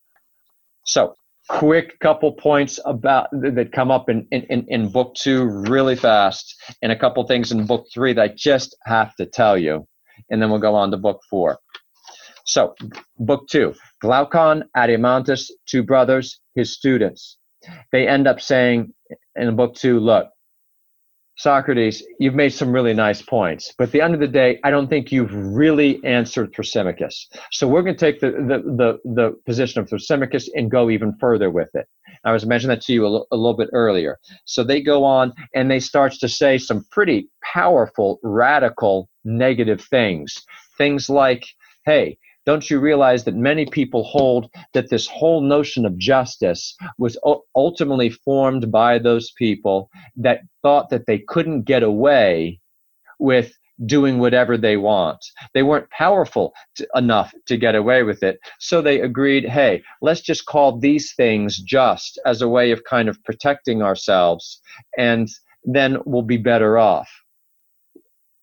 [0.84, 1.14] So
[1.48, 6.90] quick couple points about that come up in, in, in book two really fast and
[6.90, 9.86] a couple things in book three that i just have to tell you
[10.28, 11.56] and then we'll go on to book four
[12.46, 12.74] so
[13.18, 17.38] book two Glaucon, Adeimantus, two brothers, his students.
[17.92, 18.94] They end up saying
[19.34, 20.28] in book two, look,
[21.38, 24.70] Socrates, you've made some really nice points, but at the end of the day, I
[24.70, 27.26] don't think you've really answered Thrasymachus.
[27.52, 31.14] So we're going to take the, the, the, the position of Thrasymachus and go even
[31.20, 31.86] further with it.
[32.24, 34.18] I was mentioning that to you a, l- a little bit earlier.
[34.46, 40.42] So they go on and they start to say some pretty powerful, radical, negative things.
[40.78, 41.44] Things like,
[41.84, 42.16] hey,
[42.46, 47.18] don't you realize that many people hold that this whole notion of justice was
[47.54, 52.60] ultimately formed by those people that thought that they couldn't get away
[53.18, 53.52] with
[53.84, 55.18] doing whatever they want.
[55.52, 58.38] They weren't powerful to, enough to get away with it.
[58.58, 63.08] So they agreed, hey, let's just call these things just as a way of kind
[63.08, 64.62] of protecting ourselves,
[64.96, 65.28] and
[65.64, 67.08] then we'll be better off.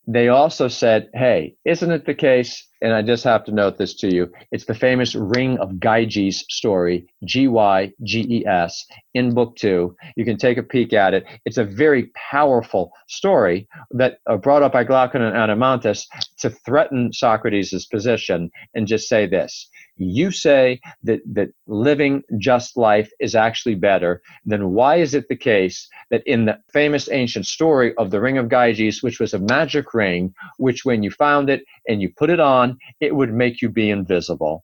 [0.06, 2.68] They also said, hey, isn't it the case?
[2.82, 4.30] And I just have to note this to you.
[4.52, 9.96] It's the famous Ring of Gyges story, G Y G E S, in book two.
[10.18, 11.26] You can take a peek at it.
[11.46, 16.06] It's a very powerful story that uh, brought up by Glaucon and Adeimantus
[16.40, 23.12] to threaten Socrates' position and just say this you say that, that living just life
[23.20, 27.94] is actually better, then why is it the case that in the famous ancient story
[27.98, 31.64] of the Ring of Gyges, which was a magic ring, which when you found it
[31.88, 34.64] and you put it on, it would make you be invisible?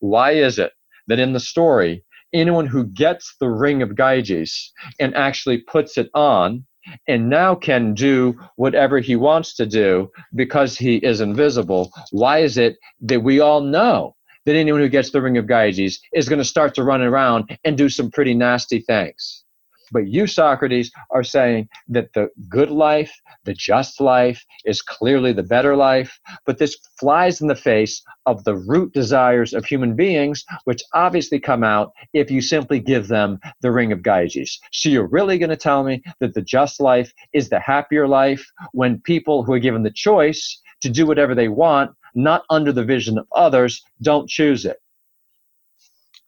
[0.00, 0.72] Why is it
[1.08, 6.10] that in the story, anyone who gets the Ring of Gyges and actually puts it
[6.14, 6.66] on
[7.08, 11.90] and now can do whatever he wants to do because he is invisible.
[12.12, 14.14] Why is it that we all know
[14.46, 17.58] that anyone who gets the ring of Gyges is going to start to run around
[17.64, 19.44] and do some pretty nasty things.
[19.92, 23.12] But you, Socrates, are saying that the good life,
[23.44, 26.18] the just life, is clearly the better life.
[26.44, 31.38] But this flies in the face of the root desires of human beings, which obviously
[31.38, 34.58] come out if you simply give them the ring of Gyges.
[34.72, 38.44] So you're really going to tell me that the just life is the happier life
[38.72, 42.84] when people who are given the choice to do whatever they want not under the
[42.84, 44.78] vision of others, don't choose it.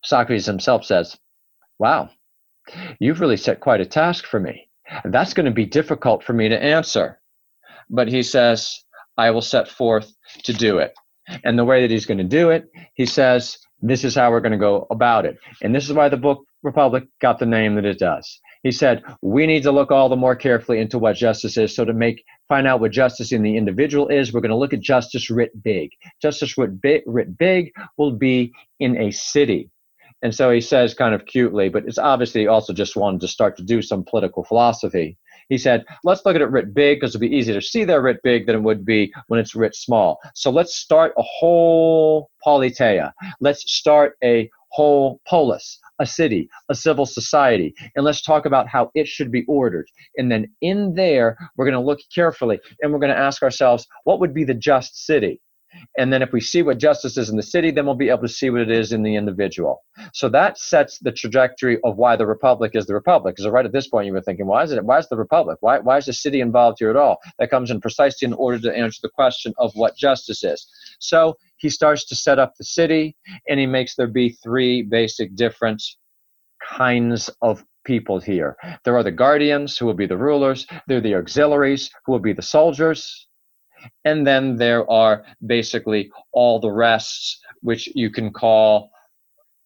[0.05, 1.19] Socrates himself says,
[1.79, 2.11] Wow,
[3.01, 4.69] you've really set quite a task for me.
[5.05, 7.21] That's going to be difficult for me to answer.
[7.91, 8.85] But he says,
[9.17, 10.13] I will set forth
[10.45, 10.93] to do it.
[11.45, 14.41] And the way that he's going to do it, he says, this is how we're
[14.41, 15.39] going to go about it.
[15.63, 18.41] And this is why the book Republic got the name that it does.
[18.63, 21.75] He said, we need to look all the more carefully into what justice is.
[21.75, 24.73] So to make find out what justice in the individual is, we're going to look
[24.73, 25.91] at justice writ big.
[26.21, 29.71] Justice writ big, writ big will be in a city.
[30.23, 33.57] And so he says kind of cutely, but it's obviously also just wanted to start
[33.59, 35.17] to do some political philosophy.
[35.49, 38.03] He said, let's look at it writ big because it'll be easier to see there
[38.03, 40.19] writ big than it would be when it's writ small.
[40.35, 43.13] So let's start a whole politeia.
[43.41, 48.91] Let's start a whole polis, a city, a civil society, and let's talk about how
[48.95, 49.87] it should be ordered.
[50.17, 53.87] And then in there, we're going to look carefully and we're going to ask ourselves,
[54.05, 55.41] what would be the just city?
[55.97, 58.23] And then if we see what justice is in the city, then we'll be able
[58.23, 59.83] to see what it is in the individual.
[60.13, 63.37] So that sets the trajectory of why the republic is the republic.
[63.37, 64.85] Because right at this point, you were thinking, why is it?
[64.85, 65.59] Why is the republic?
[65.61, 67.19] Why, why is the city involved here at all?
[67.39, 70.67] That comes in precisely in order to answer the question of what justice is.
[71.01, 73.17] So he starts to set up the city
[73.49, 75.83] and he makes there be three basic different
[76.63, 78.57] kinds of people here.
[78.85, 82.19] There are the guardians who will be the rulers, there are the auxiliaries who will
[82.19, 83.27] be the soldiers,
[84.05, 88.91] and then there are basically all the rest, which you can call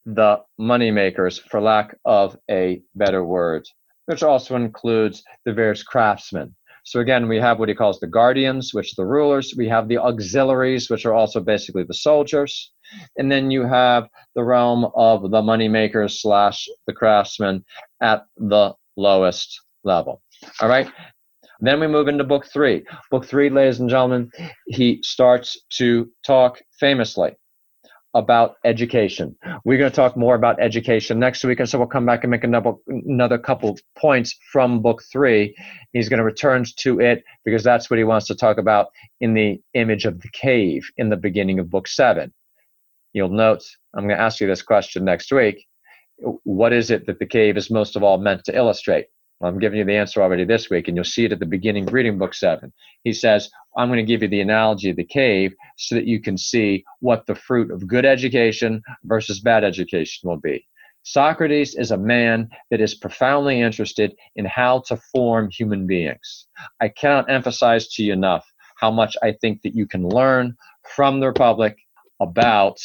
[0.06, 3.66] the money makers, for lack of a better word,
[4.06, 6.54] which also includes the various craftsmen.
[6.84, 9.54] So again, we have what he calls the guardians, which are the rulers.
[9.56, 12.72] We have the auxiliaries, which are also basically the soldiers.
[13.16, 17.64] And then you have the realm of the moneymakers slash the craftsmen
[18.00, 20.22] at the lowest level.
[20.60, 20.90] All right.
[21.62, 22.84] Then we move into book three.
[23.12, 24.32] Book three, ladies and gentlemen,
[24.66, 27.36] he starts to talk famously
[28.14, 29.36] about education.
[29.64, 32.32] We're going to talk more about education next week, and so we'll come back and
[32.32, 35.54] make another another couple points from book three.
[35.92, 38.88] He's going to return to it because that's what he wants to talk about
[39.20, 42.34] in the image of the cave in the beginning of book seven.
[43.12, 43.62] You'll note
[43.94, 45.64] I'm going to ask you this question next week.
[46.42, 49.06] What is it that the cave is most of all meant to illustrate?
[49.42, 51.86] I'm giving you the answer already this week, and you'll see it at the beginning
[51.86, 52.72] reading book seven.
[53.04, 56.20] He says, I'm going to give you the analogy of the cave so that you
[56.20, 60.66] can see what the fruit of good education versus bad education will be.
[61.04, 66.46] Socrates is a man that is profoundly interested in how to form human beings.
[66.80, 68.46] I cannot emphasize to you enough
[68.76, 70.56] how much I think that you can learn
[70.94, 71.76] from the Republic
[72.20, 72.78] about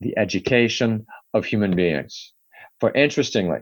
[0.00, 2.32] the education of human beings.
[2.78, 3.60] For interestingly,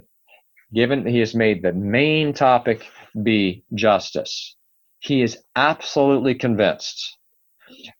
[0.72, 2.86] given that he has made the main topic
[3.22, 4.56] be justice,
[4.98, 7.16] he is absolutely convinced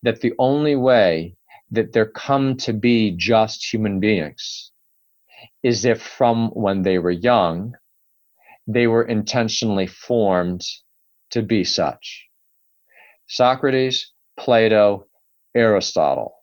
[0.03, 1.35] that the only way
[1.71, 4.71] that there come to be just human beings
[5.63, 7.73] is if from when they were young,
[8.67, 10.61] they were intentionally formed
[11.31, 12.27] to be such.
[13.27, 15.07] Socrates, Plato,
[15.55, 16.35] Aristotle,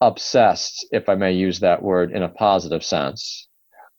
[0.00, 3.48] obsessed, if I may use that word in a positive sense,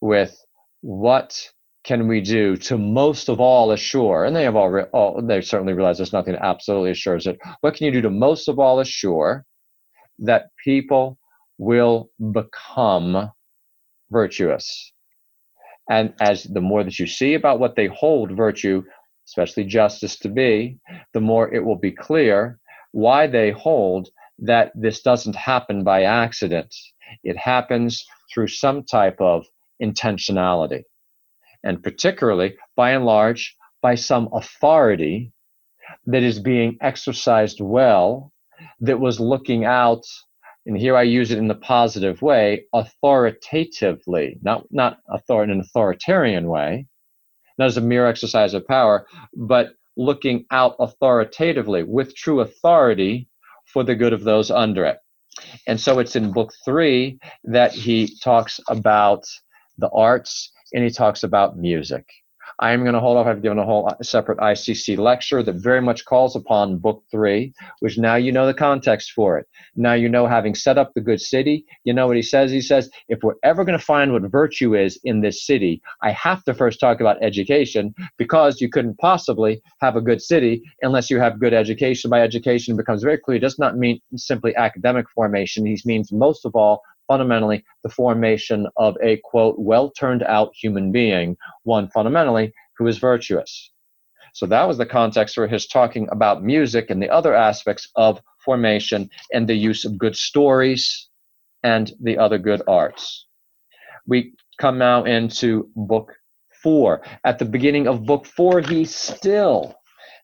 [0.01, 0.44] with
[0.85, 1.49] what
[1.83, 5.73] can we do to most of all assure, and they have already, all, they certainly
[5.73, 7.39] realize there's nothing that absolutely assures it.
[7.61, 9.45] What can you do to most of all assure
[10.19, 11.17] that people
[11.57, 13.31] will become
[14.11, 14.93] virtuous?
[15.89, 18.83] And as the more that you see about what they hold virtue,
[19.27, 20.77] especially justice to be,
[21.13, 22.59] the more it will be clear
[22.91, 26.75] why they hold that this doesn't happen by accident.
[27.23, 29.45] It happens through some type of
[29.81, 30.83] intentionality,
[31.63, 35.31] and particularly, by and large, by some authority
[36.05, 38.31] that is being exercised well,
[38.79, 40.03] that was looking out,
[40.65, 45.59] and here I use it in the positive way, authoritatively, not, not author- in an
[45.59, 46.87] authoritarian way,
[47.57, 53.27] not as a mere exercise of power, but looking out authoritatively with true authority
[53.71, 54.97] for the good of those under it.
[55.67, 59.23] And so it's in book three that he talks about
[59.77, 62.05] the arts and he talks about music.
[62.59, 63.27] I'm going to hold off.
[63.27, 67.53] I've given a whole uh, separate ICC lecture that very much calls upon Book Three,
[67.79, 69.47] which now you know the context for it.
[69.75, 72.51] Now you know, having set up the good city, you know what he says?
[72.51, 76.11] He says, if we're ever going to find what virtue is in this city, I
[76.11, 81.09] have to first talk about education because you couldn't possibly have a good city unless
[81.09, 82.09] you have good education.
[82.09, 85.65] By education, becomes very clear, it does not mean simply academic formation.
[85.65, 90.91] He means most of all fundamentally the formation of a quote well turned out human
[90.91, 93.71] being, one fundamentally who is virtuous.
[94.33, 98.21] So that was the context for his talking about music and the other aspects of
[98.43, 101.09] formation and the use of good stories
[101.63, 103.27] and the other good arts.
[104.05, 106.13] We come now into book
[106.61, 107.01] four.
[107.23, 109.75] At the beginning of book four, he still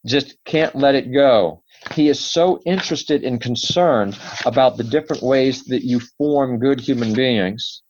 [0.05, 1.63] just can't let it go
[1.93, 7.13] he is so interested and concerned about the different ways that you form good human
[7.13, 7.81] beings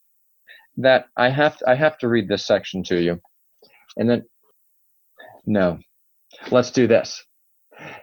[0.77, 3.21] that I have to, I have to read this section to you.
[3.97, 4.23] And then
[5.45, 5.79] no.
[6.49, 7.23] Let's do this.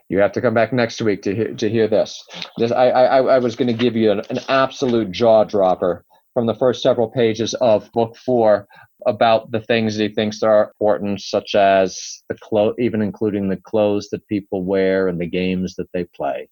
[0.09, 2.23] You have to come back next week to hear, to hear this.
[2.57, 6.05] this I, I, I was going to give you an, an absolute jaw dropper
[6.39, 8.69] from the first several pages of book four
[9.07, 14.09] about the things he thinks are important, such as the clo- even including the clothes
[14.11, 16.49] that people wear and the games that they play.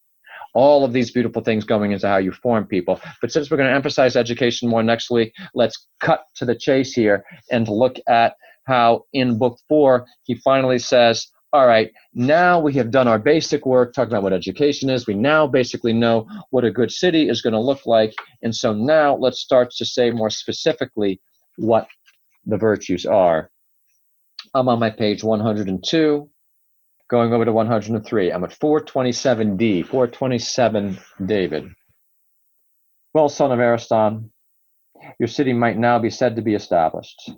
[0.54, 3.00] All of these beautiful things going into how you form people.
[3.20, 6.92] But since we're going to emphasize education more next week, let's cut to the chase
[6.92, 8.34] here and look at
[8.64, 13.64] how in book four he finally says, all right, now we have done our basic
[13.64, 15.06] work, talking about what education is.
[15.06, 18.14] We now basically know what a good city is going to look like.
[18.42, 21.20] And so now let's start to say more specifically
[21.56, 21.86] what
[22.44, 23.50] the virtues are.
[24.54, 26.30] I'm on my page 102,
[27.08, 28.32] going over to 103.
[28.32, 31.68] I'm at 427D, 427 David.
[33.14, 34.30] Well, son of Ariston,
[35.18, 37.30] your city might now be said to be established.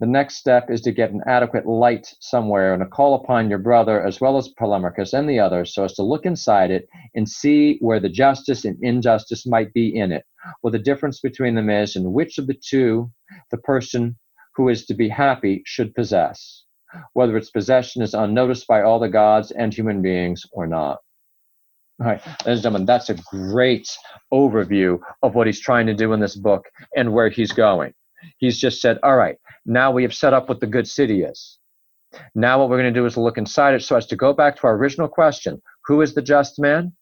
[0.00, 3.58] The next step is to get an adequate light somewhere and to call upon your
[3.58, 7.28] brother as well as Polemarchus and the others so as to look inside it and
[7.28, 10.24] see where the justice and injustice might be in it,
[10.62, 13.10] what the difference between them is, and which of the two
[13.50, 14.18] the person
[14.56, 16.64] who is to be happy should possess,
[17.12, 20.98] whether its possession is unnoticed by all the gods and human beings or not.
[22.00, 23.88] All right, ladies and gentlemen, that's a great
[24.32, 26.64] overview of what he's trying to do in this book
[26.96, 27.92] and where he's going.
[28.38, 29.36] He's just said, all right,
[29.66, 31.58] now we have set up what the good city is.
[32.34, 34.56] Now what we're going to do is look inside it so as to go back
[34.56, 36.92] to our original question who is the just man?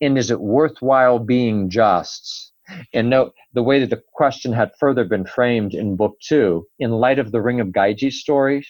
[0.00, 2.52] And is it worthwhile being just?
[2.92, 6.90] And note the way that the question had further been framed in book two, in
[6.90, 8.66] light of the Ring of Gyges story,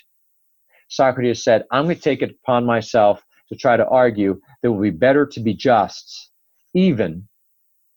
[0.89, 4.73] Socrates said, I'm going to take it upon myself to try to argue that it
[4.73, 6.31] will be better to be just,
[6.75, 7.29] even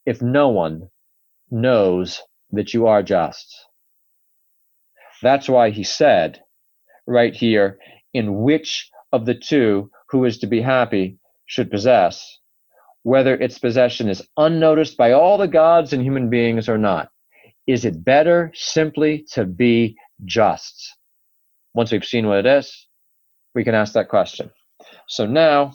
[0.06, 0.90] if no one
[1.50, 2.22] knows
[2.52, 3.68] that you are just.
[5.22, 6.42] That's why he said
[7.08, 7.78] right here,
[8.14, 12.40] in which of the two who is to be happy should possess,
[13.04, 17.10] whether its possession is unnoticed by all the gods and human beings or not.
[17.68, 19.96] Is it better simply to be
[20.26, 20.98] just?
[21.74, 22.88] Once we've seen what it is,
[23.56, 24.50] we can ask that question.
[25.08, 25.74] So now,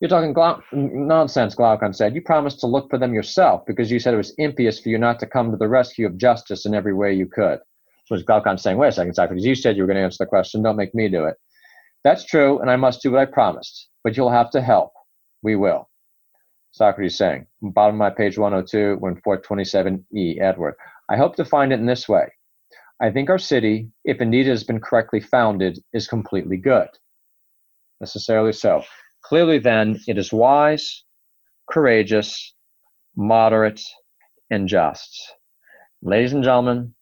[0.00, 2.14] you're talking Glau- nonsense, Glaucon said.
[2.14, 4.98] You promised to look for them yourself because you said it was impious for you
[4.98, 7.58] not to come to the rescue of justice in every way you could
[8.10, 10.26] was Glaucon saying, wait a second, Socrates, you said you were going to answer the
[10.26, 10.62] question.
[10.62, 11.36] Don't make me do it.
[12.04, 14.92] That's true, and I must do what I promised, but you'll have to help.
[15.42, 15.88] We will.
[16.72, 20.74] Socrates saying, bottom of my page 102, when 427e, Edward.
[21.08, 22.32] I hope to find it in this way.
[23.02, 26.88] I think our city, if indeed it has been correctly founded, is completely good.
[28.00, 28.82] Necessarily so.
[29.22, 31.04] Clearly, then, it is wise,
[31.70, 32.54] courageous,
[33.16, 33.82] moderate,
[34.50, 35.34] and just.
[36.02, 36.94] Ladies and gentlemen,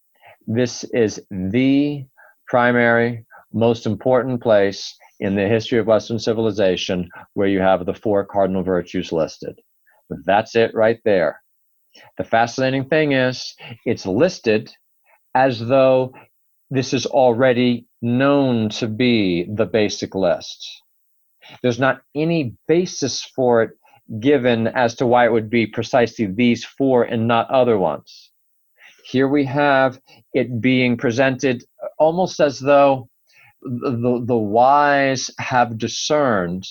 [0.49, 2.07] this is the
[2.49, 8.25] primary, most important place in the history of Western civilization where you have the four
[8.25, 9.61] cardinal virtues listed.
[10.25, 11.43] That's it right there.
[12.17, 13.55] The fascinating thing is,
[13.85, 14.73] it's listed
[15.35, 16.15] as though
[16.71, 20.67] this is already known to be the basic list.
[21.63, 23.71] There's not any basis for it
[24.19, 28.31] given as to why it would be precisely these four and not other ones.
[29.09, 29.99] Here we have
[30.35, 31.65] it being presented
[31.99, 33.09] almost as though
[33.63, 36.67] the, the wise have discerned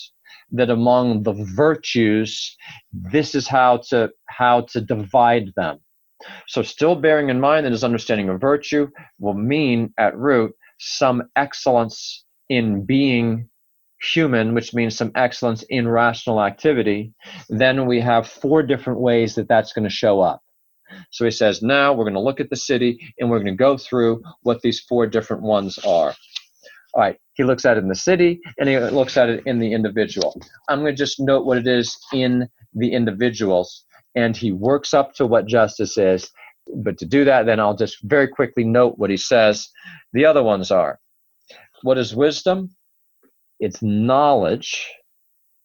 [0.52, 2.56] that among the virtues,
[2.92, 5.80] this is how to how to divide them.
[6.46, 8.88] So still bearing in mind that his understanding of virtue
[9.18, 13.48] will mean at root some excellence in being
[14.00, 17.12] human, which means some excellence in rational activity,
[17.48, 20.40] then we have four different ways that that's going to show up.
[21.10, 23.56] So he says, now we're going to look at the city and we're going to
[23.56, 26.14] go through what these four different ones are.
[26.94, 29.58] All right, he looks at it in the city and he looks at it in
[29.58, 30.40] the individual.
[30.68, 33.84] I'm going to just note what it is in the individuals,
[34.14, 36.30] and he works up to what justice is.
[36.76, 39.68] But to do that, then I'll just very quickly note what he says.
[40.12, 40.98] The other ones are
[41.82, 42.70] what is wisdom?
[43.60, 44.88] It's knowledge.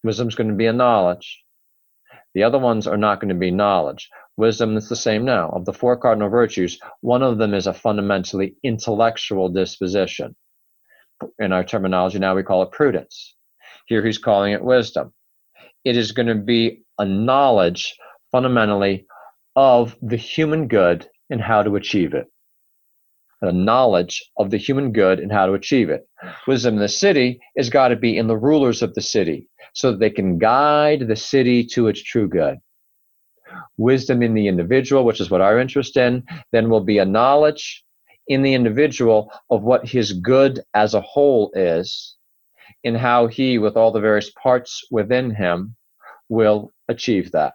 [0.04, 1.42] Wisdom's going to be a knowledge.
[2.36, 4.10] The other ones are not going to be knowledge.
[4.36, 5.50] Wisdom is the same now.
[5.50, 10.36] Of the four cardinal virtues, one of them is a fundamentally intellectual disposition.
[11.40, 13.36] In our terminology now, we call it prudence.
[13.86, 15.14] Here he's calling it wisdom.
[15.86, 17.96] It is going to be a knowledge
[18.32, 19.06] fundamentally
[19.56, 22.26] of the human good and how to achieve it.
[23.42, 26.08] A knowledge of the human good and how to achieve it.
[26.48, 29.92] Wisdom in the city has got to be in the rulers of the city so
[29.92, 32.58] that they can guide the city to its true good
[33.78, 37.84] wisdom in the individual, which is what our interest in, then will be a knowledge
[38.28, 42.16] in the individual of what his good as a whole is,
[42.84, 45.76] in how he, with all the various parts within him,
[46.30, 47.54] will achieve that.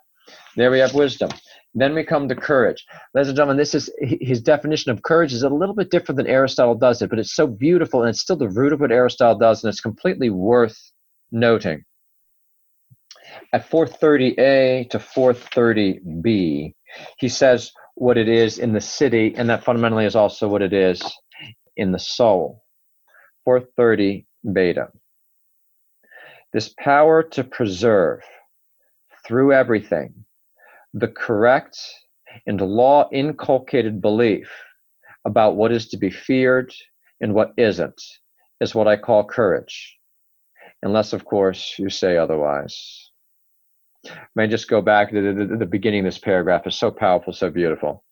[0.56, 1.30] There we have wisdom.
[1.74, 2.84] Then we come to courage.
[3.14, 6.26] Ladies and gentlemen, this is his definition of courage is a little bit different than
[6.26, 9.38] Aristotle does it, but it's so beautiful and it's still the root of what Aristotle
[9.38, 10.78] does, and it's completely worth
[11.30, 11.84] noting
[13.52, 16.74] at 430A to 430B,
[17.18, 20.72] he says what it is in the city, and that fundamentally is also what it
[20.72, 21.02] is
[21.76, 22.62] in the soul.
[23.44, 24.88] 430 beta.
[26.52, 28.20] This power to preserve
[29.26, 30.24] through everything
[30.94, 31.78] the correct
[32.46, 34.50] and law inculcated belief
[35.24, 36.72] about what is to be feared
[37.20, 38.00] and what isn't
[38.60, 39.96] is what I call courage.
[40.82, 43.07] Unless, of course, you say otherwise.
[44.34, 47.32] May just go back to the, the, the beginning of this paragraph is so powerful,
[47.32, 48.04] so beautiful.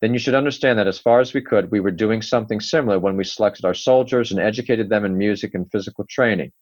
[0.00, 2.98] Then you should understand that as far as we could, we were doing something similar
[2.98, 6.52] when we selected our soldiers and educated them in music and physical training.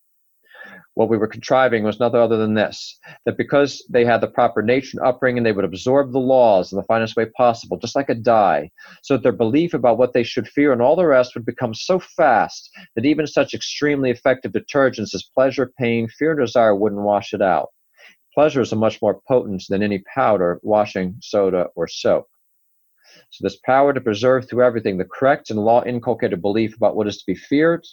[0.94, 4.62] What we were contriving was nothing other than this that because they had the proper
[4.62, 8.08] nature and upbringing, they would absorb the laws in the finest way possible, just like
[8.08, 8.68] a dye,
[9.02, 11.72] so that their belief about what they should fear and all the rest would become
[11.72, 17.02] so fast that even such extremely effective detergents as pleasure, pain, fear, and desire wouldn't
[17.02, 17.68] wash it out.
[18.38, 22.28] Pleasures are much more potent than any powder, washing, soda, or soap.
[23.30, 27.08] So, this power to preserve through everything the correct and law inculcated belief about what
[27.08, 27.84] is to be feared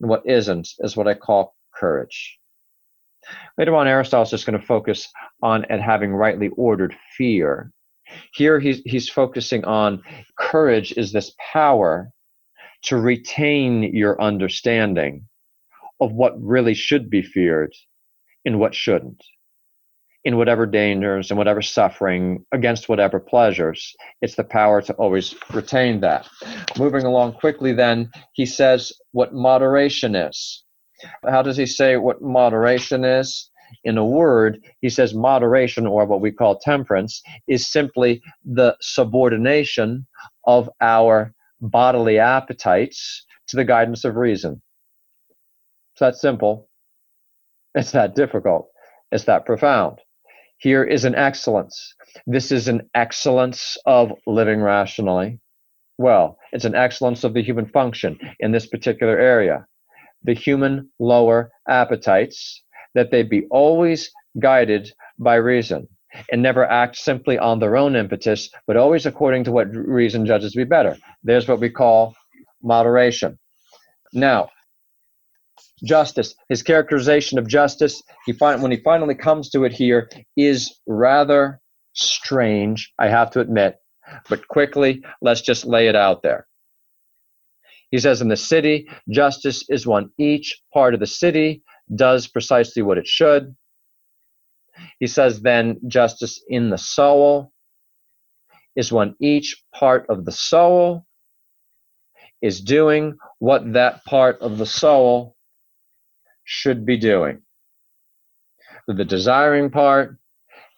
[0.00, 2.38] and what isn't is what I call courage.
[3.58, 5.06] Later on, Aristotle is just going to focus
[5.42, 7.70] on at having rightly ordered fear.
[8.32, 10.02] Here, he's, he's focusing on
[10.38, 12.08] courage is this power
[12.84, 15.28] to retain your understanding
[16.00, 17.74] of what really should be feared
[18.46, 19.22] and what shouldn't
[20.24, 23.94] in whatever dangers and whatever suffering against whatever pleasures.
[24.22, 26.28] It's the power to always retain that.
[26.78, 30.64] Moving along quickly, then, he says what moderation is.
[31.28, 33.50] How does he say what moderation is?
[33.84, 40.06] In a word, he says moderation, or what we call temperance, is simply the subordination
[40.46, 44.62] of our bodily appetites to the guidance of reason.
[45.94, 46.68] It's that simple.
[47.74, 48.68] It's that difficult.
[49.12, 50.00] It's that profound.
[50.64, 51.94] Here is an excellence.
[52.26, 55.38] This is an excellence of living rationally.
[55.98, 59.66] Well, it's an excellence of the human function in this particular area.
[60.22, 62.62] The human lower appetites,
[62.94, 64.10] that they be always
[64.40, 65.86] guided by reason
[66.32, 70.52] and never act simply on their own impetus, but always according to what reason judges
[70.52, 70.96] to be better.
[71.22, 72.14] There's what we call
[72.62, 73.38] moderation.
[74.14, 74.48] Now,
[75.82, 76.34] justice.
[76.48, 81.60] His characterization of justice, he find, when he finally comes to it here, is rather
[81.94, 83.76] strange, I have to admit.
[84.28, 86.46] But quickly, let's just lay it out there.
[87.90, 91.62] He says, In the city, justice is when each part of the city
[91.94, 93.54] does precisely what it should.
[94.98, 97.52] He says, then justice in the soul
[98.76, 101.06] is when each part of the soul
[102.42, 105.33] is doing what that part of the soul
[106.44, 107.42] should be doing.
[108.86, 110.18] The desiring part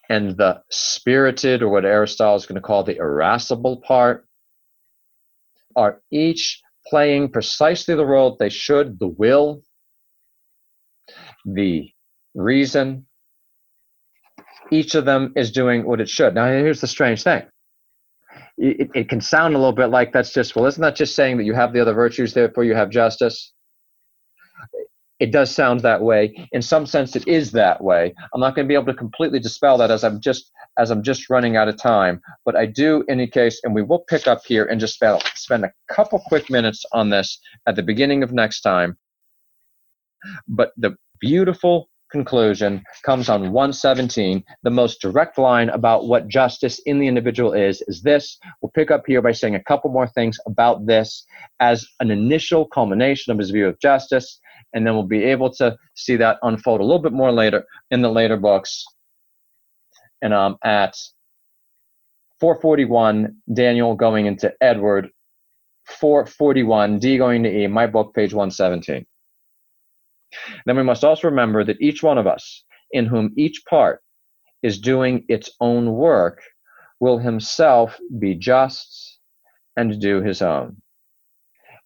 [0.09, 4.25] and the spirited, or what Aristotle is going to call the irascible part,
[5.75, 9.61] are each playing precisely the role they should the will,
[11.45, 11.91] the
[12.33, 13.05] reason.
[14.71, 16.35] Each of them is doing what it should.
[16.35, 17.43] Now, here's the strange thing
[18.57, 21.37] it, it can sound a little bit like that's just, well, isn't that just saying
[21.37, 23.53] that you have the other virtues, therefore you have justice?
[25.19, 26.47] It does sound that way.
[26.51, 28.13] In some sense, it is that way.
[28.33, 31.01] I'm not going to be able to completely dispel that as I'm just as I'm
[31.01, 32.21] just running out of time.
[32.45, 35.21] But I do, in any case, and we will pick up here and just spend
[35.35, 38.97] spend a couple quick minutes on this at the beginning of next time.
[40.47, 44.43] But the beautiful conclusion comes on 117.
[44.63, 48.37] The most direct line about what justice in the individual is is this.
[48.61, 51.25] We'll pick up here by saying a couple more things about this
[51.59, 54.39] as an initial culmination of his view of justice,
[54.73, 58.01] and then we'll be able to see that unfold a little bit more later in
[58.01, 58.83] the later books.
[60.21, 60.95] And um, at
[62.39, 65.09] 441, Daniel going into Edward,
[65.87, 69.05] 441, D going to E, my book, page 117.
[70.65, 74.01] Then we must also remember that each one of us, in whom each part
[74.63, 76.41] is doing its own work,
[76.99, 79.19] will himself be just
[79.77, 80.81] and do his own.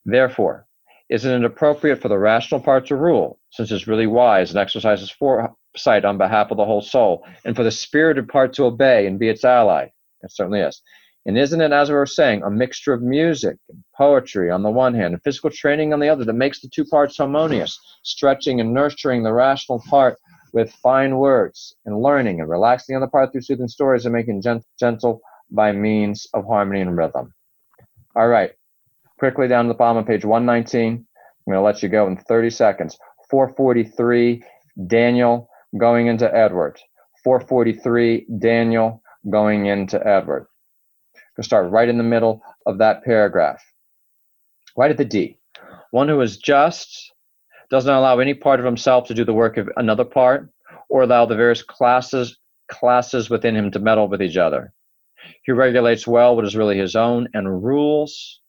[0.05, 0.65] Therefore,
[1.11, 5.11] isn't it appropriate for the rational part to rule, since it's really wise and exercises
[5.11, 9.19] foresight on behalf of the whole soul, and for the spirited part to obey and
[9.19, 9.89] be its ally?
[10.23, 10.81] It certainly is.
[11.25, 14.71] And isn't it, as we were saying, a mixture of music and poetry on the
[14.71, 18.61] one hand and physical training on the other that makes the two parts harmonious, stretching
[18.61, 20.17] and nurturing the rational part
[20.53, 24.41] with fine words and learning and relaxing on the part through soothing stories and making
[24.41, 25.21] gent- gentle
[25.51, 27.33] by means of harmony and rhythm.
[28.15, 28.51] All right,
[29.22, 30.93] quickly down to the bottom of page 119.
[30.93, 31.06] I'm
[31.45, 32.98] going to let you go in 30 seconds.
[33.30, 34.43] 443,
[34.88, 36.80] Daniel going into Edward.
[37.23, 38.99] 443, Daniel
[39.30, 40.48] going into Edward
[41.14, 43.64] Going to start right in the middle of that paragraph.
[44.76, 45.38] Right at the D.
[45.91, 47.14] One who is just
[47.69, 50.49] doesn't allow any part of himself to do the work of another part
[50.89, 52.39] or allow the various classes
[52.72, 54.73] classes within him to meddle with each other.
[55.43, 58.40] He regulates well what is really his own and rules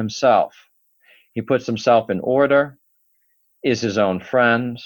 [0.00, 0.54] himself.
[1.32, 2.78] He puts himself in order,
[3.62, 4.78] is his own friend,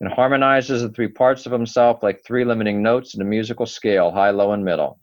[0.00, 4.10] and harmonizes the three parts of himself like three limiting notes in a musical scale,
[4.10, 4.98] high, low, and middle.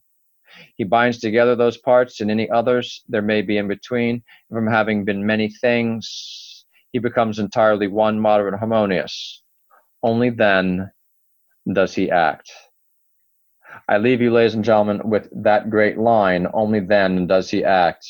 [0.76, 4.24] He binds together those parts and any others there may be in between.
[4.50, 9.44] From having been many things, he becomes entirely one, moderate, and harmonious.
[10.02, 10.90] Only then
[11.72, 12.52] does he act.
[13.88, 18.08] I leave you, ladies and gentlemen, with that great line only then does he act.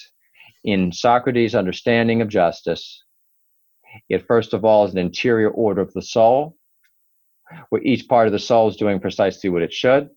[0.67, 3.05] In Socrates' understanding of justice,
[4.09, 6.57] it first of all is an interior order of the soul,
[7.69, 10.09] where each part of the soul is doing precisely what it should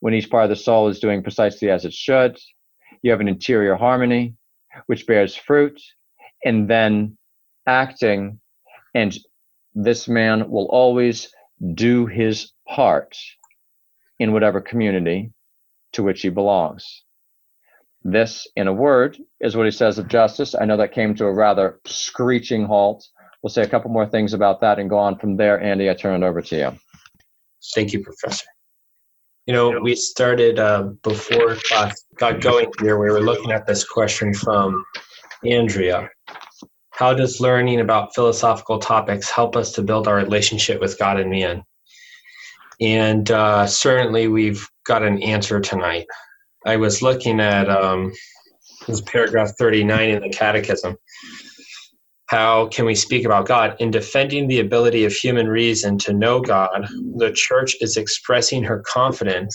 [0.00, 2.36] when each part of the soul is doing precisely as it should.
[3.02, 4.34] You have an interior harmony,
[4.86, 5.80] which bears fruit,
[6.44, 7.16] and then
[7.66, 8.40] acting.
[8.94, 9.16] And
[9.74, 11.32] this man will always
[11.74, 13.16] do his part
[14.18, 15.32] in whatever community
[15.92, 17.04] to which he belongs.
[18.04, 20.54] This, in a word, is what he says of justice.
[20.54, 23.06] I know that came to a rather screeching halt.
[23.42, 25.60] We'll say a couple more things about that and go on from there.
[25.60, 26.72] Andy, I turn it over to you.
[27.74, 28.46] Thank you, Professor.
[29.46, 32.98] You know, we started uh, before class got going here.
[32.98, 34.84] We were looking at this question from
[35.44, 36.08] Andrea.
[36.90, 41.30] How does learning about philosophical topics help us to build our relationship with God and
[41.30, 41.64] man?
[42.80, 46.06] And uh, certainly, we've got an answer tonight.
[46.66, 48.12] I was looking at um,
[48.86, 50.96] this paragraph 39 in the Catechism
[52.32, 53.76] how can we speak about God?
[53.78, 58.82] In defending the ability of human reason to know God, the church is expressing her
[58.86, 59.54] confidence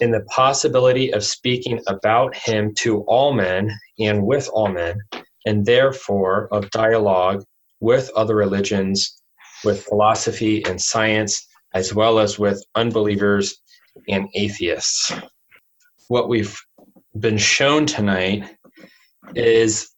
[0.00, 4.96] in the possibility of speaking about him to all men and with all men,
[5.44, 7.44] and therefore of dialogue
[7.80, 9.20] with other religions,
[9.62, 13.60] with philosophy and science, as well as with unbelievers
[14.08, 15.12] and atheists.
[16.14, 16.56] What we've
[17.18, 18.44] been shown tonight
[19.34, 19.90] is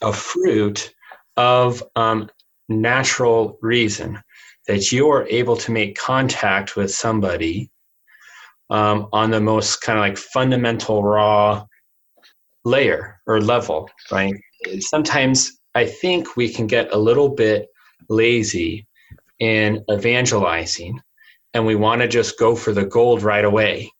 [0.00, 0.94] a fruit
[1.36, 2.30] of um,
[2.70, 4.18] natural reason
[4.66, 7.70] that you are able to make contact with somebody
[8.70, 11.66] um, on the most kind of like fundamental raw
[12.64, 14.32] layer or level right?
[14.78, 17.68] Sometimes i think we can get a little bit
[18.08, 18.86] lazy
[19.38, 20.98] in evangelizing
[21.52, 23.92] and we want to just go for the gold right away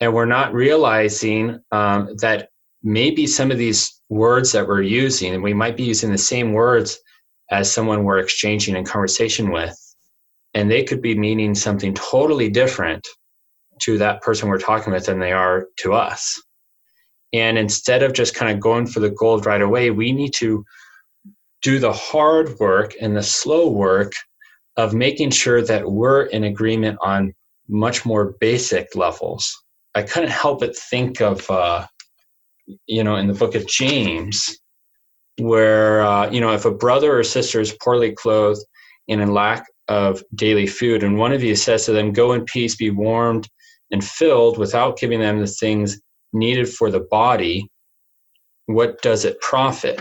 [0.00, 2.48] and we're not realizing um, that
[2.82, 6.52] maybe some of these words that we're using, and we might be using the same
[6.52, 6.98] words
[7.50, 9.76] as someone we're exchanging in conversation with,
[10.54, 13.06] and they could be meaning something totally different
[13.82, 16.40] to that person we're talking with than they are to us.
[17.32, 20.64] And instead of just kind of going for the gold right away, we need to
[21.62, 24.12] do the hard work and the slow work
[24.76, 27.34] of making sure that we're in agreement on
[27.68, 29.62] much more basic levels.
[29.94, 31.86] I couldn't help but think of, uh,
[32.86, 34.58] you know, in the book of James,
[35.38, 38.64] where, uh, you know, if a brother or sister is poorly clothed
[39.08, 42.44] and in lack of daily food, and one of you says to them, Go in
[42.44, 43.48] peace, be warmed
[43.90, 46.00] and filled without giving them the things
[46.32, 47.68] needed for the body,
[48.66, 50.00] what does it profit?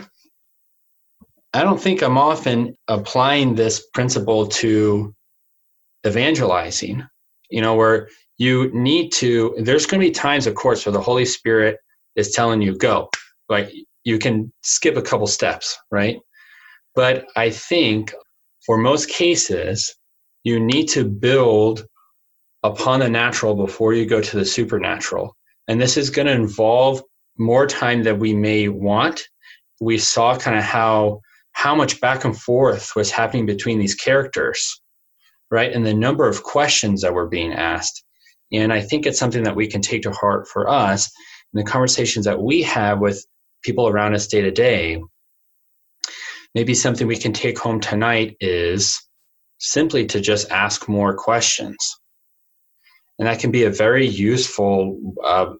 [1.54, 5.14] I don't think I'm often applying this principle to
[6.06, 7.04] evangelizing,
[7.50, 8.10] you know, where
[8.40, 11.78] you need to, there's going to be times, of course, where the Holy Spirit
[12.16, 13.10] is telling you, go.
[13.50, 13.72] Like
[14.06, 16.18] you can skip a couple steps, right?
[16.96, 18.14] But I think
[18.66, 19.94] for most cases,
[20.44, 21.86] you need to build
[22.64, 25.36] upon the natural before you go to the supernatural.
[25.68, 27.04] And this is going to involve
[27.38, 29.22] more time than we may want.
[29.82, 31.22] We saw kind of how
[31.54, 34.82] how much back and forth was happening between these characters,
[35.52, 35.74] right?
[35.74, 38.04] And the number of questions that were being asked.
[38.52, 41.12] And I think it's something that we can take to heart for us
[41.54, 43.26] in the conversations that we have with
[43.64, 45.02] people around us day to day.
[46.56, 49.00] Maybe something we can take home tonight is
[49.60, 51.78] simply to just ask more questions.
[53.20, 55.54] And that can be a very useful, uh,